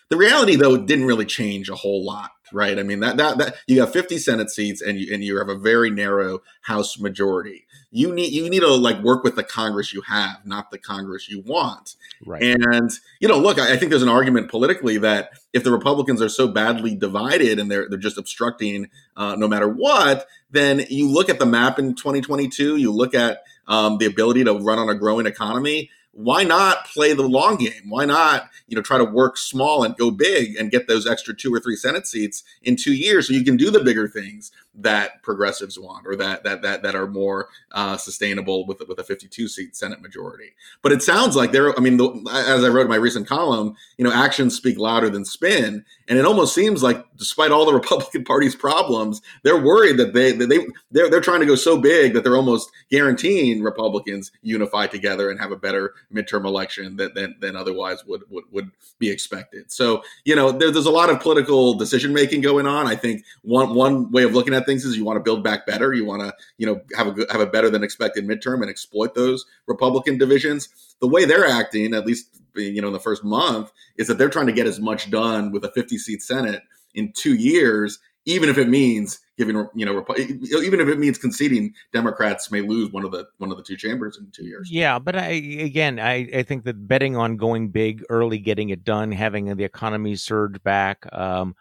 The 0.10 0.18
reality, 0.18 0.56
though, 0.56 0.78
didn't 0.78 1.06
really 1.06 1.26
change 1.26 1.70
a 1.70 1.76
whole 1.76 2.06
lot, 2.06 2.32
right? 2.54 2.78
I 2.78 2.84
mean, 2.84 3.00
that 3.02 3.18
that, 3.18 3.38
that 3.38 3.56
you 3.68 3.78
got 3.78 3.94
50 3.94 4.18
Senate 4.18 4.50
seats, 4.50 4.82
and 4.82 5.00
you 5.00 5.14
and 5.14 5.24
you 5.24 5.38
have 5.38 5.50
a 5.50 5.58
very 5.58 5.90
narrow 5.90 6.40
House 6.62 7.00
majority. 7.00 7.66
You 7.92 8.14
need 8.14 8.32
you 8.34 8.50
need 8.50 8.60
to 8.60 8.74
like 8.74 9.02
work 9.02 9.24
with 9.24 9.36
the 9.36 9.44
Congress 9.44 9.94
you 9.94 10.02
have, 10.02 10.46
not 10.46 10.72
the 10.72 10.78
Congress 10.78 11.30
you 11.30 11.42
want. 11.42 11.96
Right. 12.26 12.42
And 12.44 12.92
you 13.20 13.28
know, 13.28 13.38
look, 13.38 13.60
I, 13.60 13.74
I 13.74 13.78
think 13.78 13.90
there's 13.90 14.04
an 14.04 14.10
argument 14.10 14.50
politically 14.50 14.98
that 15.00 15.32
if 15.54 15.64
the 15.64 15.72
Republicans 15.72 16.22
are 16.22 16.30
so 16.30 16.48
badly 16.48 16.96
divided 16.96 17.60
and 17.60 17.72
they're 17.72 17.88
they're 17.90 17.98
just 17.98 18.18
obstructing 18.18 18.90
uh, 19.16 19.36
no 19.36 19.48
matter 19.48 19.68
what, 19.68 20.28
then 20.52 20.86
you 20.90 21.10
look 21.10 21.30
at 21.30 21.40
the 21.40 21.46
map 21.46 21.80
in 21.80 21.96
2022. 21.96 22.78
You 22.78 22.92
look 22.92 23.16
at 23.16 23.44
um, 23.68 23.98
the 23.98 24.06
ability 24.06 24.44
to 24.46 24.54
run 24.54 24.80
on 24.80 24.90
a 24.90 24.96
growing 24.96 25.26
economy 25.26 25.90
why 26.18 26.44
not 26.44 26.88
play 26.88 27.14
the 27.14 27.22
long 27.22 27.58
game? 27.58 27.90
Why 27.90 28.04
not, 28.04 28.50
you 28.68 28.76
know, 28.76 28.82
try 28.82 28.98
to 28.98 29.06
work 29.06 29.38
small 29.38 29.84
and 29.84 29.96
go 29.96 30.10
big 30.10 30.56
and 30.56 30.72
get 30.72 30.88
those 30.88 31.06
extra 31.06 31.36
two 31.36 31.54
or 31.54 31.60
three 31.60 31.76
Senate 31.76 32.08
seats 32.08 32.44
in 32.64 32.76
two 32.76 32.96
years 32.96 33.28
so 33.28 33.34
you 33.34 33.46
can 33.46 33.56
do 33.56 33.70
the 33.70 33.84
bigger 33.84 34.08
things 34.08 34.52
that 34.78 35.24
progressives 35.24 35.80
want 35.80 36.06
or 36.06 36.16
that 36.16 36.44
that 36.44 36.62
that 36.62 36.84
that 36.84 36.96
are 36.96 37.08
more 37.08 37.50
uh, 37.72 37.98
sustainable 37.98 38.66
with 38.66 38.82
with 38.88 39.00
a 39.00 39.04
52 39.04 39.48
seat 39.48 39.76
Senate 39.76 40.02
majority. 40.02 40.54
But 40.82 40.92
it 40.92 41.02
sounds 41.02 41.36
like 41.36 41.52
there. 41.52 41.76
I 41.78 41.82
mean, 41.82 41.98
the, 41.98 42.10
as 42.32 42.64
I 42.64 42.68
wrote 42.68 42.84
in 42.84 42.90
my 42.90 42.96
recent 42.96 43.28
column, 43.28 43.76
you 43.98 44.06
know, 44.06 44.14
actions 44.14 44.56
speak 44.56 44.78
louder 44.78 45.10
than 45.10 45.26
spin, 45.26 45.84
and 46.08 46.20
it 46.20 46.26
almost 46.26 46.54
seems 46.54 46.84
like, 46.84 47.04
despite 47.18 47.52
all 47.52 47.66
the 47.66 47.74
Republican 47.88 48.24
Party's 48.24 48.56
problems, 48.56 49.22
they're 49.44 49.62
worried 49.62 49.98
that 49.98 50.14
they 50.14 50.32
that 50.34 50.48
they 50.48 50.60
they're 50.92 51.10
they're 51.10 51.22
trying 51.22 51.40
to 51.40 51.48
go 51.48 51.56
so 51.56 51.78
big 51.78 52.14
that 52.14 52.24
they're 52.24 52.38
almost 52.38 52.72
guaranteeing 52.92 53.64
Republicans 53.64 54.32
unify 54.44 54.86
together 54.86 55.32
and 55.32 55.40
have 55.40 55.52
a 55.52 55.58
better 55.58 55.96
midterm 56.14 56.46
election 56.46 56.98
than 56.98 57.14
than, 57.16 57.36
than 57.40 57.56
otherwise 57.56 58.06
would, 58.06 58.22
would 58.30 58.44
would 58.52 58.72
be 59.00 59.10
expected. 59.10 59.72
So 59.72 60.04
you 60.24 60.36
know, 60.36 60.52
there, 60.52 60.70
there's 60.70 60.86
a 60.86 60.92
lot 60.92 61.10
of 61.10 61.20
political 61.20 61.74
decision 61.74 62.14
making 62.14 62.42
going 62.42 62.68
on. 62.68 62.86
I 62.86 62.96
think 62.96 63.24
one 63.42 63.74
one 63.74 64.12
way 64.12 64.22
of 64.22 64.36
looking 64.36 64.54
at 64.54 64.67
things 64.68 64.86
is 64.86 64.96
you 64.96 65.04
want 65.04 65.18
to 65.18 65.24
build 65.24 65.44
back 65.44 65.66
better. 65.66 65.94
You 65.94 66.06
want 66.06 66.22
to, 66.22 66.34
you 66.58 66.68
know, 66.68 66.82
have 66.96 67.08
a 67.08 67.12
good, 67.12 67.32
have 67.32 67.42
a 67.42 67.48
better 67.48 67.70
than 67.70 67.84
expected 67.84 68.28
midterm 68.28 68.62
and 68.62 68.70
exploit 68.70 69.16
those 69.16 69.46
Republican 69.66 70.20
divisions. 70.20 70.70
The 71.02 71.08
way 71.08 71.26
they're 71.26 71.48
acting, 71.48 71.94
at 71.94 72.06
least 72.06 72.38
you 72.56 72.82
know, 72.82 72.88
in 72.88 72.94
the 72.94 73.00
first 73.00 73.24
month, 73.24 73.72
is 73.98 74.08
that 74.08 74.18
they're 74.18 74.30
trying 74.30 74.48
to 74.48 74.54
get 74.54 74.68
as 74.68 74.80
much 74.80 75.10
done 75.10 75.52
with 75.52 75.64
a 75.64 75.72
50 75.72 75.98
seat 75.98 76.22
Senate 76.22 76.62
in 76.94 77.14
two 77.14 77.36
years, 77.36 78.00
even 78.26 78.50
if 78.50 78.58
it 78.58 78.68
means 78.68 79.20
giving, 79.38 79.56
you 79.76 79.86
know, 79.86 80.04
even 80.18 80.80
if 80.80 80.88
it 80.88 81.00
means 81.00 81.18
conceding 81.18 81.74
Democrats 81.94 82.52
may 82.52 82.62
lose 82.62 82.92
one 82.92 83.06
of 83.06 83.12
the 83.12 83.26
one 83.38 83.52
of 83.52 83.58
the 83.58 83.64
two 83.64 83.78
chambers 83.78 84.18
in 84.18 84.30
two 84.32 84.46
years. 84.46 84.70
Yeah, 84.72 85.00
but 85.00 85.16
I 85.16 85.30
again, 85.30 86.00
I, 86.00 86.28
I 86.34 86.44
think 86.44 86.66
that 86.66 86.88
betting 86.88 87.16
on 87.16 87.38
going 87.38 87.70
big 87.70 88.04
early, 88.10 88.40
getting 88.40 88.70
it 88.70 88.84
done, 88.84 89.12
having 89.12 89.56
the 89.56 89.64
economy 89.64 90.16
surge 90.16 90.62
back. 90.64 91.06
Um, 91.14 91.56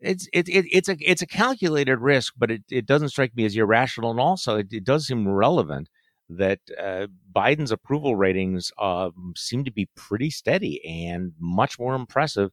it's 0.00 0.28
it, 0.32 0.48
it, 0.48 0.66
it's 0.70 0.88
a 0.88 0.96
it's 1.00 1.22
a 1.22 1.26
calculated 1.26 1.98
risk, 1.98 2.34
but 2.36 2.50
it, 2.50 2.62
it 2.70 2.86
doesn't 2.86 3.10
strike 3.10 3.34
me 3.36 3.44
as 3.44 3.56
irrational, 3.56 4.10
and 4.10 4.20
also 4.20 4.56
it, 4.56 4.68
it 4.70 4.84
does 4.84 5.06
seem 5.06 5.28
relevant 5.28 5.88
that 6.28 6.60
uh, 6.80 7.06
Biden's 7.34 7.72
approval 7.72 8.14
ratings 8.16 8.70
uh, 8.78 9.10
seem 9.36 9.64
to 9.64 9.72
be 9.72 9.88
pretty 9.96 10.30
steady 10.30 10.80
and 10.86 11.32
much 11.38 11.78
more 11.78 11.94
impressive 11.94 12.50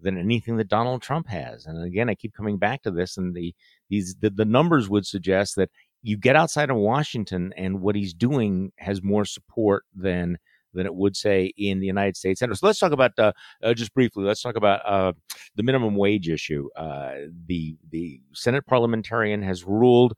than 0.00 0.18
anything 0.18 0.56
that 0.56 0.68
Donald 0.68 1.02
Trump 1.02 1.28
has. 1.28 1.66
And 1.66 1.82
again, 1.84 2.08
I 2.08 2.14
keep 2.14 2.34
coming 2.34 2.58
back 2.58 2.82
to 2.82 2.90
this, 2.90 3.16
and 3.16 3.34
the 3.34 3.54
these 3.88 4.16
the, 4.20 4.30
the 4.30 4.44
numbers 4.44 4.88
would 4.88 5.06
suggest 5.06 5.56
that 5.56 5.70
you 6.02 6.16
get 6.16 6.36
outside 6.36 6.70
of 6.70 6.76
Washington, 6.76 7.52
and 7.56 7.80
what 7.80 7.94
he's 7.94 8.14
doing 8.14 8.72
has 8.78 9.02
more 9.02 9.24
support 9.24 9.84
than 9.94 10.38
than 10.74 10.86
it 10.86 10.94
would 10.94 11.16
say 11.16 11.52
in 11.56 11.80
the 11.80 11.86
United 11.86 12.16
States. 12.16 12.40
So 12.40 12.48
let's 12.62 12.78
talk 12.78 12.92
about 12.92 13.18
uh, 13.18 13.32
uh, 13.62 13.74
just 13.74 13.94
briefly. 13.94 14.24
Let's 14.24 14.42
talk 14.42 14.56
about 14.56 14.80
uh, 14.86 15.12
the 15.56 15.62
minimum 15.62 15.96
wage 15.96 16.28
issue. 16.28 16.68
Uh, 16.76 17.12
the 17.46 17.76
the 17.90 18.20
Senate 18.32 18.66
parliamentarian 18.66 19.42
has 19.42 19.64
ruled. 19.64 20.14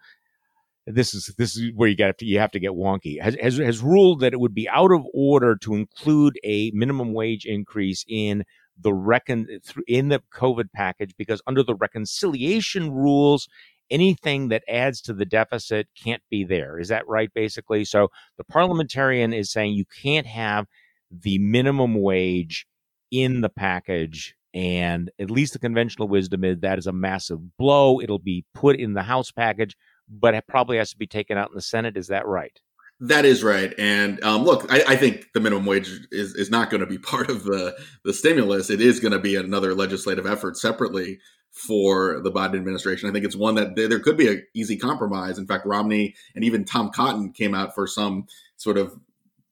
This 0.87 1.15
is 1.15 1.35
this 1.38 1.57
is 1.57 1.73
where 1.75 1.88
you 1.88 1.97
get 1.97 2.19
to, 2.19 2.27
you 2.27 2.41
have 2.41 2.51
to 2.53 2.61
get 2.61 2.73
wonky. 2.73 3.21
Has, 3.21 3.37
has 3.41 3.59
has 3.59 3.81
ruled 3.81 4.21
that 4.21 4.33
it 4.33 4.41
would 4.41 4.55
be 4.55 4.69
out 4.69 4.93
of 4.93 5.03
order 5.15 5.57
to 5.57 5.75
include 5.75 6.38
a 6.45 6.71
minimum 6.75 7.12
wage 7.12 7.45
increase 7.45 8.05
in 8.09 8.45
the 8.81 8.93
recon 8.93 9.47
in 9.87 10.09
the 10.09 10.21
COVID 10.35 10.73
package 10.75 11.15
because 11.17 11.41
under 11.47 11.62
the 11.62 11.75
reconciliation 11.75 12.91
rules, 12.91 13.49
anything 13.93 14.49
that 14.49 14.65
adds 14.69 15.01
to 15.03 15.13
the 15.13 15.27
deficit 15.27 15.87
can't 16.03 16.23
be 16.31 16.43
there. 16.43 16.81
Is 16.81 16.89
that 16.89 17.07
right, 17.07 17.31
basically? 17.33 17.85
So 17.85 18.09
the 18.39 18.45
parliamentarian 18.45 19.33
is 19.33 19.53
saying 19.53 19.75
you 19.75 19.85
can't 20.03 20.27
have 20.27 20.67
the 21.11 21.39
minimum 21.39 21.95
wage 21.95 22.67
in 23.11 23.43
the 23.43 23.51
package. 23.51 24.35
And 24.55 25.11
at 25.21 25.31
least 25.31 25.53
the 25.53 25.59
conventional 25.59 26.09
wisdom 26.09 26.43
is 26.43 26.59
that 26.61 26.79
is 26.79 26.87
a 26.87 26.93
massive 26.93 27.57
blow. 27.57 28.01
It'll 28.01 28.19
be 28.19 28.45
put 28.55 28.77
in 28.77 28.95
the 28.95 29.03
House 29.03 29.31
package, 29.31 29.77
but 30.09 30.35
it 30.35 30.45
probably 30.49 30.79
has 30.79 30.91
to 30.91 30.99
be 30.99 31.07
taken 31.07 31.39
out 31.39 31.51
in 31.51 31.55
the 31.55 31.63
Senate. 31.63 31.97
Is 31.97 32.09
that 32.09 32.27
right? 32.27 32.59
That 33.01 33.25
is 33.25 33.43
right, 33.43 33.75
and 33.79 34.23
um, 34.23 34.45
look, 34.45 34.65
I, 34.73 34.85
I, 34.87 34.97
think 34.97 35.27
the 35.35 35.41
minimum 35.41 35.67
wage 35.67 35.89
is, 36.13 36.37
is 36.37 36.51
not 36.51 36.71
going 36.71 36.83
to 36.83 36.87
be 36.87 36.99
part 37.13 37.31
of 37.31 37.43
the 37.43 37.77
the 38.05 38.13
stimulus. 38.13 38.71
It 38.71 38.81
is 38.81 39.01
going 39.01 39.11
to 39.11 39.19
be 39.19 39.35
another 39.35 39.75
legislative 39.75 40.25
effort 40.25 40.57
separately 40.57 41.19
for 41.53 42.21
the 42.21 42.33
Biden 42.33 42.57
administration. 42.57 43.09
I 43.09 43.12
think 43.12 43.25
it's 43.25 43.37
one 43.37 43.55
that 43.57 43.77
there, 43.77 43.88
there 43.88 44.01
could 44.01 44.17
be 44.17 44.29
an 44.29 44.47
easy 44.55 44.77
compromise. 44.77 45.38
In 45.38 45.47
fact, 45.47 45.67
Romney 45.67 46.15
and 46.35 46.45
even 46.45 46.65
Tom 46.65 46.91
Cotton 46.91 47.33
came 47.33 47.55
out 47.55 47.75
for 47.75 47.87
some 47.87 48.27
sort 48.57 48.79
of 48.79 48.99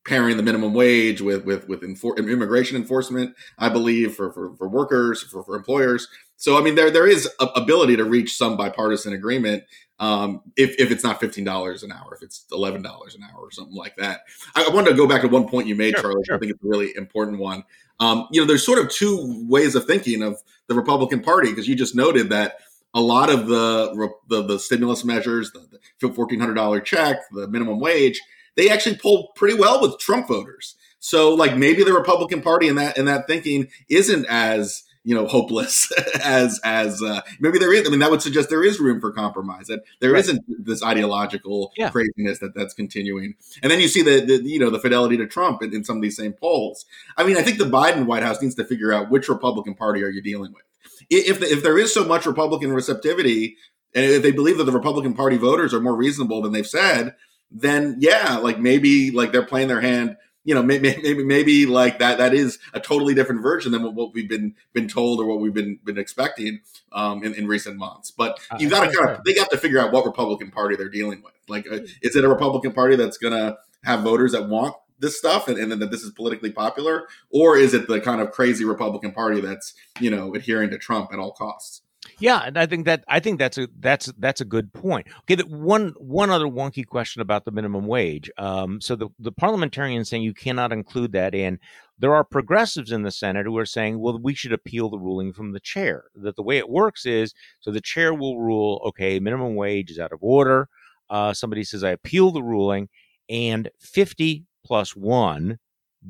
pairing 0.07 0.39
the 0.39 0.43
minimum 0.43 0.73
wage 0.73 1.21
with 1.21 1.45
with 1.45 1.69
with 1.69 1.83
infor- 1.83 2.17
immigration 2.17 2.77
enforcement. 2.77 3.37
I 3.59 3.69
believe 3.69 4.15
for 4.15 4.33
for, 4.33 4.57
for 4.57 4.69
workers 4.69 5.23
for, 5.23 5.43
for 5.45 5.55
employers. 5.55 6.09
So 6.37 6.59
I 6.59 6.63
mean, 6.63 6.75
there 6.75 6.91
there 6.91 7.07
is 7.07 7.29
a 7.39 7.45
ability 7.55 7.97
to 7.97 8.05
reach 8.05 8.37
some 8.37 8.57
bipartisan 8.57 9.13
agreement 9.13 9.65
um, 10.01 10.41
if 10.57 10.75
if 10.81 10.91
it's 10.91 11.05
not 11.05 11.21
fifteen 11.21 11.45
dollars 11.45 11.83
an 11.83 11.93
hour, 11.93 12.15
if 12.15 12.23
it's 12.23 12.47
eleven 12.51 12.81
dollars 12.81 13.15
an 13.15 13.23
hour 13.23 13.43
or 13.43 13.51
something 13.51 13.77
like 13.77 13.97
that. 13.97 14.23
I, 14.55 14.65
I, 14.65 14.75
wanted 14.75 14.91
to 14.91 14.97
go 14.97 15.07
back 15.07 15.21
to 15.21 15.29
one 15.29 15.47
point 15.47 15.69
you 15.69 15.75
made, 15.75 15.93
sure, 15.93 16.03
Charlie. 16.03 16.25
Sure. 16.25 16.37
I 16.37 16.39
think 16.39 16.53
it's 16.53 16.65
a 16.65 16.69
really 16.69 16.97
important 16.97 17.39
one. 17.39 17.65
Um, 18.01 18.27
you 18.33 18.41
know, 18.41 18.47
there's 18.47 18.65
sort 18.65 18.79
of 18.79 18.89
two 18.89 19.47
ways 19.47 19.75
of 19.75 19.85
thinking 19.85 20.23
of 20.23 20.43
the 20.71 20.77
Republican 20.77 21.21
Party 21.21 21.51
because 21.51 21.67
you 21.67 21.75
just 21.75 21.97
noted 21.97 22.31
that 22.31 22.59
a 22.95 23.01
lot 23.01 23.29
of 23.29 23.49
the 23.49 24.13
the, 24.29 24.43
the 24.43 24.59
stimulus 24.59 25.05
measures, 25.05 25.51
the, 25.51 25.67
the 26.01 26.13
fourteen 26.15 26.39
hundred 26.39 26.55
dollar 26.55 26.81
check, 26.81 27.19
the 27.33 27.49
minimum 27.49 27.81
wage, 27.81 28.21
they 28.57 28.71
actually 28.71 28.97
pulled 28.97 29.35
pretty 29.35 29.59
well 29.59 29.83
with 29.83 29.99
Trump 29.99 30.29
voters. 30.29 30.77
So, 31.01 31.35
like 31.35 31.57
maybe 31.57 31.83
the 31.83 31.93
Republican 31.93 32.41
Party 32.41 32.69
in 32.69 32.77
that 32.77 32.97
in 32.97 33.07
that 33.07 33.27
thinking 33.27 33.67
isn't 33.89 34.27
as 34.27 34.85
you 35.03 35.15
know 35.15 35.27
hopeless 35.27 35.91
as 36.25 36.61
as 36.63 37.03
uh, 37.03 37.21
maybe 37.41 37.59
there 37.59 37.75
is. 37.75 37.85
I 37.85 37.91
mean, 37.91 37.99
that 37.99 38.13
would 38.13 38.23
suggest 38.23 38.49
there 38.49 38.65
is 38.65 38.79
room 38.79 39.01
for 39.01 39.11
compromise. 39.11 39.67
That 39.67 39.81
there 40.01 40.13
right. 40.13 40.25
not 40.25 40.37
this 40.47 40.85
ideological 40.85 41.73
yeah. 41.77 41.91
craziness 41.91 42.39
that 42.39 42.55
that's 42.55 42.75
continuing. 42.75 43.35
And 43.61 43.73
then 43.73 43.81
you 43.81 43.89
see 43.89 44.03
the, 44.03 44.21
the 44.25 44.49
you 44.49 44.61
know 44.61 44.71
the 44.71 44.79
fidelity 44.79 45.17
to 45.17 45.27
Trump 45.27 45.65
in, 45.65 45.75
in, 45.75 45.83
some 45.83 45.97
of 45.97 46.03
these 46.03 46.17
same 46.17 46.33
polls. 46.33 46.87
I 47.17 47.25
mean, 47.25 47.37
I 47.37 47.43
think 47.43 47.59
the 47.59 47.65
Biden 47.65 48.07
White 48.07 48.23
House 48.23 48.41
needs 48.41 48.55
to 48.57 48.65
figure 48.65 48.93
out 48.93 49.11
which 49.11 49.29
Republican 49.29 49.75
Party 49.75 50.05
are 50.05 50.11
you 50.11 50.23
dealing 50.23 50.53
with. 50.53 50.63
If 51.11 51.41
the, 51.41 51.47
if 51.47 51.63
there 51.63 51.79
is 51.79 51.93
so 51.93 52.05
much 52.05 52.27
Republican 52.27 52.73
receptivity, 52.73 53.57
and 53.95 54.05
if 54.05 54.23
they 54.23 54.31
believe 54.31 54.59
that 54.59 54.65
the 54.65 54.73
Republican 54.73 55.15
Party 55.15 55.37
voters 55.37 55.75
are 55.75 55.81
more 55.81 55.97
reasonable 55.97 56.43
than 56.43 56.53
they've 56.53 56.67
said, 56.67 57.17
then 57.51 57.97
yeah, 57.99 58.37
like 58.37 58.61
maybe 58.61 59.11
like 59.11 59.33
they're 59.33 59.45
playing 59.45 59.69
their 59.69 59.81
hand 59.81 60.17
you 60.45 60.55
know 60.55 60.63
maybe, 60.63 60.97
maybe 61.03 61.25
maybe 61.25 61.67
like 61.67 61.99
that 61.99 62.19
that 62.19 62.35
is 62.35 62.59
a 62.73 62.81
totally 62.81 63.15
different 63.15 63.43
version 63.43 63.73
than 63.73 63.83
what 63.95 64.15
we've 64.15 64.29
been 64.29 64.55
been 64.73 64.89
told 64.89 65.21
or 65.21 65.27
what 65.27 65.41
we've 65.41 65.55
been 65.55 65.79
been 65.85 65.99
expecting 65.99 66.61
um, 66.93 67.23
in, 67.23 67.35
in 67.35 67.47
recent 67.47 67.77
months. 67.77 68.11
But 68.11 68.41
uh, 68.51 68.57
you 68.59 68.69
got 68.69 68.85
to 68.85 68.97
kind 68.97 69.11
of 69.11 69.25
they 69.25 69.35
got 69.35 69.51
to 69.51 69.59
figure 69.59 69.79
out 69.79 69.93
what 69.93 70.05
Republican 70.05 70.51
Party 70.51 70.77
they're 70.77 70.89
dealing 70.89 71.23
with. 71.23 71.35
Like, 71.49 71.71
uh, 71.71 71.81
is 72.03 72.17
it 72.17 72.25
a 72.25 72.29
Republican 72.29 72.73
Party 72.73 72.97
that's 72.97 73.19
going 73.19 73.35
to 73.35 73.59
have 73.85 74.01
voters 74.01 74.33
that 74.33 74.49
want 74.49 74.75
this 75.01 75.19
stuff 75.19 75.49
and, 75.49 75.59
and 75.59 75.73
that 75.73 75.91
this 75.91 76.03
is 76.03 76.13
politically 76.13 76.53
popular, 76.53 77.09
or 77.31 77.57
is 77.57 77.75
it 77.75 77.89
the 77.89 78.01
kind 78.01 78.21
of 78.21 78.31
crazy 78.31 78.65
Republican 78.65 79.13
Party 79.13 79.41
that's 79.41 79.75
you 80.01 80.11
know 80.11 80.35
adhering 80.35 80.71
to 80.71 80.79
Trump 80.79 81.13
at 81.13 81.19
all 81.19 81.33
costs? 81.33 81.83
Yeah, 82.19 82.43
and 82.45 82.59
I 82.59 82.67
think 82.67 82.87
that 82.87 83.05
I 83.09 83.21
think 83.21 83.39
that's 83.39 83.59
a 83.59 83.69
that's 83.79 84.13
that's 84.19 84.41
a 84.41 84.47
good 84.47 84.73
point. 84.73 85.07
Okay, 85.21 85.35
that 85.35 85.51
one 85.51 85.95
one 85.99 86.31
other 86.31 86.47
wonky 86.47 86.87
question 86.87 87.21
about 87.21 87.45
the 87.45 87.51
minimum 87.51 87.87
wage. 87.87 88.31
Um, 88.39 88.81
so 88.81 88.97
the 88.97 89.09
the 89.19 89.33
parliamentarians 89.33 90.09
saying 90.09 90.23
you 90.23 90.35
cannot 90.35 90.73
include 90.73 91.13
that 91.13 91.35
in. 91.35 91.59
There 91.99 92.15
are 92.15 92.25
progressives 92.25 92.93
in 92.93 93.03
the 93.03 93.11
Senate 93.11 93.45
who 93.45 93.59
are 93.59 93.67
saying, 93.67 94.01
well, 94.01 94.19
we 94.19 94.33
should 94.33 94.55
appeal 94.55 94.89
the 94.89 94.99
ruling 94.99 95.35
from 95.35 95.53
the 95.53 95.61
chair. 95.61 96.05
That 96.15 96.37
the 96.37 96.43
way 96.43 96.57
it 96.57 96.71
works 96.71 97.05
is 97.05 97.35
so 97.61 97.71
the 97.71 97.83
chair 97.83 98.15
will 98.15 98.41
rule, 98.41 98.81
okay, 98.87 99.21
minimum 99.21 99.55
wage 99.55 99.91
is 99.91 99.99
out 99.99 100.13
of 100.13 100.23
order. 100.23 100.69
Uh, 101.11 101.35
somebody 101.35 101.65
says 101.65 101.85
I 101.85 101.91
appeal 101.91 102.31
the 102.31 102.43
ruling, 102.43 102.89
and 103.29 103.71
fifty 103.79 104.47
plus 104.65 104.97
one 104.97 105.59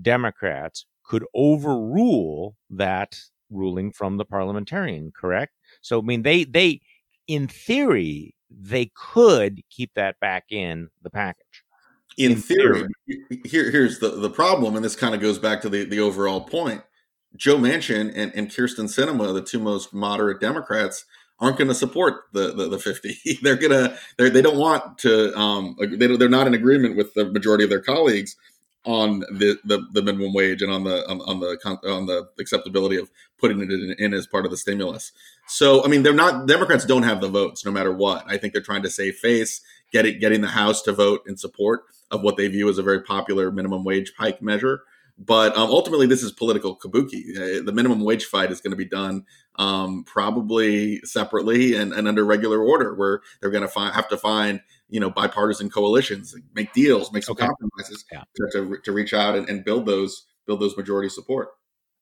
Democrats 0.01 0.86
could 1.05 1.24
overrule 1.34 2.57
that 2.70 3.18
ruling 3.51 3.90
from 3.92 4.16
the 4.16 4.24
parliamentarian. 4.24 5.12
Correct? 5.18 5.53
So 5.80 6.01
I 6.01 6.03
mean, 6.03 6.22
they 6.22 6.44
they 6.44 6.80
in 7.26 7.48
theory 7.48 8.34
they 8.51 8.90
could 8.94 9.61
keep 9.70 9.92
that 9.94 10.18
back 10.20 10.44
in 10.51 10.88
the 11.03 11.11
package. 11.11 11.64
In, 12.16 12.32
in 12.32 12.38
theory, 12.38 12.86
theory, 13.07 13.42
here 13.44 13.70
here's 13.70 13.98
the 13.98 14.11
the 14.11 14.30
problem, 14.30 14.76
and 14.76 14.84
this 14.84 14.96
kind 14.96 15.14
of 15.14 15.20
goes 15.20 15.38
back 15.38 15.61
to 15.62 15.68
the 15.68 15.84
the 15.84 16.01
overall 16.01 16.40
point. 16.42 16.82
Joe 17.36 17.59
Manchin 17.59 18.12
and, 18.14 18.32
and 18.34 18.48
Kyrsten 18.48 18.86
Sinema, 18.86 19.32
the 19.32 19.42
two 19.42 19.61
most 19.61 19.94
moderate 19.94 20.40
Democrats, 20.40 21.05
aren't 21.41 21.57
going 21.57 21.68
to 21.68 21.74
support 21.74 22.24
the, 22.32 22.53
the, 22.53 22.68
the 22.68 22.78
50. 22.78 23.38
they're 23.43 23.57
going 23.57 23.72
to, 23.72 23.97
they 24.16 24.43
don't 24.43 24.59
want 24.59 24.99
to, 24.99 25.36
um, 25.38 25.76
they, 25.78 26.16
they're 26.16 26.28
not 26.28 26.47
in 26.47 26.55
agreement 26.55 26.97
with 26.97 27.14
the 27.14 27.26
majority 27.26 27.64
of 27.64 27.70
their 27.70 27.80
colleagues 27.80 28.36
on 28.84 29.20
the, 29.20 29.59
the, 29.64 29.86
the 29.93 30.03
minimum 30.03 30.32
wage 30.32 30.62
and 30.62 30.72
on 30.72 30.84
the 30.84 31.07
on, 31.09 31.20
on, 31.22 31.41
the 31.41 31.59
on 31.86 32.07
the 32.07 32.28
acceptability 32.38 32.97
of 32.97 33.11
putting 33.38 33.61
it 33.61 33.70
in, 33.70 33.95
in, 33.99 34.14
as 34.14 34.26
part 34.26 34.45
of 34.45 34.51
the 34.51 34.57
stimulus. 34.57 35.12
So 35.49 35.84
I 35.84 35.88
mean, 35.88 36.03
they're 36.03 36.14
not 36.14 36.47
Democrats 36.47 36.86
don't 36.86 37.03
have 37.03 37.20
the 37.20 37.28
votes 37.28 37.64
no 37.64 37.70
matter 37.70 37.93
what. 37.93 38.24
I 38.26 38.38
think 38.38 38.53
they're 38.53 38.62
trying 38.62 38.82
to 38.84 38.91
save 38.91 39.16
face, 39.16 39.61
getting 39.93 40.18
getting 40.18 40.41
the 40.41 40.49
House 40.49 40.80
to 40.82 40.93
vote 40.93 41.22
in 41.26 41.36
support 41.36 41.82
of 42.11 42.22
what 42.22 42.36
they 42.36 42.49
view 42.49 42.68
as 42.68 42.78
a 42.78 42.82
very 42.82 43.03
popular 43.03 43.51
minimum 43.51 43.84
wage 43.84 44.12
hike 44.18 44.41
measure. 44.41 44.82
But 45.18 45.55
um, 45.55 45.68
ultimately, 45.68 46.07
this 46.07 46.22
is 46.22 46.32
political 46.32 46.74
kabuki. 46.74 47.36
Uh, 47.36 47.62
the 47.62 47.72
minimum 47.72 48.01
wage 48.01 48.24
fight 48.24 48.51
is 48.51 48.62
going 48.62 48.70
to 48.70 48.76
be 48.76 48.86
done 48.86 49.26
um, 49.61 50.04
probably 50.04 51.00
separately 51.00 51.76
and, 51.76 51.92
and, 51.92 52.08
under 52.08 52.24
regular 52.24 52.64
order, 52.64 52.94
where 52.94 53.20
they're 53.40 53.50
going 53.50 53.62
to 53.62 53.68
fi- 53.68 53.92
have 53.92 54.08
to 54.08 54.16
find 54.16 54.62
you 54.88 54.98
know 54.98 55.11
bipartisan 55.11 55.68
coalitions, 55.68 56.34
make 56.54 56.72
deals, 56.72 57.12
make 57.12 57.24
some 57.24 57.34
okay. 57.34 57.46
compromises 57.46 58.06
yeah. 58.11 58.22
to, 58.36 58.48
to, 58.52 58.76
to, 58.82 58.92
reach 58.92 59.12
out 59.12 59.36
and, 59.36 59.50
and 59.50 59.62
build 59.62 59.84
those 59.84 60.24
build 60.46 60.61
those 60.61 60.76
majority 60.78 61.11
support. 61.11 61.50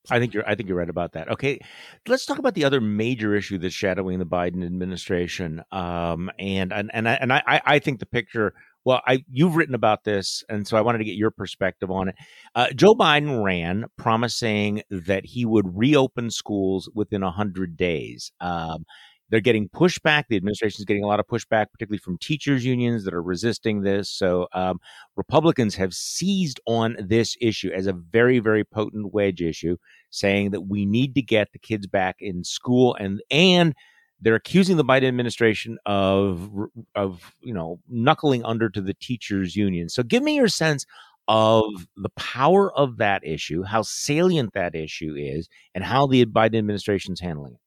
I 0.09 0.21
think 0.21 0.35
you're 0.35 0.49
I 0.49 0.55
think 0.55 0.69
you're 0.69 0.79
right 0.79 0.89
about 0.89 1.13
that. 1.15 1.29
Okay, 1.33 1.59
let's 2.07 2.25
talk 2.25 2.39
about 2.39 2.55
the 2.55 2.65
other 2.65 2.81
major 2.81 3.35
issue 3.35 3.59
that's 3.59 3.75
shadowing 3.75 4.21
the 4.21 4.25
Biden 4.25 4.65
administration. 4.65 5.61
Um, 5.73 6.31
and 6.39 6.73
and 6.73 6.93
and 6.95 7.09
I 7.09 7.15
and 7.15 7.33
I 7.33 7.61
I 7.67 7.79
think 7.81 7.99
the 7.99 8.07
picture 8.07 8.55
well, 8.89 9.03
I 9.07 9.23
you've 9.31 9.55
written 9.55 9.75
about 9.75 10.05
this, 10.05 10.43
and 10.49 10.67
so 10.67 10.79
I 10.79 10.81
wanted 10.81 10.97
to 10.97 11.05
get 11.05 11.15
your 11.15 11.31
perspective 11.31 11.91
on 11.91 12.09
it. 12.09 12.15
Uh, 12.55 12.69
Joe 12.75 12.95
Biden 12.95 13.45
ran 13.45 13.85
promising 13.99 14.81
that 14.89 15.27
he 15.27 15.45
would 15.45 15.77
reopen 15.77 16.31
schools 16.31 16.89
within 16.95 17.21
hundred 17.21 17.77
days. 17.77 18.33
Um, 18.41 18.87
they're 19.29 19.41
getting 19.41 19.69
pushback. 19.69 20.25
The 20.31 20.37
administration 20.37 20.81
is 20.81 20.87
getting 20.87 21.05
a 21.05 21.07
lot 21.07 21.21
of 21.21 21.27
pushback, 21.27 21.67
particularly 21.71 21.99
from 21.99 22.17
teachers' 22.17 22.65
unions 22.65 23.05
that 23.05 23.13
are 23.13 23.23
resisting 23.23 23.83
this. 23.83 24.09
So 24.09 24.47
um, 24.55 24.79
Republicans 25.19 25.75
have 25.75 25.93
seized 25.93 26.59
on 26.67 26.97
this 26.99 27.37
issue 27.43 27.71
as 27.77 27.87
a 27.87 27.93
very, 27.93 28.39
very 28.39 28.65
potent 28.65 29.13
wedge 29.13 29.43
issue, 29.43 29.77
saying 30.09 30.53
that 30.53 30.63
we 30.63 30.87
need 30.87 31.15
to 31.17 31.21
get 31.21 31.49
the 31.53 31.59
kids 31.59 31.87
back 31.87 32.17
in 32.21 32.43
school 32.43 32.95
and 32.99 33.21
and 33.31 33.75
they're 34.21 34.35
accusing 34.35 34.77
the 34.77 34.85
Biden 34.85 35.09
administration 35.09 35.79
of 35.87 36.51
of 36.95 37.33
you 37.41 37.55
know 37.55 37.81
knuckling 37.89 38.45
under 38.45 38.69
to 38.71 38.81
the 38.81 38.95
teachers 38.95 39.57
union. 39.57 39.89
So 39.89 40.03
give 40.03 40.23
me 40.23 40.37
your 40.37 40.49
sense 40.49 40.87
of 41.29 41.65
the 41.97 42.09
power 42.11 42.73
of 42.75 42.97
that 42.97 43.23
issue, 43.25 43.63
how 43.63 43.83
salient 43.83 44.55
that 44.55 44.75
issue 44.75 45.15
is, 45.15 45.49
and 45.75 45.85
how 45.85 46.07
the 46.07 46.25
Biden 46.25 46.57
administration 46.57 47.13
is 47.13 47.21
handling 47.21 47.55
it. 47.55 47.61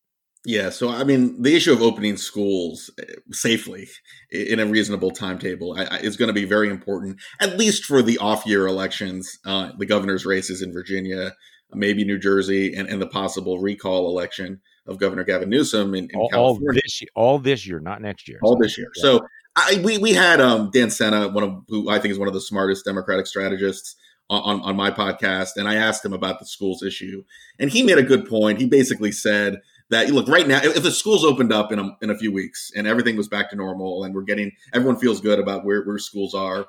Yeah, 0.44 0.72
so 0.72 0.90
I 0.90 1.04
mean, 1.04 1.40
the 1.44 1.56
issue 1.56 1.72
of 1.72 1.84
opening 1.84 2.18
schools 2.18 2.90
eh, 3.00 3.04
safely 3.32 3.88
in 4.32 4.60
a 4.60 4.66
reasonable 4.66 5.12
timetable 5.12 5.76
is 5.76 6.18
going 6.18 6.30
to 6.30 6.34
be 6.34 6.46
very 6.46 6.70
important, 6.70 7.20
at 7.40 7.60
least 7.60 7.86
for 7.86 8.02
the 8.02 8.18
off-year 8.18 8.66
elections, 8.66 9.38
uh, 9.46 9.72
the 9.78 9.86
governor's 9.86 10.26
races 10.26 10.64
in 10.64 10.74
Virginia, 10.74 11.34
maybe 11.74 12.04
New 12.04 12.18
Jersey, 12.18 12.74
and, 12.74 12.90
and 12.90 13.00
the 13.00 13.08
possible 13.08 13.60
recall 13.60 14.10
election 14.10 14.62
of 14.88 14.98
Governor 14.98 15.24
Gavin 15.24 15.50
Newsom 15.50 15.96
in, 15.96 16.06
in 16.06 16.16
all, 16.16 16.30
California. 16.30 16.70
All 16.70 16.74
this, 16.74 17.04
all 17.16 17.40
this 17.40 17.68
year, 17.68 17.80
not 17.80 18.02
next 18.02 18.28
year. 18.28 18.40
All 18.44 18.54
so, 18.54 18.60
this 18.62 18.78
year. 18.78 18.92
Yeah. 18.96 19.02
So 19.02 19.28
I, 19.56 19.82
we 19.84 19.98
we 19.98 20.14
had 20.14 20.42
um, 20.42 20.70
Dan 20.72 20.90
Sena, 20.90 21.28
one 21.30 21.44
of 21.44 21.64
who 21.68 21.90
I 21.90 22.00
think 22.00 22.12
is 22.12 22.20
one 22.20 22.28
of 22.28 22.34
the 22.34 22.42
smartest 22.42 22.86
Democratic 22.86 23.28
strategists, 23.28 23.96
on, 24.32 24.62
on 24.62 24.76
my 24.78 24.90
podcast, 24.90 25.58
and 25.58 25.68
I 25.68 25.76
asked 25.76 26.06
him 26.06 26.14
about 26.14 26.40
the 26.40 26.46
schools 26.46 26.82
issue, 26.82 27.24
and 27.60 27.70
he 27.70 27.84
made 27.84 27.98
a 27.98 28.04
good 28.04 28.28
point. 28.28 28.60
He 28.60 28.66
basically 28.66 29.12
said 29.12 29.62
that 29.90 30.10
look 30.10 30.30
right 30.30 30.48
now, 30.48 30.62
if 30.64 30.82
the 30.84 30.92
schools 30.92 31.26
opened 31.26 31.52
up 31.52 31.72
in 31.72 31.80
a, 31.80 31.98
in 32.02 32.10
a 32.10 32.18
few 32.18 32.32
weeks 32.32 32.72
and 32.76 32.88
everything 32.88 33.18
was 33.18 33.28
back 33.28 33.50
to 33.50 33.58
normal, 33.58 34.06
and 34.06 34.16
we're 34.16 34.22
getting 34.22 34.54
everyone 34.74 34.98
feels 34.98 35.20
good 35.20 35.38
about 35.38 35.66
where 35.66 35.84
where 35.84 35.98
schools 35.98 36.34
are, 36.34 36.68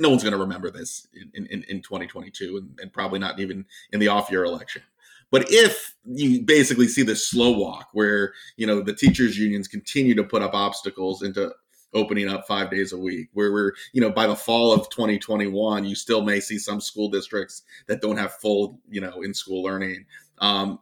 no 0.00 0.10
one's 0.10 0.24
going 0.24 0.32
to 0.32 0.38
remember 0.38 0.70
this 0.70 1.06
in, 1.34 1.46
in, 1.46 1.62
in 1.68 1.82
2022 1.82 2.56
and, 2.56 2.78
and, 2.82 2.92
probably 2.92 3.20
not 3.20 3.38
even 3.38 3.64
in 3.92 4.00
the 4.00 4.08
off 4.08 4.28
year 4.30 4.44
election. 4.44 4.82
But 5.30 5.46
if 5.50 5.94
you 6.04 6.42
basically 6.42 6.88
see 6.88 7.02
this 7.02 7.26
slow 7.26 7.52
walk 7.52 7.88
where, 7.92 8.32
you 8.56 8.66
know, 8.66 8.80
the 8.80 8.94
teachers 8.94 9.38
unions 9.38 9.68
continue 9.68 10.14
to 10.14 10.24
put 10.24 10.42
up 10.42 10.54
obstacles 10.54 11.22
into 11.22 11.52
opening 11.94 12.28
up 12.28 12.46
five 12.46 12.70
days 12.70 12.92
a 12.92 12.98
week, 12.98 13.28
where 13.32 13.52
we're, 13.52 13.72
you 13.92 14.00
know, 14.00 14.10
by 14.10 14.26
the 14.26 14.36
fall 14.36 14.72
of 14.72 14.88
2021, 14.90 15.84
you 15.84 15.94
still 15.94 16.22
may 16.22 16.40
see 16.40 16.58
some 16.58 16.80
school 16.80 17.08
districts 17.08 17.62
that 17.86 18.00
don't 18.00 18.16
have 18.16 18.32
full, 18.34 18.78
you 18.88 19.00
know, 19.00 19.22
in 19.22 19.34
school 19.34 19.62
learning. 19.62 20.04
Um, 20.38 20.80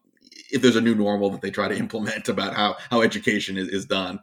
if 0.51 0.63
there's 0.63 0.77
a 0.77 0.81
new 0.81 0.95
normal 0.95 1.31
that 1.31 1.41
they 1.41 1.51
try 1.51 1.69
to 1.69 1.77
implement 1.79 2.29
about 2.29 2.55
how, 2.55 2.77
how 2.91 3.03
education 3.03 3.57
is, 3.57 3.69
is 3.69 3.87
done, 3.87 4.21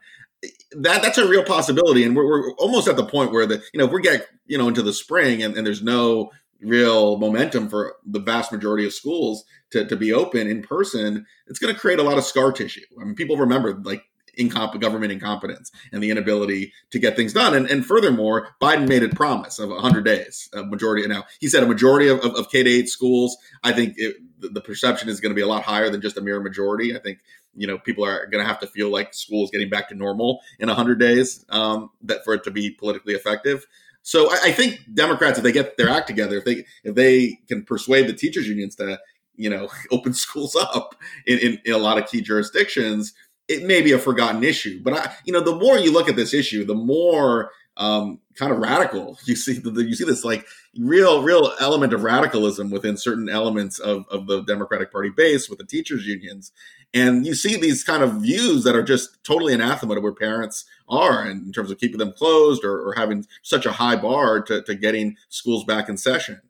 that 0.71 1.01
that's 1.01 1.17
a 1.17 1.27
real 1.27 1.43
possibility. 1.43 2.03
And 2.03 2.15
we're, 2.15 2.27
we're 2.27 2.51
almost 2.53 2.87
at 2.87 2.97
the 2.97 3.05
point 3.05 3.31
where 3.31 3.45
the, 3.45 3.61
you 3.73 3.77
know, 3.77 3.85
if 3.85 3.91
we 3.91 4.01
get, 4.01 4.27
you 4.45 4.57
know, 4.57 4.67
into 4.67 4.81
the 4.81 4.93
spring 4.93 5.41
and, 5.43 5.55
and 5.55 5.65
there's 5.65 5.83
no 5.83 6.31
real 6.63 7.17
momentum 7.17 7.69
for 7.69 7.95
the 8.05 8.19
vast 8.19 8.51
majority 8.51 8.85
of 8.85 8.93
schools 8.93 9.43
to, 9.71 9.85
to 9.85 9.95
be 9.95 10.13
open 10.13 10.47
in 10.47 10.61
person, 10.61 11.25
it's 11.47 11.59
going 11.59 11.73
to 11.73 11.79
create 11.79 11.99
a 11.99 12.03
lot 12.03 12.17
of 12.17 12.23
scar 12.23 12.51
tissue. 12.51 12.81
I 12.99 13.05
mean, 13.05 13.15
people 13.15 13.37
remember 13.37 13.73
like 13.83 14.03
incomp- 14.37 14.79
government 14.79 15.11
incompetence 15.11 15.71
and 15.91 16.01
the 16.01 16.09
inability 16.09 16.73
to 16.91 16.99
get 16.99 17.15
things 17.15 17.33
done. 17.33 17.53
And, 17.53 17.67
and 17.69 17.85
furthermore, 17.85 18.49
Biden 18.61 18.87
made 18.87 19.03
a 19.03 19.09
promise 19.09 19.59
of 19.59 19.69
100 19.69 20.03
days, 20.03 20.49
a 20.53 20.63
majority. 20.63 21.07
Now, 21.07 21.25
he 21.39 21.47
said 21.47 21.63
a 21.63 21.67
majority 21.67 22.07
of, 22.07 22.19
of, 22.19 22.35
of 22.35 22.49
K 22.49 22.59
8 22.59 22.89
schools. 22.89 23.37
I 23.63 23.73
think 23.73 23.95
it, 23.97 24.15
the 24.39 24.61
perception 24.61 25.09
is 25.09 25.19
going 25.19 25.31
to 25.31 25.35
be 25.35 25.41
a 25.41 25.47
lot 25.47 25.63
higher 25.63 25.89
than 25.89 26.01
just 26.01 26.17
a 26.17 26.21
mere 26.21 26.39
majority. 26.39 26.95
I 26.95 26.99
think 26.99 27.19
you 27.55 27.67
know 27.67 27.77
people 27.77 28.03
are 28.03 28.25
going 28.27 28.43
to 28.43 28.47
have 28.47 28.59
to 28.61 28.67
feel 28.67 28.89
like 28.89 29.13
school 29.13 29.43
is 29.43 29.51
getting 29.51 29.69
back 29.69 29.89
to 29.89 29.95
normal 29.95 30.41
in 30.59 30.67
100 30.67 30.99
days 30.99 31.45
um, 31.49 31.91
that 32.01 32.23
for 32.23 32.33
it 32.33 32.43
to 32.45 32.51
be 32.51 32.71
politically 32.71 33.13
effective 33.13 33.67
so 34.03 34.29
I, 34.29 34.39
I, 34.45 34.51
think 34.51 34.81
Democrats, 34.93 35.37
if 35.37 35.43
they 35.43 35.51
get 35.51 35.77
their 35.77 35.89
act 35.89 36.07
together, 36.07 36.37
if 36.37 36.45
they 36.45 36.65
if 36.83 36.93
they 36.93 37.39
can 37.47 37.63
persuade 37.63 38.07
the 38.07 38.13
teachers 38.13 38.47
unions 38.47 38.75
to 38.75 38.99
you 39.35 39.49
know 39.49 39.69
open 39.91 40.13
schools 40.13 40.55
up 40.55 40.95
in, 41.25 41.39
in, 41.39 41.61
in 41.65 41.73
a 41.73 41.77
lot 41.77 41.97
of 41.97 42.07
key 42.07 42.21
jurisdictions, 42.21 43.13
it 43.47 43.63
may 43.63 43.81
be 43.81 43.93
a 43.93 43.99
forgotten 43.99 44.43
issue. 44.43 44.81
But 44.83 44.93
I, 44.93 45.13
you 45.25 45.33
know, 45.33 45.41
the 45.41 45.55
more 45.55 45.77
you 45.77 45.91
look 45.91 46.09
at 46.09 46.15
this 46.15 46.33
issue, 46.33 46.65
the 46.65 46.75
more 46.75 47.51
um, 47.77 48.19
kind 48.35 48.51
of 48.51 48.59
radical 48.59 49.17
you 49.25 49.35
see. 49.35 49.53
The, 49.53 49.83
you 49.83 49.95
see 49.95 50.03
this 50.03 50.23
like 50.23 50.45
real, 50.77 51.23
real 51.23 51.53
element 51.59 51.93
of 51.93 52.03
radicalism 52.03 52.71
within 52.71 52.97
certain 52.97 53.29
elements 53.29 53.79
of, 53.79 54.05
of 54.09 54.27
the 54.27 54.41
Democratic 54.43 54.91
Party 54.91 55.09
base 55.09 55.49
with 55.49 55.59
the 55.59 55.65
teachers 55.65 56.05
unions, 56.05 56.51
and 56.93 57.25
you 57.25 57.35
see 57.35 57.55
these 57.55 57.83
kind 57.83 58.03
of 58.03 58.21
views 58.21 58.63
that 58.63 58.75
are 58.75 58.83
just 58.83 59.23
totally 59.23 59.53
anathema 59.53 59.95
to 59.95 60.01
where 60.01 60.13
parents 60.13 60.65
are 60.87 61.27
in 61.27 61.51
terms 61.51 61.71
of 61.71 61.79
keeping 61.79 61.97
them 61.97 62.13
closed 62.13 62.63
or, 62.63 62.87
or 62.87 62.93
having 62.93 63.25
such 63.41 63.65
a 63.65 63.71
high 63.71 63.95
bar 63.95 64.41
to, 64.41 64.61
to 64.63 64.75
getting 64.75 65.15
schools 65.29 65.63
back 65.63 65.89
in 65.89 65.97
session. 65.97 66.41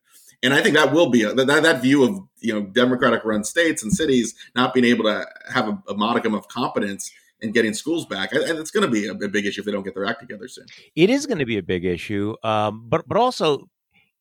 And 0.41 0.53
I 0.53 0.61
think 0.61 0.75
that 0.75 0.91
will 0.91 1.09
be 1.09 1.23
a, 1.23 1.33
that, 1.33 1.63
that 1.63 1.81
view 1.81 2.03
of 2.03 2.19
you 2.39 2.53
know 2.53 2.61
democratic 2.61 3.23
run 3.23 3.43
states 3.43 3.81
and 3.81 3.91
cities 3.91 4.35
not 4.55 4.73
being 4.73 4.85
able 4.85 5.05
to 5.05 5.25
have 5.49 5.69
a, 5.69 5.81
a 5.87 5.93
modicum 5.93 6.33
of 6.33 6.47
competence 6.49 7.11
in 7.39 7.51
getting 7.51 7.73
schools 7.73 8.05
back. 8.05 8.33
And 8.33 8.59
it's 8.59 8.71
going 8.71 8.85
to 8.85 8.91
be 8.91 9.07
a, 9.07 9.13
a, 9.13 9.29
big 9.29 9.45
issue 9.45 9.61
if 9.61 9.65
they 9.65 9.71
don't 9.71 9.83
get 9.83 9.95
their 9.95 10.05
act 10.05 10.19
together 10.19 10.47
soon. 10.47 10.65
It 10.95 11.09
is 11.09 11.25
going 11.25 11.39
to 11.39 11.45
be 11.45 11.57
a 11.57 11.63
big 11.63 11.85
issue, 11.85 12.35
um, 12.43 12.85
but 12.87 13.07
but 13.07 13.17
also 13.17 13.69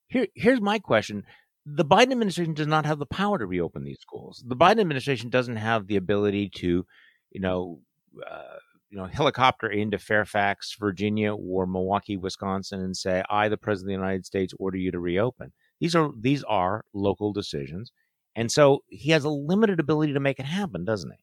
here 0.07 0.27
here's 0.33 0.61
my 0.61 0.79
question: 0.79 1.25
the 1.65 1.85
Biden 1.85 2.11
administration 2.11 2.53
does 2.53 2.67
not 2.67 2.85
have 2.85 2.99
the 2.99 3.05
power 3.05 3.37
to 3.37 3.45
reopen 3.45 3.83
these 3.83 3.99
schools. 3.99 4.43
The 4.47 4.55
Biden 4.55 4.79
administration 4.79 5.29
doesn't 5.29 5.57
have 5.57 5.87
the 5.87 5.97
ability 5.97 6.49
to, 6.55 6.85
you 7.31 7.41
know. 7.41 7.79
Uh, 8.25 8.59
you 8.93 8.99
know, 8.99 9.07
helicopter 9.07 9.67
into 9.71 9.97
Fairfax, 9.97 10.75
Virginia, 10.79 11.33
or 11.33 11.65
Milwaukee, 11.65 12.15
Wisconsin, 12.15 12.79
and 12.79 12.95
say, 12.95 13.23
"I, 13.27 13.49
the 13.49 13.57
President 13.57 13.95
of 13.95 13.99
the 13.99 14.05
United 14.05 14.25
States, 14.27 14.53
order 14.59 14.77
you 14.77 14.91
to 14.91 14.99
reopen." 14.99 15.51
These 15.79 15.95
are 15.95 16.11
these 16.15 16.43
are 16.43 16.85
local 16.93 17.33
decisions, 17.33 17.91
and 18.35 18.51
so 18.51 18.83
he 18.89 19.09
has 19.09 19.23
a 19.23 19.31
limited 19.31 19.79
ability 19.79 20.13
to 20.13 20.19
make 20.19 20.39
it 20.39 20.45
happen, 20.45 20.85
doesn't 20.85 21.09
he? 21.09 21.17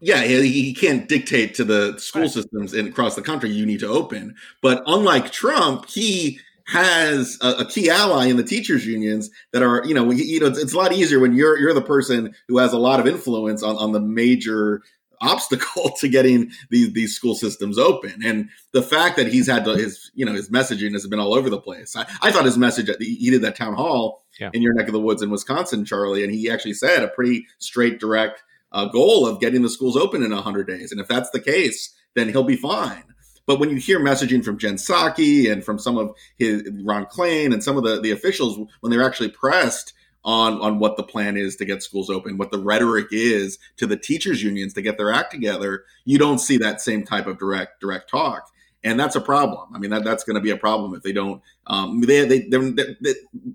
yeah, 0.00 0.22
he, 0.22 0.50
he 0.50 0.74
can't 0.74 1.08
dictate 1.08 1.54
to 1.54 1.64
the 1.64 1.98
school 1.98 2.22
right. 2.22 2.30
systems 2.30 2.72
in, 2.72 2.88
across 2.88 3.14
the 3.14 3.22
country 3.22 3.50
you 3.50 3.66
need 3.66 3.80
to 3.80 3.88
open. 3.88 4.34
But 4.62 4.82
unlike 4.86 5.32
Trump, 5.32 5.88
he 5.88 6.40
has 6.66 7.38
a, 7.40 7.48
a, 7.48 7.64
key 7.64 7.88
ally 7.88 8.26
in 8.26 8.36
the 8.36 8.42
teachers 8.42 8.86
unions 8.86 9.30
that 9.52 9.62
are, 9.62 9.82
you 9.86 9.94
know, 9.94 10.10
you 10.10 10.40
know, 10.40 10.46
it's, 10.46 10.58
it's, 10.58 10.74
a 10.74 10.76
lot 10.76 10.92
easier 10.92 11.18
when 11.18 11.34
you're 11.34 11.58
you're 11.58 11.72
the 11.72 11.80
person 11.80 12.34
who 12.46 12.58
has 12.58 12.74
a 12.74 12.78
lot 12.78 13.00
of 13.00 13.06
influence 13.06 13.62
on 13.62 13.76
on 13.76 13.92
the 13.92 14.00
major 14.00 14.82
obstacle 15.20 15.90
to 16.00 16.08
getting 16.08 16.50
these 16.70 16.92
these 16.92 17.14
school 17.14 17.34
systems 17.34 17.78
open. 17.78 18.14
And 18.24 18.48
the 18.72 18.82
fact 18.82 19.16
that 19.16 19.28
he's 19.28 19.48
had 19.48 19.64
to, 19.64 19.76
his 19.76 20.10
you 20.14 20.24
know 20.24 20.32
his 20.32 20.50
messaging 20.50 20.92
has 20.92 21.06
been 21.06 21.20
all 21.20 21.34
over 21.34 21.50
the 21.50 21.60
place. 21.60 21.96
I, 21.96 22.06
I 22.22 22.30
thought 22.30 22.44
his 22.44 22.58
message 22.58 22.86
the, 22.86 23.04
he 23.04 23.30
did 23.30 23.42
that 23.42 23.56
town 23.56 23.74
hall 23.74 24.24
yeah. 24.38 24.50
in 24.52 24.62
your 24.62 24.74
neck 24.74 24.86
of 24.86 24.92
the 24.92 25.00
woods 25.00 25.22
in 25.22 25.30
Wisconsin, 25.30 25.84
Charlie, 25.84 26.24
and 26.24 26.32
he 26.32 26.50
actually 26.50 26.74
said 26.74 27.02
a 27.02 27.08
pretty 27.08 27.46
straight, 27.58 28.00
direct 28.00 28.42
uh, 28.72 28.86
goal 28.86 29.26
of 29.26 29.40
getting 29.40 29.62
the 29.62 29.70
schools 29.70 29.96
open 29.96 30.22
in 30.22 30.30
100 30.30 30.66
days. 30.66 30.92
And 30.92 31.00
if 31.00 31.08
that's 31.08 31.30
the 31.30 31.40
case, 31.40 31.94
then 32.14 32.28
he'll 32.28 32.44
be 32.44 32.56
fine. 32.56 33.04
But 33.46 33.60
when 33.60 33.70
you 33.70 33.76
hear 33.76 33.98
messaging 33.98 34.44
from 34.44 34.58
Jen 34.58 34.74
Psaki 34.74 35.50
and 35.50 35.64
from 35.64 35.78
some 35.78 35.96
of 35.96 36.14
his 36.36 36.62
Ron 36.84 37.06
Klain 37.06 37.52
and 37.52 37.64
some 37.64 37.78
of 37.78 37.84
the, 37.84 37.98
the 37.98 38.10
officials, 38.10 38.58
when 38.80 38.90
they're 38.90 39.06
actually 39.06 39.30
pressed 39.30 39.94
on, 40.24 40.60
on 40.60 40.78
what 40.78 40.96
the 40.96 41.02
plan 41.02 41.36
is 41.36 41.56
to 41.56 41.64
get 41.64 41.82
schools 41.82 42.10
open, 42.10 42.38
what 42.38 42.50
the 42.50 42.58
rhetoric 42.58 43.08
is 43.10 43.58
to 43.76 43.86
the 43.86 43.96
teachers 43.96 44.42
unions 44.42 44.74
to 44.74 44.82
get 44.82 44.98
their 44.98 45.12
act 45.12 45.30
together, 45.30 45.84
you 46.04 46.18
don't 46.18 46.38
see 46.38 46.56
that 46.58 46.80
same 46.80 47.04
type 47.04 47.26
of 47.26 47.38
direct 47.38 47.80
direct 47.80 48.10
talk 48.10 48.50
and 48.84 48.98
that's 48.98 49.16
a 49.16 49.20
problem. 49.20 49.74
I 49.74 49.78
mean, 49.78 49.90
that, 49.90 50.04
that's 50.04 50.24
going 50.24 50.36
to 50.36 50.40
be 50.40 50.50
a 50.50 50.56
problem 50.56 50.94
if 50.94 51.02
they 51.02 51.12
don't. 51.12 51.42
Um, 51.66 52.00
they, 52.00 52.24
they, 52.26 52.40
they, 52.40 52.58
they, 52.70 53.14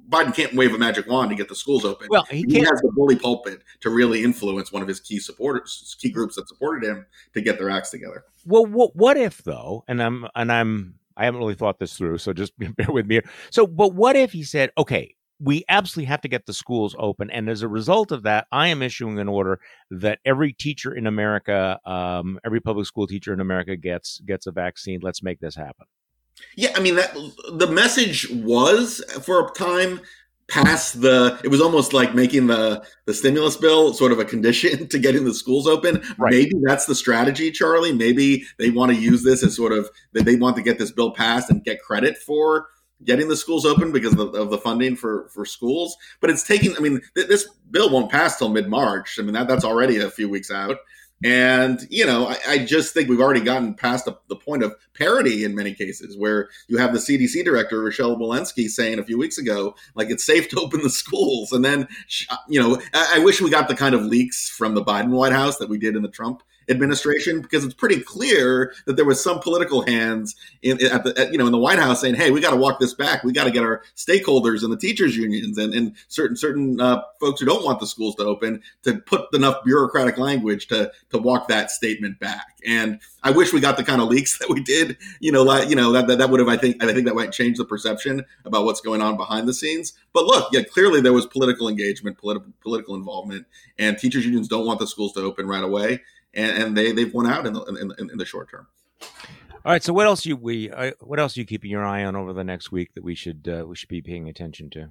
Biden 0.10 0.36
can't 0.36 0.54
wave 0.54 0.74
a 0.74 0.78
magic 0.78 1.08
wand 1.08 1.30
to 1.30 1.36
get 1.36 1.48
the 1.48 1.56
schools 1.56 1.86
open. 1.86 2.08
Well, 2.10 2.26
he, 2.30 2.44
he 2.48 2.60
has 2.60 2.82
the 2.82 2.92
bully 2.94 3.16
pulpit 3.16 3.62
to 3.82 3.90
really 3.90 4.24
influence 4.24 4.72
one 4.72 4.82
of 4.82 4.88
his 4.88 5.00
key 5.00 5.20
supporters, 5.20 5.96
key 6.00 6.10
groups 6.10 6.36
that 6.36 6.48
supported 6.48 6.88
him 6.88 7.06
to 7.34 7.42
get 7.42 7.58
their 7.58 7.70
acts 7.70 7.90
together. 7.90 8.26
Well, 8.46 8.66
what, 8.66 8.96
what 8.96 9.18
if 9.18 9.44
though? 9.44 9.86
And 9.88 10.04
I'm 10.04 10.28
and 10.36 10.52
I'm 10.52 10.96
I 11.16 11.26
haven't 11.26 11.40
really 11.40 11.56
thought 11.56 11.80
this 11.80 11.98
through, 11.98 12.18
so 12.18 12.34
just 12.34 12.54
bear 12.76 12.88
with 12.90 13.06
me. 13.06 13.22
So, 13.50 13.66
but 13.66 13.94
what 13.94 14.16
if 14.16 14.34
he 14.34 14.44
said, 14.44 14.72
okay, 14.78 15.16
we 15.40 15.64
absolutely 15.68 16.08
have 16.08 16.22
to 16.22 16.28
get 16.28 16.46
the 16.46 16.54
schools 16.54 16.96
open. 16.98 17.30
And 17.30 17.50
as 17.50 17.62
a 17.62 17.68
result 17.68 18.12
of 18.12 18.24
that, 18.24 18.48
I 18.52 18.68
am 18.68 18.82
issuing 18.82 19.20
an 19.20 19.28
order 19.28 19.60
that 19.92 20.20
every 20.26 20.54
teacher 20.54 20.94
in 20.94 21.08
America, 21.08 21.80
um, 21.86 22.40
every 22.46 22.60
public 22.60 22.86
school 22.86 23.08
teacher 23.08 23.34
in 23.34 23.40
America 23.40 23.76
gets 23.76 24.20
gets 24.20 24.48
a 24.48 24.52
vaccine. 24.52 25.00
Let's 25.02 25.24
make 25.24 25.40
this 25.40 25.56
happen. 25.56 25.88
Yeah, 26.56 26.72
I 26.76 26.80
mean 26.80 26.96
that 26.96 27.14
the 27.54 27.68
message 27.68 28.30
was 28.32 29.04
for 29.24 29.46
a 29.46 29.52
time 29.52 30.02
past 30.50 31.02
the 31.02 31.40
it 31.44 31.48
was 31.48 31.62
almost 31.62 31.94
like 31.94 32.14
making 32.14 32.48
the 32.48 32.86
the 33.06 33.14
stimulus 33.14 33.56
bill 33.56 33.94
sort 33.94 34.12
of 34.12 34.20
a 34.20 34.26
condition 34.26 34.88
to 34.90 35.00
getting 35.00 35.24
the 35.24 35.34
schools 35.34 35.68
open 35.68 36.04
right. 36.18 36.32
maybe 36.32 36.52
that's 36.64 36.86
the 36.86 36.94
strategy 36.94 37.50
charlie 37.50 37.94
maybe 37.94 38.44
they 38.60 38.70
want 38.70 38.92
to 38.92 38.98
use 38.98 39.24
this 39.24 39.42
as 39.42 39.56
sort 39.56 39.72
of 39.72 39.90
that 40.12 40.26
they 40.26 40.36
want 40.36 40.56
to 40.56 40.62
get 40.62 40.78
this 40.78 40.92
bill 40.92 41.12
passed 41.12 41.50
and 41.50 41.64
get 41.64 41.82
credit 41.82 42.18
for 42.18 42.68
getting 43.06 43.28
the 43.28 43.36
schools 43.36 43.66
open 43.66 43.92
because 43.92 44.14
of 44.14 44.32
the, 44.32 44.42
of 44.42 44.50
the, 44.50 44.58
funding 44.58 44.96
for 44.96 45.30
for 45.30 45.46
schools. 45.46 45.96
But 46.20 46.30
it's 46.30 46.44
taking. 46.44 46.76
I 46.76 46.80
mean, 46.80 47.02
th- 47.16 47.28
this 47.28 47.50
bill 47.72 47.90
won't 47.90 48.12
pass 48.12 48.38
till 48.38 48.50
mid 48.50 48.70
March. 48.70 49.18
I 49.20 49.24
mean, 49.24 49.34
that 49.34 49.48
that's 49.48 49.66
already 49.66 49.98
a 49.98 50.10
few 50.10 50.30
weeks 50.30 50.52
out. 50.52 50.78
And 51.24 51.88
you 51.90 52.06
know, 52.06 52.28
I, 52.28 52.38
I 52.48 52.58
just 52.66 52.94
think 52.94 53.08
we've 53.08 53.22
already 53.22 53.40
gotten 53.40 53.76
past 53.76 54.06
the, 54.06 54.18
the, 54.28 54.36
point 54.36 54.62
of 54.62 54.76
parity 54.94 55.46
in 55.46 55.56
many 55.56 55.74
cases, 55.74 56.18
where 56.18 56.50
you 56.68 56.78
have 56.78 56.92
the 56.92 57.00
CDC 57.00 57.46
director 57.46 57.82
Rochelle 57.82 58.18
Walensky 58.18 58.68
saying 58.68 59.00
a 59.00 59.06
few 59.06 59.18
weeks 59.18 59.38
ago, 59.38 59.74
like 59.96 60.10
it's 60.10 60.26
safe 60.26 60.50
to 60.50 60.60
open 60.60 60.82
the 60.82 60.90
schools, 60.90 61.54
and 61.54 61.64
then 61.64 61.88
you 62.50 62.62
know, 62.62 62.82
I, 62.94 63.16
I 63.16 63.20
wish 63.20 63.42
we 63.42 63.50
got 63.50 63.70
the 63.70 63.76
kind 63.76 63.96
of 63.96 64.02
leaks 64.04 64.50
from 64.50 64.76
the 64.76 64.84
Biden 64.84 65.12
White 65.12 65.32
House 65.32 65.58
that 65.58 65.70
we 65.70 65.78
did 65.78 65.96
in 65.96 66.02
the 66.02 66.10
Trump 66.10 66.44
administration 66.70 67.42
because 67.42 67.64
it's 67.64 67.74
pretty 67.74 68.00
clear 68.00 68.74
that 68.86 68.96
there 68.96 69.06
was 69.06 69.22
some 69.22 69.40
political 69.40 69.82
hands 69.82 70.36
in 70.62 70.84
at 70.86 71.04
the 71.04 71.14
at, 71.20 71.32
you 71.32 71.38
know 71.38 71.46
in 71.46 71.52
the 71.52 71.58
White 71.58 71.80
House 71.80 72.02
saying, 72.02 72.16
"Hey, 72.16 72.32
we 72.32 72.42
got 72.42 72.52
to 72.52 72.58
walk 72.58 72.80
this 72.80 72.94
back. 72.94 73.24
We 73.24 73.32
got 73.32 73.46
to 73.46 73.52
get 73.52 73.64
our 73.64 73.84
stakeholders 73.96 74.64
and 74.64 74.72
the 74.72 74.78
teachers 74.78 75.16
unions 75.16 75.58
and, 75.58 75.74
and 75.74 75.96
certain 76.08 76.36
certain 76.36 76.80
uh, 76.80 77.04
folks 77.20 77.40
who 77.40 77.46
don't 77.46 77.64
want 77.64 77.80
the 77.80 77.88
schools 77.88 78.16
to 78.16 78.24
open 78.24 78.62
to 78.84 78.98
put 79.00 79.34
enough 79.34 79.64
bureaucratic 79.64 80.18
language 80.18 80.68
to 80.68 80.92
to 81.10 81.18
walk 81.18 81.48
that 81.48 81.72
statement 81.72 82.20
back." 82.20 82.46
And 82.66 83.00
I 83.24 83.32
wish 83.32 83.52
we 83.52 83.60
got 83.60 83.78
the 83.78 83.84
kind 83.84 84.02
of 84.02 84.08
leaks 84.08 84.38
that 84.40 84.50
we 84.50 84.62
did. 84.62 84.98
You 85.20 85.32
know, 85.32 85.44
like 85.44 85.70
you 85.70 85.76
know 85.76 85.92
that 85.92 86.08
that, 86.08 86.18
that 86.18 86.30
would 86.30 86.40
have 86.40 86.50
I 86.50 86.58
think 86.58 86.84
I 86.84 86.94
think 86.94 87.06
that 87.06 87.16
might 87.16 87.32
change 87.32 87.58
the 87.58 87.66
perception 87.66 88.26
about 88.46 88.66
what's 88.66 88.82
going 88.82 89.02
on 89.02 89.18
behind 89.18 89.48
the 89.48 89.54
scenes. 89.54 89.94
But 90.14 90.26
look, 90.26 90.50
yeah, 90.52 90.62
clearly 90.64 91.02
there 91.02 91.14
was 91.14 91.26
political 91.26 91.68
engagement, 91.68 92.18
political 92.18 92.52
political 92.62 92.96
involvement, 92.96 93.46
and 93.78 93.98
teachers 93.98 94.26
unions 94.26 94.48
don't 94.48 94.66
want 94.66 94.80
the 94.80 94.88
schools 94.88 95.14
to 95.14 95.22
open 95.22 95.48
right 95.48 95.64
away 95.64 96.02
and, 96.34 96.64
and 96.64 96.78
they 96.78 96.92
they've 96.92 97.14
won 97.14 97.28
out 97.28 97.46
in 97.46 97.54
the 97.54 97.62
in, 97.64 98.10
in, 98.12 98.18
the 98.18 98.26
short 98.26 98.50
term. 98.50 98.68
All 99.66 99.72
right. 99.72 99.84
So 99.84 99.94
what 99.94 100.08
else 100.08 100.26
you 100.26 100.36
we 100.36 100.70
uh, 100.70 100.92
what 101.00 101.20
else 101.20 101.38
are 101.38 101.42
you 101.42 101.46
keeping 101.46 101.72
your 101.72 101.86
eye 101.86 102.04
on 102.04 102.16
over 102.16 102.34
the 102.34 102.44
next 102.44 102.72
week 102.72 102.94
that 102.96 103.04
we 103.04 103.16
should 103.16 103.48
uh, 103.48 103.66
we 103.68 103.76
should 103.76 103.90
be 103.90 104.02
paying 104.02 104.28
attention 104.28 104.70
to? 104.72 104.90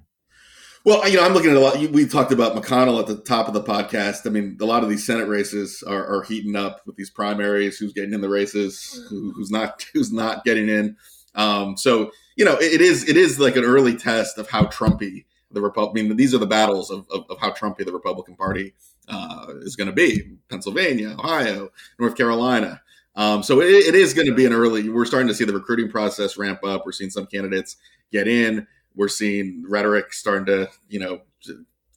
Well, 0.85 1.07
you 1.07 1.15
know, 1.15 1.23
I'm 1.23 1.33
looking 1.33 1.51
at 1.51 1.55
a 1.55 1.61
lot. 1.61 1.77
We 1.91 2.05
talked 2.05 2.33
about 2.33 2.55
McConnell 2.55 2.99
at 2.99 3.07
the 3.07 3.15
top 3.15 3.47
of 3.47 3.53
the 3.53 3.63
podcast. 3.63 4.27
I 4.27 4.29
mean, 4.29 4.57
a 4.59 4.65
lot 4.65 4.83
of 4.83 4.89
these 4.89 5.05
Senate 5.05 5.29
races 5.29 5.81
are, 5.87 6.05
are 6.05 6.23
heating 6.23 6.57
up 6.57 6.81
with 6.85 6.97
these 6.97 7.09
primaries. 7.09 7.77
Who's 7.77 7.93
getting 7.93 8.13
in 8.13 8.19
the 8.19 8.27
races? 8.27 9.01
Who, 9.09 9.31
who's 9.31 9.49
not? 9.49 9.85
Who's 9.93 10.11
not 10.11 10.43
getting 10.43 10.67
in? 10.67 10.97
Um, 11.35 11.77
so 11.77 12.11
you 12.35 12.43
know, 12.43 12.55
it, 12.55 12.73
it 12.73 12.81
is 12.81 13.07
it 13.07 13.15
is 13.15 13.39
like 13.39 13.55
an 13.55 13.63
early 13.63 13.95
test 13.95 14.37
of 14.37 14.49
how 14.49 14.65
Trumpy 14.65 15.25
the 15.51 15.61
Republic. 15.61 16.03
I 16.03 16.07
mean, 16.07 16.17
these 16.17 16.33
are 16.33 16.39
the 16.39 16.47
battles 16.47 16.89
of, 16.89 17.05
of, 17.11 17.25
of 17.29 17.39
how 17.39 17.51
Trumpy 17.51 17.85
the 17.85 17.93
Republican 17.93 18.35
Party 18.35 18.73
uh, 19.07 19.45
is 19.61 19.75
going 19.75 19.87
to 19.87 19.93
be 19.93 20.37
Pennsylvania, 20.49 21.15
Ohio, 21.19 21.69
North 21.99 22.15
Carolina. 22.15 22.81
Um, 23.15 23.43
so 23.43 23.61
it, 23.61 23.67
it 23.67 23.95
is 23.95 24.13
going 24.13 24.27
to 24.27 24.33
be 24.33 24.45
an 24.45 24.53
early. 24.53 24.89
We're 24.89 25.05
starting 25.05 25.27
to 25.27 25.35
see 25.35 25.45
the 25.45 25.53
recruiting 25.53 25.89
process 25.89 26.37
ramp 26.37 26.63
up. 26.63 26.83
We're 26.85 26.93
seeing 26.93 27.11
some 27.11 27.27
candidates 27.27 27.77
get 28.11 28.27
in. 28.27 28.67
We're 28.95 29.07
seeing 29.07 29.63
rhetoric 29.67 30.13
starting 30.13 30.45
to, 30.47 30.69
you 30.87 30.99
know, 30.99 31.21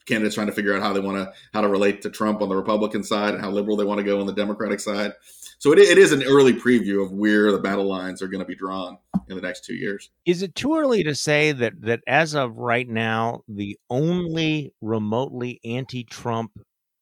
candidates 0.07 0.35
trying 0.37 0.47
to 0.47 0.53
figure 0.53 0.75
out 0.75 0.83
how 0.83 0.93
they 0.93 1.01
want 1.01 1.19
to 1.19 1.33
how 1.53 1.61
to 1.61 1.69
relate 1.69 2.01
to 2.03 2.11
Trump 2.11 2.41
on 2.41 2.49
the 2.49 2.57
Republican 2.57 3.03
side 3.03 3.35
and 3.35 3.43
how 3.43 3.51
liberal 3.51 3.77
they 3.77 3.85
want 3.85 3.99
to 3.99 4.05
go 4.05 4.21
on 4.21 4.27
the 4.27 4.33
Democratic 4.33 4.81
side. 4.81 5.13
So 5.59 5.73
it, 5.73 5.79
it 5.79 5.99
is 5.99 6.13
an 6.13 6.23
early 6.23 6.53
preview 6.53 7.03
of 7.03 7.13
where 7.13 7.51
the 7.51 7.59
battle 7.59 7.87
lines 7.87 8.23
are 8.23 8.29
going 8.29 8.41
to 8.41 8.47
be 8.47 8.55
drawn 8.55 8.99
in 9.29 9.37
the 9.37 9.43
next 9.43 9.65
two 9.65 9.75
years. 9.75 10.11
Is 10.25 10.43
it 10.43 10.55
too 10.55 10.77
early 10.77 11.03
to 11.03 11.15
say 11.15 11.53
that 11.53 11.81
that 11.83 12.01
as 12.07 12.35
of 12.35 12.59
right 12.59 12.89
now, 12.89 13.43
the 13.49 13.79
only 13.91 14.73
remotely 14.81 15.61
anti-Trump 15.65 16.53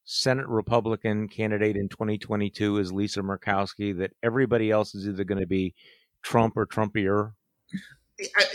Senate 0.04 0.48
Republican 0.48 1.28
candidate 1.28 1.76
in 1.76 1.88
2022 1.88 2.78
is 2.78 2.92
Lisa 2.92 3.20
Murkowski, 3.20 3.96
that 3.98 4.12
everybody 4.22 4.70
else 4.70 4.94
is 4.94 5.08
either 5.08 5.24
going 5.24 5.40
to 5.40 5.46
be 5.46 5.74
Trump 6.22 6.56
or 6.56 6.66
Trumpier? 6.66 7.32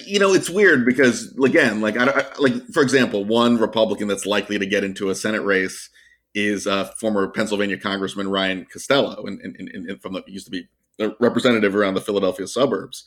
you 0.05 0.19
know, 0.19 0.33
it's 0.33 0.49
weird 0.49 0.85
because 0.85 1.35
again, 1.43 1.81
like, 1.81 1.97
I, 1.97 2.25
like 2.37 2.53
for 2.67 2.81
example, 2.81 3.25
one 3.25 3.57
Republican 3.57 4.07
that's 4.07 4.25
likely 4.25 4.57
to 4.57 4.65
get 4.65 4.83
into 4.83 5.09
a 5.09 5.15
Senate 5.15 5.43
race 5.43 5.89
is 6.33 6.67
uh, 6.67 6.85
former 6.99 7.27
Pennsylvania 7.27 7.77
Congressman 7.77 8.29
Ryan 8.29 8.65
Costello, 8.71 9.25
and 9.25 10.01
from 10.01 10.13
the 10.13 10.23
used 10.27 10.45
to 10.45 10.51
be 10.51 10.67
a 10.99 11.11
representative 11.19 11.75
around 11.75 11.95
the 11.95 12.01
Philadelphia 12.01 12.47
suburbs. 12.47 13.05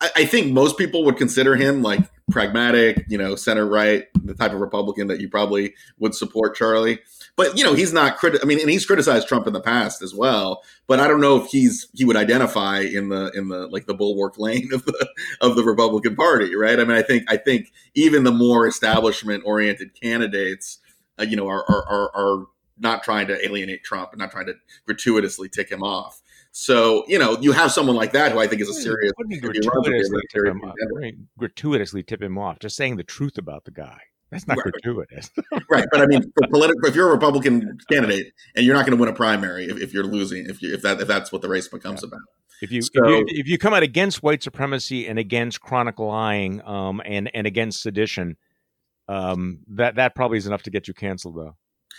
I, 0.00 0.10
I 0.16 0.24
think 0.26 0.52
most 0.52 0.76
people 0.78 1.04
would 1.04 1.16
consider 1.16 1.56
him 1.56 1.82
like 1.82 2.00
pragmatic, 2.30 3.04
you 3.08 3.18
know, 3.18 3.34
center 3.36 3.66
right, 3.66 4.06
the 4.22 4.34
type 4.34 4.52
of 4.52 4.60
Republican 4.60 5.08
that 5.08 5.20
you 5.20 5.28
probably 5.28 5.74
would 5.98 6.14
support, 6.14 6.54
Charlie. 6.54 7.00
But 7.38 7.56
you 7.56 7.62
know, 7.62 7.74
he's 7.74 7.92
not 7.92 8.18
criti- 8.18 8.40
I 8.42 8.46
mean, 8.46 8.58
and 8.58 8.68
he's 8.68 8.84
criticized 8.84 9.28
Trump 9.28 9.46
in 9.46 9.52
the 9.52 9.60
past 9.60 10.02
as 10.02 10.12
well. 10.12 10.64
But 10.88 10.98
I 10.98 11.06
don't 11.06 11.20
know 11.20 11.40
if 11.40 11.46
he's 11.46 11.86
he 11.94 12.04
would 12.04 12.16
identify 12.16 12.80
in 12.80 13.10
the 13.10 13.30
in 13.32 13.46
the 13.46 13.68
like 13.68 13.86
the 13.86 13.94
bulwark 13.94 14.38
lane 14.38 14.70
of 14.74 14.84
the 14.84 15.08
of 15.40 15.54
the 15.54 15.62
Republican 15.62 16.16
Party, 16.16 16.56
right? 16.56 16.80
I 16.80 16.82
mean, 16.82 16.96
I 16.96 17.02
think 17.02 17.30
I 17.30 17.36
think 17.36 17.72
even 17.94 18.24
the 18.24 18.32
more 18.32 18.66
establishment 18.66 19.44
oriented 19.46 19.90
candidates, 19.94 20.78
uh, 21.16 21.22
you 21.22 21.36
know, 21.36 21.46
are, 21.46 21.64
are 21.70 21.88
are 21.88 22.10
are 22.16 22.46
not 22.76 23.04
trying 23.04 23.28
to 23.28 23.44
alienate 23.46 23.84
Trump 23.84 24.10
and 24.10 24.18
not 24.18 24.32
trying 24.32 24.46
to 24.46 24.54
gratuitously 24.84 25.48
tick 25.48 25.70
him 25.70 25.84
off. 25.84 26.20
So 26.50 27.04
you 27.06 27.20
know, 27.20 27.38
you 27.40 27.52
have 27.52 27.70
someone 27.70 27.94
like 27.94 28.10
that 28.14 28.32
who 28.32 28.40
I 28.40 28.48
think 28.48 28.62
is 28.62 28.68
a 28.68 28.74
serious 28.74 29.12
gratuitously, 29.16 30.22
tip 30.32 30.44
him 30.44 30.60
off, 30.62 30.74
gratuitously 31.38 32.02
tip 32.02 32.20
him 32.20 32.36
off. 32.36 32.58
Just 32.58 32.74
saying 32.74 32.96
the 32.96 33.04
truth 33.04 33.38
about 33.38 33.64
the 33.64 33.70
guy. 33.70 34.00
That's 34.30 34.46
not 34.46 34.58
right. 34.58 34.72
gratuitous. 34.72 35.30
right. 35.70 35.86
But 35.90 36.02
I 36.02 36.06
mean, 36.06 36.22
for 36.22 36.48
political, 36.48 36.86
if 36.86 36.94
you're 36.94 37.08
a 37.08 37.12
Republican 37.12 37.78
candidate 37.90 38.32
and 38.54 38.66
you're 38.66 38.74
not 38.74 38.84
going 38.84 38.96
to 38.96 39.00
win 39.00 39.08
a 39.08 39.14
primary 39.14 39.66
if, 39.66 39.80
if 39.80 39.94
you're 39.94 40.04
losing, 40.04 40.46
if 40.46 40.60
you, 40.60 40.74
if 40.74 40.82
that, 40.82 41.00
if 41.00 41.08
that's 41.08 41.32
what 41.32 41.42
the 41.42 41.48
race 41.48 41.68
becomes 41.68 42.02
yeah. 42.02 42.08
about. 42.08 42.20
If 42.60 42.72
you, 42.72 42.82
so, 42.82 42.90
if 42.94 43.08
you, 43.08 43.26
if 43.28 43.48
you 43.48 43.56
come 43.56 43.72
out 43.72 43.82
against 43.82 44.22
white 44.22 44.42
supremacy 44.42 45.06
and 45.06 45.18
against 45.18 45.60
chronic 45.60 45.98
lying, 45.98 46.60
um, 46.62 47.00
and, 47.04 47.30
and 47.32 47.46
against 47.46 47.82
sedition, 47.82 48.36
um, 49.06 49.60
that, 49.68 49.94
that 49.94 50.14
probably 50.14 50.38
is 50.38 50.46
enough 50.46 50.62
to 50.64 50.70
get 50.70 50.88
you 50.88 50.94
canceled 50.94 51.36
though. 51.36 51.56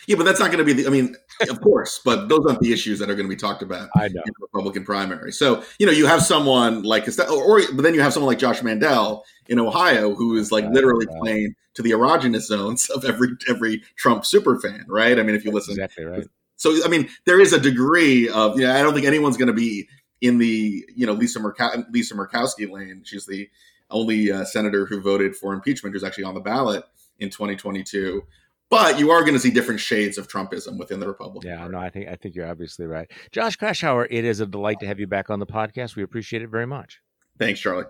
Yeah, 0.08 0.16
but 0.16 0.24
that's 0.24 0.40
not 0.40 0.52
going 0.52 0.60
to 0.60 0.64
be 0.64 0.82
the. 0.82 0.88
I 0.88 0.90
mean, 0.90 1.16
of 1.50 1.60
course, 1.62 2.00
but 2.04 2.30
those 2.30 2.46
aren't 2.48 2.62
the 2.62 2.72
issues 2.72 3.00
that 3.00 3.10
are 3.10 3.16
going 3.16 3.28
to 3.28 3.30
be 3.30 3.40
talked 3.40 3.62
about 3.62 3.90
in 4.02 4.14
the 4.14 4.34
Republican 4.40 4.86
primary. 4.86 5.32
So 5.32 5.64
you 5.78 5.86
know, 5.86 5.92
you 5.92 6.06
have 6.06 6.22
someone 6.22 6.84
like, 6.84 7.08
or 7.30 7.62
but 7.74 7.82
then 7.82 7.94
you 7.94 8.02
have 8.02 8.14
someone 8.14 8.28
like 8.28 8.40
Josh 8.40 8.64
Mandel 8.64 9.26
in 9.48 9.60
Ohio 9.60 10.16
who 10.16 10.38
is 10.38 10.52
like 10.52 10.66
literally 10.72 11.06
playing 11.20 11.54
to 11.80 11.84
the 11.84 11.92
erogenous 11.92 12.42
zones 12.42 12.90
of 12.90 13.06
every 13.06 13.30
every 13.48 13.82
Trump 13.96 14.26
super 14.26 14.60
fan, 14.60 14.84
right? 14.90 15.18
I 15.18 15.24
mean, 15.24 15.34
if 15.34 15.46
you 15.46 15.52
listen 15.52 15.72
exactly 15.72 16.04
right. 16.04 16.28
So 16.58 16.84
I 16.84 16.90
mean, 16.90 17.08
there 17.26 17.40
is 17.40 17.54
a 17.54 17.60
degree 17.60 18.28
of 18.28 18.60
you 18.60 18.68
know, 18.68 18.76
I 18.76 18.82
don't 18.82 18.94
think 18.94 19.06
anyone's 19.06 19.38
going 19.38 19.48
to 19.48 19.54
be 19.54 19.88
in 20.20 20.40
the 20.40 20.86
you 20.94 21.06
know 21.06 21.14
Lisa 21.14 21.40
Murkow- 21.40 21.86
Lisa 21.90 22.16
Murkowski 22.16 22.70
lane. 22.70 23.04
She's 23.06 23.26
the 23.26 23.50
only 23.90 24.30
uh, 24.30 24.44
senator 24.44 24.86
who 24.86 25.00
voted 25.00 25.38
for 25.38 25.54
impeachment 25.54 25.94
who's 25.94 26.04
actually 26.04 26.26
on 26.26 26.34
the 26.34 26.42
ballot 26.42 26.84
in 27.18 27.30
2022 27.30 28.22
but 28.70 29.00
you 29.00 29.10
are 29.10 29.22
going 29.22 29.34
to 29.34 29.40
see 29.40 29.50
different 29.50 29.80
shades 29.80 30.20
of 30.20 30.28
Trumpism 30.28 30.78
within 30.78 31.00
the 31.00 31.08
Republican. 31.08 31.50
Yeah, 31.50 31.58
Party. 31.58 31.72
no, 31.72 31.80
I 31.80 31.90
think 31.90 32.08
I 32.08 32.16
think 32.16 32.36
you're 32.36 32.48
obviously 32.48 32.86
right. 32.86 33.10
Josh 33.32 33.58
Kraushaar, 33.58 34.06
it 34.12 34.26
is 34.26 34.42
a 34.42 34.46
delight 34.46 34.80
to 34.82 34.86
have 34.86 35.00
you 35.00 35.08
back 35.08 35.32
on 35.32 35.40
the 35.40 35.48
podcast. 35.48 35.96
We 35.96 36.04
appreciate 36.04 36.44
it 36.44 36.50
very 36.50 36.68
much. 36.68 37.00
Thanks, 37.40 37.60
Charlie. 37.60 37.86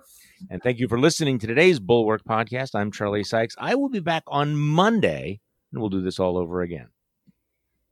And 0.50 0.62
thank 0.64 0.80
you 0.80 0.88
for 0.88 1.00
listening 1.00 1.40
to 1.40 1.48
today's 1.48 1.80
Bulwark 1.80 2.24
podcast. 2.24 2.74
I'm 2.74 2.92
Charlie 2.92 3.24
Sykes. 3.24 3.56
I 3.58 3.76
will 3.76 3.90
be 3.90 4.00
back 4.00 4.24
on 4.28 4.56
Monday, 4.56 5.40
and 5.72 5.82
we'll 5.82 5.90
do 5.90 6.02
this 6.02 6.20
all 6.20 6.38
over 6.38 6.62
again. 6.62 6.88